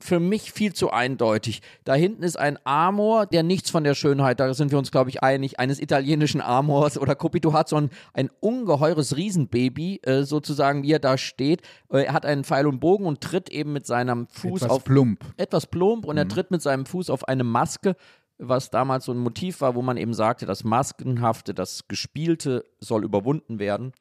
für 0.00 0.20
mich 0.20 0.52
viel 0.52 0.72
zu 0.72 0.90
eindeutig. 0.90 1.62
Da 1.84 1.94
hinten 1.94 2.22
ist 2.22 2.38
ein 2.38 2.58
Amor, 2.64 3.26
der 3.26 3.42
nichts 3.42 3.70
von 3.70 3.84
der 3.84 3.94
Schönheit, 3.94 4.40
da 4.40 4.52
sind 4.54 4.70
wir 4.70 4.78
uns, 4.78 4.90
glaube 4.90 5.10
ich, 5.10 5.22
einig, 5.22 5.58
eines 5.60 5.80
italienischen 5.80 6.40
Amors 6.40 6.98
oder 6.98 7.14
Cupito 7.14 7.52
hat, 7.52 7.68
sondern 7.68 7.96
ein 8.14 8.30
ungeheures 8.40 9.16
Riesenbaby, 9.16 10.00
äh, 10.02 10.22
sozusagen, 10.22 10.82
wie 10.82 10.92
er 10.92 10.98
da 10.98 11.18
steht. 11.18 11.62
Äh, 11.90 12.04
er 12.04 12.12
hat 12.12 12.26
einen 12.26 12.44
Pfeil 12.44 12.66
und 12.66 12.80
Bogen 12.80 13.06
und 13.06 13.20
tritt 13.20 13.50
eben 13.50 13.72
mit 13.72 13.86
seinem 13.86 14.26
Fuß 14.28 14.62
etwas 14.62 14.76
auf. 14.76 14.84
plump. 14.84 15.24
Etwas 15.36 15.66
plump 15.66 16.06
und 16.06 16.14
mhm. 16.14 16.18
er 16.18 16.28
tritt 16.28 16.50
mit 16.50 16.62
seinem 16.62 16.86
Fuß 16.86 17.10
auf 17.10 17.28
eine 17.28 17.44
Maske, 17.44 17.96
was 18.38 18.70
damals 18.70 19.04
so 19.04 19.12
ein 19.12 19.18
Motiv 19.18 19.60
war, 19.60 19.74
wo 19.74 19.82
man 19.82 19.96
eben 19.96 20.14
sagte, 20.14 20.46
das 20.46 20.64
Maskenhafte, 20.64 21.54
das 21.54 21.86
Gespielte 21.88 22.64
soll 22.80 23.04
überwunden 23.04 23.58
werden. 23.58 23.92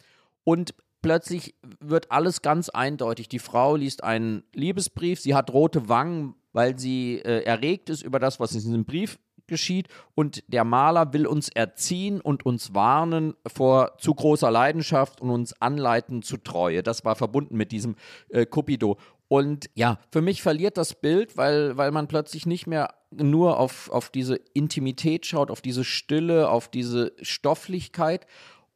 Und 0.43 0.73
plötzlich 1.01 1.55
wird 1.79 2.11
alles 2.11 2.41
ganz 2.41 2.69
eindeutig. 2.69 3.29
Die 3.29 3.39
Frau 3.39 3.75
liest 3.75 4.03
einen 4.03 4.43
Liebesbrief, 4.53 5.19
sie 5.19 5.35
hat 5.35 5.51
rote 5.51 5.89
Wangen, 5.89 6.35
weil 6.53 6.77
sie 6.79 7.19
äh, 7.19 7.43
erregt 7.43 7.89
ist 7.89 8.01
über 8.01 8.19
das, 8.19 8.39
was 8.39 8.53
in 8.53 8.61
diesem 8.61 8.85
Brief 8.85 9.19
geschieht. 9.47 9.87
Und 10.15 10.43
der 10.47 10.63
Maler 10.63 11.11
will 11.11 11.27
uns 11.27 11.49
erziehen 11.49 12.21
und 12.21 12.45
uns 12.45 12.73
warnen 12.73 13.33
vor 13.45 13.97
zu 13.97 14.13
großer 14.13 14.49
Leidenschaft 14.49 15.19
und 15.19 15.29
uns 15.29 15.59
anleiten 15.61 16.21
zu 16.21 16.37
Treue. 16.37 16.83
Das 16.83 17.03
war 17.03 17.15
verbunden 17.15 17.57
mit 17.57 17.73
diesem 17.73 17.95
äh, 18.29 18.45
Cupido. 18.45 18.97
Und 19.27 19.69
ja, 19.75 19.99
für 20.11 20.21
mich 20.21 20.41
verliert 20.41 20.77
das 20.77 20.95
Bild, 20.95 21.37
weil, 21.37 21.77
weil 21.77 21.91
man 21.91 22.07
plötzlich 22.07 22.45
nicht 22.47 22.65
mehr 22.65 22.95
nur 23.11 23.59
auf, 23.59 23.89
auf 23.91 24.09
diese 24.09 24.35
Intimität 24.53 25.25
schaut, 25.25 25.51
auf 25.51 25.61
diese 25.61 25.83
Stille, 25.83 26.49
auf 26.49 26.67
diese 26.67 27.13
Stofflichkeit 27.21 28.25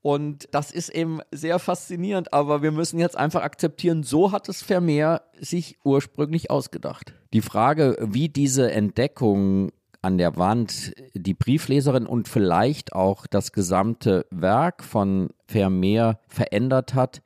und 0.04 0.50
das 0.52 0.70
ist 0.70 0.90
eben 0.90 1.22
sehr 1.32 1.60
faszinierend, 1.60 2.34
aber 2.34 2.62
wir 2.62 2.74
müssen 2.74 3.00
jetzt 3.00 3.18
einfach 3.18 3.42
akzeptieren, 3.42 4.04
so 4.04 4.34
hat 4.34 4.50
es 4.50 4.62
Vermeer 4.62 5.22
sich 5.40 5.78
ursprünglich 5.86 6.52
ausgedacht. 6.52 7.14
Die 7.32 7.42
Frage, 7.42 7.98
wie 8.02 8.28
diese 8.28 8.70
Entdeckung 8.70 9.72
an 10.02 10.18
der 10.18 10.36
Wand 10.36 10.94
die 11.14 11.34
Briefleserin 11.34 12.06
und 12.06 12.28
vielleicht 12.28 12.92
auch 12.92 13.26
das 13.28 13.54
gesamte 13.54 14.26
Werk 14.30 14.84
von 14.84 15.30
Vermeer 15.48 16.20
verändert 16.28 16.96
hat, 16.96 17.22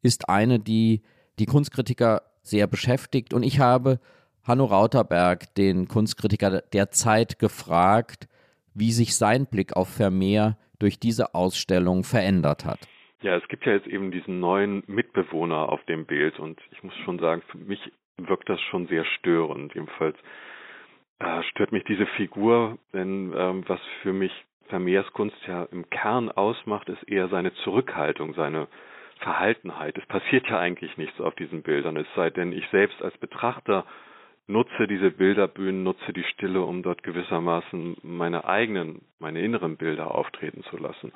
ist 0.00 0.28
eine, 0.28 0.60
die 0.60 1.02
die 1.40 1.46
Kunstkritiker 1.46 2.22
sehr 2.44 2.68
beschäftigt. 2.68 3.34
Und 3.34 3.42
ich 3.42 3.58
habe 3.58 3.98
Hanno 4.44 4.66
Rauterberg, 4.66 5.52
den 5.56 5.88
Kunstkritiker 5.88 6.60
der 6.60 6.92
Zeit, 6.92 7.40
gefragt, 7.40 8.28
wie 8.72 8.92
sich 8.92 9.16
sein 9.16 9.46
Blick 9.46 9.74
auf 9.74 9.88
Vermeer 9.88 10.56
durch 10.80 10.98
diese 10.98 11.34
Ausstellung 11.34 12.02
verändert 12.02 12.64
hat. 12.64 12.80
Ja, 13.22 13.36
es 13.36 13.46
gibt 13.48 13.66
ja 13.66 13.72
jetzt 13.72 13.86
eben 13.86 14.10
diesen 14.10 14.40
neuen 14.40 14.82
Mitbewohner 14.86 15.68
auf 15.68 15.84
dem 15.84 16.06
Bild 16.06 16.38
und 16.38 16.58
ich 16.72 16.82
muss 16.82 16.94
schon 17.04 17.18
sagen, 17.18 17.42
für 17.48 17.58
mich 17.58 17.80
wirkt 18.16 18.48
das 18.48 18.60
schon 18.62 18.86
sehr 18.88 19.04
störend. 19.04 19.74
Jedenfalls 19.74 20.16
äh, 21.18 21.42
stört 21.44 21.72
mich 21.72 21.84
diese 21.84 22.06
Figur, 22.06 22.78
denn 22.92 23.32
ähm, 23.36 23.64
was 23.66 23.80
für 24.02 24.12
mich 24.12 24.32
Vermeers 24.68 25.12
Kunst 25.12 25.36
ja 25.46 25.64
im 25.64 25.88
Kern 25.90 26.30
ausmacht, 26.30 26.88
ist 26.88 27.02
eher 27.08 27.28
seine 27.28 27.52
Zurückhaltung, 27.56 28.34
seine 28.34 28.68
Verhaltenheit. 29.18 29.98
Es 29.98 30.06
passiert 30.06 30.48
ja 30.48 30.58
eigentlich 30.58 30.96
nichts 30.96 31.20
auf 31.20 31.34
diesen 31.34 31.62
Bildern, 31.62 31.96
es 31.96 32.06
sei 32.16 32.30
denn, 32.30 32.52
ich 32.52 32.66
selbst 32.70 33.02
als 33.02 33.16
Betrachter 33.18 33.84
nutze 34.50 34.86
diese 34.86 35.10
Bilderbühnen, 35.10 35.82
nutze 35.82 36.12
die 36.12 36.24
Stille, 36.24 36.62
um 36.62 36.82
dort 36.82 37.02
gewissermaßen 37.02 37.96
meine 38.02 38.44
eigenen, 38.44 39.02
meine 39.18 39.40
inneren 39.40 39.76
Bilder 39.76 40.14
auftreten 40.14 40.62
zu 40.64 40.76
lassen. 40.76 41.12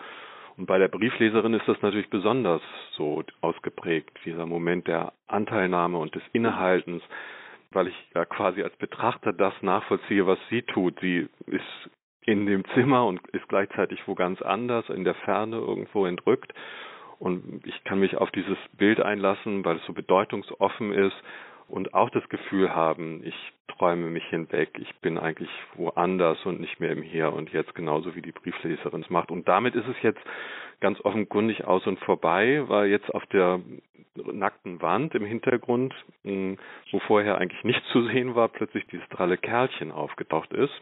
Und 0.56 0.66
bei 0.66 0.78
der 0.78 0.88
Briefleserin 0.88 1.54
ist 1.54 1.66
das 1.66 1.82
natürlich 1.82 2.08
besonders 2.10 2.62
so 2.92 3.24
ausgeprägt, 3.40 4.16
dieser 4.24 4.46
Moment 4.46 4.86
der 4.86 5.12
Anteilnahme 5.26 5.98
und 5.98 6.14
des 6.14 6.22
Innehaltens, 6.32 7.02
weil 7.72 7.88
ich 7.88 7.94
ja 8.14 8.24
quasi 8.24 8.62
als 8.62 8.76
Betrachter 8.76 9.32
das 9.32 9.54
nachvollziehe, 9.62 10.26
was 10.26 10.38
sie 10.48 10.62
tut. 10.62 11.00
Sie 11.00 11.28
ist 11.46 11.90
in 12.22 12.46
dem 12.46 12.64
Zimmer 12.74 13.04
und 13.04 13.20
ist 13.28 13.48
gleichzeitig 13.48 14.00
wo 14.06 14.14
ganz 14.14 14.40
anders, 14.42 14.88
in 14.88 15.04
der 15.04 15.14
Ferne 15.14 15.56
irgendwo 15.56 16.06
entrückt. 16.06 16.54
Und 17.18 17.62
ich 17.66 17.82
kann 17.84 17.98
mich 17.98 18.16
auf 18.16 18.30
dieses 18.30 18.58
Bild 18.76 19.00
einlassen, 19.00 19.64
weil 19.64 19.76
es 19.76 19.86
so 19.86 19.92
bedeutungsoffen 19.92 20.92
ist 20.92 21.16
und 21.74 21.92
auch 21.92 22.08
das 22.10 22.28
Gefühl 22.28 22.72
haben, 22.72 23.20
ich 23.24 23.34
träume 23.66 24.08
mich 24.08 24.24
hinweg, 24.26 24.78
ich 24.78 24.94
bin 25.00 25.18
eigentlich 25.18 25.50
woanders 25.74 26.38
und 26.46 26.60
nicht 26.60 26.78
mehr 26.78 26.92
im 26.92 27.02
Hier 27.02 27.32
und 27.32 27.52
Jetzt, 27.52 27.74
genauso 27.74 28.14
wie 28.14 28.22
die 28.22 28.30
Briefleserin 28.30 29.02
es 29.02 29.10
macht. 29.10 29.32
Und 29.32 29.48
damit 29.48 29.74
ist 29.74 29.88
es 29.88 29.96
jetzt 30.00 30.20
ganz 30.78 31.00
offenkundig 31.04 31.64
aus 31.64 31.84
und 31.88 31.98
vorbei, 31.98 32.62
weil 32.68 32.90
jetzt 32.90 33.12
auf 33.12 33.26
der 33.26 33.58
nackten 34.14 34.82
Wand 34.82 35.16
im 35.16 35.24
Hintergrund, 35.24 35.92
hm, 36.22 36.58
wo 36.92 37.00
vorher 37.00 37.38
eigentlich 37.38 37.64
nichts 37.64 37.88
zu 37.88 38.06
sehen 38.06 38.36
war, 38.36 38.46
plötzlich 38.50 38.86
dieses 38.86 39.08
dralle 39.08 39.36
Kerlchen 39.36 39.90
aufgetaucht 39.90 40.52
ist, 40.52 40.80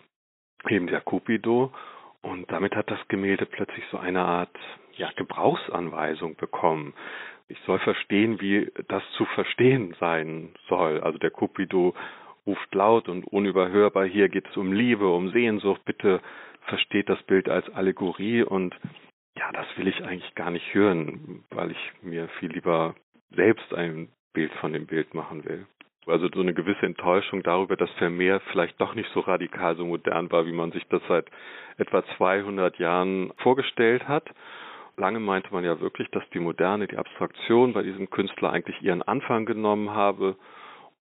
eben 0.69 0.89
der 0.89 1.01
Cupido. 1.01 1.73
Und 2.21 2.53
damit 2.53 2.77
hat 2.77 2.91
das 2.91 3.01
Gemälde 3.09 3.47
plötzlich 3.47 3.85
so 3.91 3.97
eine 3.97 4.21
Art 4.21 4.55
ja, 4.99 5.11
Gebrauchsanweisung 5.17 6.37
bekommen 6.37 6.93
ich 7.49 7.59
soll 7.67 7.79
verstehen, 7.81 8.41
wie 8.41 8.71
das 8.89 9.03
zu 9.17 9.25
verstehen 9.27 9.95
sein 10.01 10.55
soll. 10.69 11.01
Also 11.01 11.19
der 11.19 11.31
Cupido 11.31 11.95
ruft 12.47 12.75
laut 12.75 13.09
und 13.09 13.25
unüberhörbar, 13.25 14.05
hier 14.07 14.29
geht 14.29 14.49
es 14.49 14.57
um 14.57 14.73
Liebe, 14.73 15.09
um 15.09 15.31
Sehnsucht, 15.31 15.85
bitte 15.85 16.21
versteht 16.67 17.09
das 17.09 17.23
Bild 17.25 17.49
als 17.49 17.69
Allegorie 17.71 18.43
und 18.43 18.75
ja, 19.37 19.51
das 19.53 19.67
will 19.77 19.89
ich 19.89 20.05
eigentlich 20.05 20.35
gar 20.35 20.51
nicht 20.51 20.75
hören, 20.75 21.45
weil 21.51 21.71
ich 21.71 21.93
mir 22.03 22.29
viel 22.41 22.53
lieber 22.53 22.95
selbst 23.31 23.73
ein 23.75 24.09
Bild 24.33 24.53
von 24.55 24.73
dem 24.73 24.87
Bild 24.87 25.15
machen 25.15 25.45
will. 25.45 25.67
Also 26.07 26.29
so 26.35 26.41
eine 26.41 26.53
gewisse 26.53 26.85
Enttäuschung 26.85 27.43
darüber, 27.43 27.77
dass 27.77 27.91
Vermeer 27.93 28.41
vielleicht 28.51 28.81
doch 28.81 28.95
nicht 28.95 29.09
so 29.13 29.21
radikal, 29.21 29.77
so 29.77 29.87
modern 29.87 30.33
war, 30.33 30.47
wie 30.47 30.53
man 30.53 30.73
sich 30.73 30.85
das 30.89 31.03
seit 31.07 31.27
etwa 31.79 32.05
200 32.17 32.79
Jahren 32.79 33.33
vorgestellt 33.37 34.09
hat. 34.09 34.29
Lange 34.97 35.21
meinte 35.21 35.53
man 35.53 35.65
ja 35.65 35.81
wirklich, 35.81 36.09
dass 36.11 36.29
die 36.31 36.39
Moderne, 36.39 36.87
die 36.87 36.99
Abstraktion 36.99 37.73
bei 37.73 37.83
diesem 37.83 38.11
Künstler 38.11 38.51
eigentlich 38.51 38.81
ihren 38.83 39.03
Anfang 39.03 39.47
genommen 39.47 39.91
habe 39.91 40.37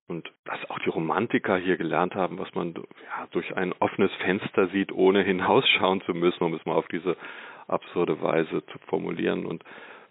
und 0.08 0.30
dass 0.44 0.70
auch 0.70 0.78
die 0.80 0.88
Romantiker 0.88 1.56
hier 1.56 1.76
gelernt 1.76 2.14
haben, 2.14 2.38
was 2.38 2.54
man 2.54 2.74
ja, 2.74 3.26
durch 3.32 3.56
ein 3.56 3.72
offenes 3.80 4.12
Fenster 4.14 4.68
sieht, 4.68 4.92
ohne 4.92 5.22
hinausschauen 5.22 6.00
zu 6.02 6.14
müssen, 6.14 6.44
um 6.44 6.54
es 6.54 6.64
mal 6.64 6.74
auf 6.74 6.88
diese 6.88 7.16
absurde 7.68 8.20
Weise 8.20 8.64
zu 8.66 8.78
formulieren. 8.88 9.46
Und 9.46 9.64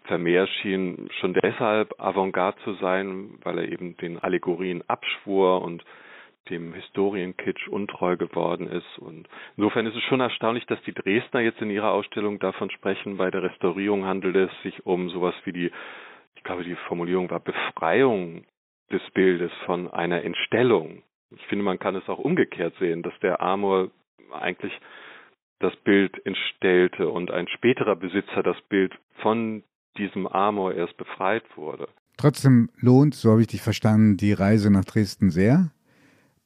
Vermeer 0.04 0.46
schien 0.46 1.08
schon 1.20 1.34
deshalb 1.34 1.94
Avantgarde 1.98 2.58
zu 2.64 2.74
sein, 2.74 3.38
weil 3.42 3.58
er 3.58 3.70
eben 3.70 3.96
den 3.98 4.18
Allegorien 4.18 4.82
abschwor 4.88 5.62
und 5.62 5.84
dem 6.50 6.74
Historienkitsch 6.74 7.68
untreu 7.68 8.16
geworden 8.16 8.66
ist. 8.68 8.98
Und 8.98 9.28
insofern 9.56 9.86
ist 9.86 9.96
es 9.96 10.02
schon 10.04 10.20
erstaunlich, 10.20 10.66
dass 10.66 10.82
die 10.82 10.92
Dresdner 10.92 11.40
jetzt 11.40 11.60
in 11.60 11.70
ihrer 11.70 11.92
Ausstellung 11.92 12.38
davon 12.38 12.70
sprechen, 12.70 13.16
bei 13.16 13.30
der 13.30 13.42
Restaurierung 13.42 14.04
handelt 14.04 14.36
es 14.36 14.50
sich 14.62 14.84
um 14.84 15.08
sowas 15.10 15.34
wie 15.44 15.52
die, 15.52 15.70
ich 16.36 16.42
glaube, 16.42 16.64
die 16.64 16.76
Formulierung 16.88 17.30
war 17.30 17.40
Befreiung 17.40 18.44
des 18.90 19.02
Bildes 19.14 19.52
von 19.66 19.88
einer 19.88 20.22
Entstellung. 20.22 21.02
Ich 21.30 21.46
finde, 21.46 21.64
man 21.64 21.78
kann 21.78 21.96
es 21.96 22.08
auch 22.08 22.18
umgekehrt 22.18 22.74
sehen, 22.78 23.02
dass 23.02 23.18
der 23.20 23.40
Amor 23.40 23.90
eigentlich 24.32 24.72
das 25.60 25.74
Bild 25.76 26.24
entstellte 26.26 27.08
und 27.08 27.30
ein 27.30 27.48
späterer 27.48 27.96
Besitzer 27.96 28.42
das 28.42 28.60
Bild 28.68 28.92
von 29.20 29.62
diesem 29.96 30.26
Amor 30.26 30.74
erst 30.74 30.96
befreit 30.96 31.44
wurde. 31.56 31.88
Trotzdem 32.16 32.68
lohnt, 32.76 33.14
so 33.14 33.30
habe 33.30 33.40
ich 33.42 33.46
dich 33.46 33.62
verstanden, 33.62 34.16
die 34.16 34.32
Reise 34.32 34.70
nach 34.70 34.84
Dresden 34.84 35.30
sehr. 35.30 35.70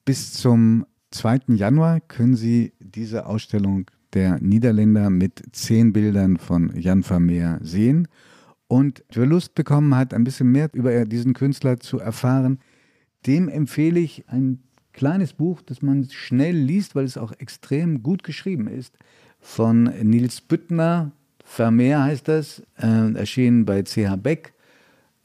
Bis 0.06 0.34
zum 0.34 0.86
2. 1.10 1.56
Januar 1.56 1.98
können 1.98 2.36
Sie 2.36 2.72
diese 2.78 3.26
Ausstellung 3.26 3.90
der 4.12 4.38
Niederländer 4.40 5.10
mit 5.10 5.42
zehn 5.50 5.92
Bildern 5.92 6.36
von 6.36 6.70
Jan 6.78 7.02
Vermeer 7.02 7.58
sehen. 7.60 8.06
Und 8.68 9.02
wer 9.12 9.26
Lust 9.26 9.56
bekommen 9.56 9.96
hat, 9.96 10.14
ein 10.14 10.22
bisschen 10.22 10.52
mehr 10.52 10.70
über 10.72 11.04
diesen 11.06 11.34
Künstler 11.34 11.80
zu 11.80 11.98
erfahren, 11.98 12.60
dem 13.26 13.48
empfehle 13.48 13.98
ich 13.98 14.28
ein 14.28 14.62
kleines 14.92 15.32
Buch, 15.32 15.60
das 15.60 15.82
man 15.82 16.08
schnell 16.08 16.56
liest, 16.56 16.94
weil 16.94 17.04
es 17.04 17.18
auch 17.18 17.32
extrem 17.32 18.04
gut 18.04 18.22
geschrieben 18.22 18.68
ist, 18.68 18.96
von 19.40 19.90
Nils 20.04 20.40
Büttner. 20.40 21.10
Vermeer 21.44 22.04
heißt 22.04 22.28
das, 22.28 22.62
äh, 22.78 23.12
erschienen 23.14 23.64
bei 23.64 23.82
CH 23.82 24.14
Beck. 24.22 24.52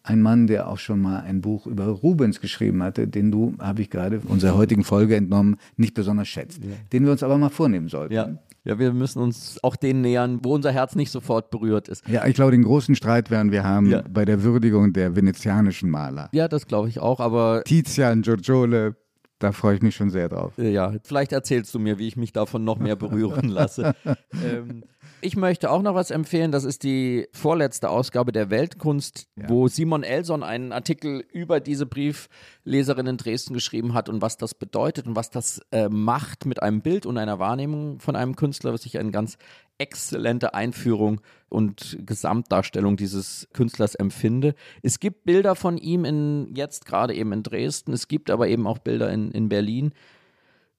Ein 0.04 0.22
Mann, 0.22 0.48
der 0.48 0.68
auch 0.68 0.80
schon 0.80 1.02
mal 1.02 1.22
ein 1.22 1.42
Buch 1.42 1.68
über 1.68 1.86
Rubens 1.88 2.42
geschrieben 2.42 2.82
hatte, 2.84 3.08
den 3.08 3.32
du, 3.32 3.56
habe 3.60 3.82
ich 3.82 3.90
gerade 3.90 4.22
unserer 4.28 4.56
heutigen 4.56 4.84
Folge 4.84 5.16
entnommen, 5.16 5.58
nicht 5.78 5.94
besonders 5.94 6.28
schätzt, 6.28 6.64
ja. 6.64 6.72
den 6.92 7.06
wir 7.06 7.12
uns 7.12 7.24
aber 7.24 7.38
mal 7.38 7.50
vornehmen 7.50 7.88
sollten. 7.88 8.14
Ja. 8.14 8.38
Ja, 8.64 8.78
wir 8.78 8.94
müssen 8.94 9.20
uns 9.20 9.58
auch 9.64 9.76
denen 9.76 10.02
nähern, 10.02 10.40
wo 10.44 10.54
unser 10.54 10.72
Herz 10.72 10.94
nicht 10.96 11.10
sofort 11.10 11.50
berührt 11.50 11.88
ist. 11.88 12.08
Ja, 12.08 12.28
ich 12.28 12.36
glaube, 12.36 12.52
den 12.52 12.62
großen 12.62 12.94
Streit 12.94 13.32
werden 13.32 13.52
wir 13.52 13.64
haben 13.64 13.90
ja. 13.90 14.04
bei 14.08 14.24
der 14.24 14.44
Würdigung 14.44 14.94
der 14.94 15.16
venezianischen 15.16 15.90
Maler. 15.90 16.30
Ja, 16.32 16.48
das 16.48 16.68
glaube 16.68 16.88
ich 16.88 17.00
auch, 17.00 17.20
aber. 17.20 17.64
Tizian, 17.66 18.22
Giorgiole, 18.22 18.96
da 19.40 19.52
freue 19.52 19.76
ich 19.76 19.82
mich 19.82 19.96
schon 19.96 20.12
sehr 20.12 20.30
drauf. 20.30 20.54
Ja, 20.58 20.94
vielleicht 21.04 21.32
erzählst 21.32 21.74
du 21.74 21.80
mir, 21.80 21.98
wie 21.98 22.08
ich 22.08 22.18
mich 22.18 22.34
davon 22.34 22.64
noch 22.64 22.78
mehr 22.78 22.96
berühren 22.96 23.50
lasse. 23.50 23.96
ähm, 24.46 24.84
ich 25.22 25.36
möchte 25.36 25.70
auch 25.70 25.82
noch 25.82 25.96
was 25.96 26.12
empfehlen. 26.12 26.52
Das 26.52 26.64
ist 26.64 26.84
die 26.84 27.28
vorletzte 27.32 27.90
Ausgabe 27.90 28.32
der 28.32 28.50
Weltkunst, 28.50 29.28
ja. 29.36 29.50
wo 29.50 29.68
Simon 29.68 30.04
Elson 30.04 30.44
einen 30.44 30.72
Artikel 30.72 31.24
über 31.32 31.60
diese 31.60 31.86
Briefleserin 31.86 33.08
in 33.08 33.18
Dresden 33.18 33.54
geschrieben 33.54 33.94
hat 33.94 34.10
und 34.10 34.22
was 34.22 34.38
das 34.38 34.56
bedeutet 34.56 35.08
und 35.08 35.16
was 35.16 35.30
das 35.30 35.62
äh, 35.72 35.90
macht 35.90 36.46
mit 36.46 36.62
einem 36.62 36.82
Bild 36.82 37.06
und 37.06 37.18
einer 37.18 37.40
Wahrnehmung 37.40 38.00
von 38.00 38.16
einem 38.16 38.36
Künstler, 38.36 38.74
was 38.74 38.86
ich 38.86 38.98
eine 38.98 39.12
ganz 39.12 39.38
exzellente 39.78 40.54
Einführung 40.54 41.22
und 41.50 41.98
Gesamtdarstellung 42.06 42.98
dieses 42.98 43.48
Künstlers 43.54 43.96
empfinde. 43.96 44.54
Es 44.84 45.00
gibt 45.00 45.26
Bilder 45.26 45.56
von 45.56 45.78
ihm 45.78 46.06
in, 46.06 46.54
jetzt 46.56 46.86
gerade 46.86 47.16
eben 47.16 47.34
in 47.34 47.44
Dresden, 47.44 47.94
es 47.94 48.08
gibt 48.08 48.30
aber 48.30 48.48
eben 48.48 48.68
auch 48.68 48.78
Bilder 48.78 49.12
in, 49.12 49.32
in 49.32 49.50
Berlin 49.50 49.94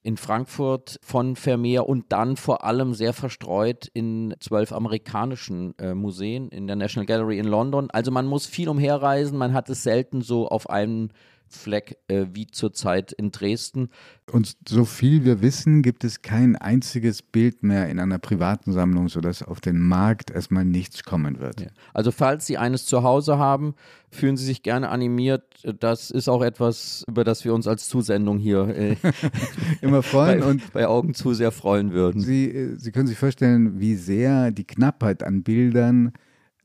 in 0.03 0.17
Frankfurt 0.17 0.99
von 1.03 1.37
Vermeer 1.37 1.89
und 1.89 2.07
dann 2.11 2.37
vor 2.37 2.65
allem 2.65 2.95
sehr 2.95 3.13
verstreut 3.13 3.89
in 3.95 4.35
zwölf 4.41 4.73
amerikanischen 4.73 5.79
äh, 5.79 5.95
Museen, 5.95 6.49
in 6.49 6.67
der 6.67 6.77
National 6.77 7.07
Gallery 7.07 7.39
in 7.39 7.47
London. 7.47 7.91
Also 7.91 8.11
man 8.11 8.27
muss 8.27 8.47
viel 8.47 8.69
umherreisen, 8.69 9.39
man 9.39 9.55
hat 9.55 9.69
es 9.71 9.83
selten 9.83 10.23
so 10.23 10.49
auf 10.49 10.69
einen 10.69 11.13
Fleck 11.57 11.99
äh, 12.09 12.27
wie 12.33 12.47
zurzeit 12.47 13.13
in 13.13 13.31
Dresden. 13.31 13.89
Und 14.31 14.57
so 14.69 14.85
viel 14.85 15.25
wir 15.25 15.43
wissen, 15.43 15.83
gibt 15.83 16.05
es 16.05 16.23
kein 16.23 16.57
einziges 16.57 17.23
Bild 17.23 17.63
mehr 17.63 17.89
in 17.89 17.99
einer 17.99 18.19
privaten 18.19 18.73
Sammlung, 18.73 19.09
sodass 19.09 19.43
auf 19.43 19.61
den 19.61 19.81
Markt 19.81 20.31
erstmal 20.31 20.65
nichts 20.65 21.05
kommen 21.05 21.39
wird. 21.41 21.61
Ja. 21.61 21.67
Also 21.93 22.11
falls 22.13 22.47
Sie 22.47 22.59
eines 22.59 22.87
zu 22.87 23.03
Hause 23.03 23.39
haben, 23.39 23.75
fühlen 24.11 24.37
Sie 24.37 24.45
sich 24.45 24.63
gerne 24.63 24.89
animiert. 24.89 25.45
Das 25.81 26.11
ist 26.11 26.29
auch 26.29 26.43
etwas, 26.43 27.05
über 27.09 27.25
das 27.25 27.45
wir 27.45 27.55
uns 27.55 27.67
als 27.67 27.89
Zusendung 27.89 28.39
hier 28.39 28.69
äh, 28.69 28.97
immer 29.81 30.03
freuen 30.03 30.41
bei, 30.41 30.47
und 30.47 30.73
bei 30.73 30.87
Augen 30.87 31.15
zu 31.15 31.35
sehr 31.35 31.53
freuen 31.53 31.93
würden. 31.93 32.21
Sie, 32.21 32.49
äh, 32.49 32.77
Sie 32.77 32.93
können 32.93 33.07
sich 33.07 33.19
vorstellen, 33.19 33.81
wie 33.81 33.97
sehr 33.97 34.51
die 34.51 34.65
Knappheit 34.67 35.23
an 35.23 35.43
Bildern 35.43 36.13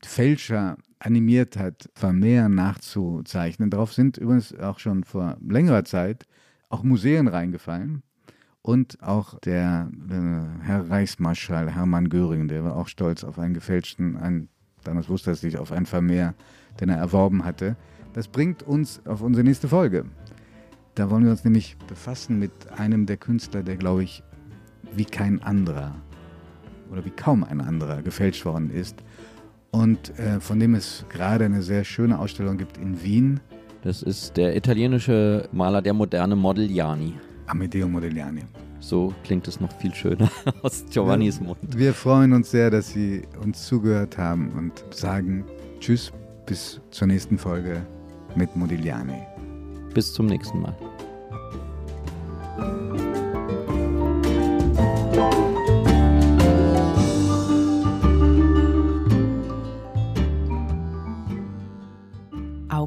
Fälscher 0.04 0.76
animiert 1.00 1.56
hat, 1.56 1.88
Vermeer 1.94 2.48
nachzuzeichnen. 2.48 3.70
Darauf 3.70 3.92
sind 3.92 4.16
übrigens 4.16 4.54
auch 4.58 4.78
schon 4.78 5.04
vor 5.04 5.36
längerer 5.40 5.84
Zeit 5.84 6.26
auch 6.68 6.82
Museen 6.82 7.28
reingefallen. 7.28 8.02
Und 8.62 9.02
auch 9.02 9.38
der 9.38 9.90
äh, 10.10 10.64
Herr 10.64 10.90
Reichsmarschall 10.90 11.70
Hermann 11.70 12.08
Göring, 12.10 12.48
der 12.48 12.64
war 12.64 12.76
auch 12.76 12.88
stolz 12.88 13.24
auf 13.24 13.38
einen 13.38 13.54
gefälschten, 13.54 14.16
einen, 14.16 14.48
damals 14.84 15.08
wusste 15.08 15.30
er 15.30 15.34
es 15.34 15.42
nicht, 15.42 15.56
auf 15.56 15.72
einen 15.72 15.86
Vermeer, 15.86 16.34
den 16.80 16.90
er 16.90 16.98
erworben 16.98 17.44
hatte. 17.44 17.76
Das 18.12 18.28
bringt 18.28 18.62
uns 18.62 19.00
auf 19.06 19.22
unsere 19.22 19.44
nächste 19.44 19.68
Folge. 19.68 20.04
Da 20.96 21.08
wollen 21.10 21.24
wir 21.24 21.30
uns 21.30 21.44
nämlich 21.44 21.78
befassen 21.86 22.38
mit 22.38 22.50
einem 22.72 23.06
der 23.06 23.16
Künstler, 23.16 23.62
der, 23.62 23.76
glaube 23.76 24.02
ich, 24.02 24.22
wie 24.92 25.04
kein 25.04 25.42
anderer 25.42 25.94
oder 26.90 27.04
wie 27.04 27.10
kaum 27.10 27.44
ein 27.44 27.60
anderer 27.60 28.02
gefälscht 28.02 28.44
worden 28.44 28.70
ist 28.70 29.02
und 29.70 30.18
äh, 30.18 30.40
von 30.40 30.58
dem 30.58 30.74
es 30.74 31.04
gerade 31.08 31.44
eine 31.44 31.62
sehr 31.62 31.84
schöne 31.84 32.18
Ausstellung 32.18 32.58
gibt 32.58 32.78
in 32.78 33.02
Wien. 33.02 33.40
Das 33.82 34.02
ist 34.02 34.36
der 34.36 34.56
italienische 34.56 35.48
Maler 35.52 35.82
der 35.82 35.94
Moderne 35.94 36.36
Modigliani. 36.36 37.14
Amedeo 37.46 37.88
Modigliani. 37.88 38.42
So 38.80 39.12
klingt 39.24 39.48
es 39.48 39.60
noch 39.60 39.72
viel 39.72 39.94
schöner 39.94 40.30
aus 40.62 40.84
Giovannis 40.90 41.40
Mund. 41.40 41.58
Wir 41.76 41.92
freuen 41.92 42.32
uns 42.32 42.50
sehr, 42.50 42.70
dass 42.70 42.90
Sie 42.90 43.22
uns 43.42 43.66
zugehört 43.66 44.16
haben 44.18 44.52
und 44.52 44.84
sagen 44.94 45.44
Tschüss 45.80 46.12
bis 46.46 46.80
zur 46.90 47.08
nächsten 47.08 47.38
Folge 47.38 47.84
mit 48.36 48.54
Modigliani. 48.56 49.22
Bis 49.94 50.12
zum 50.12 50.26
nächsten 50.26 50.60
Mal. 50.60 50.76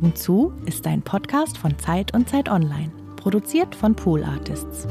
Augen 0.02 0.16
zu 0.16 0.52
ist 0.66 0.88
ein 0.88 1.04
Podcast 1.04 1.60
von 1.60 1.78
Zeit 1.78 2.16
und 2.16 2.28
Zeit 2.28 2.50
Online, 2.50 2.92
produziert 3.18 3.76
von 3.76 3.96
Pool 3.96 4.24
Artists. 4.24 4.88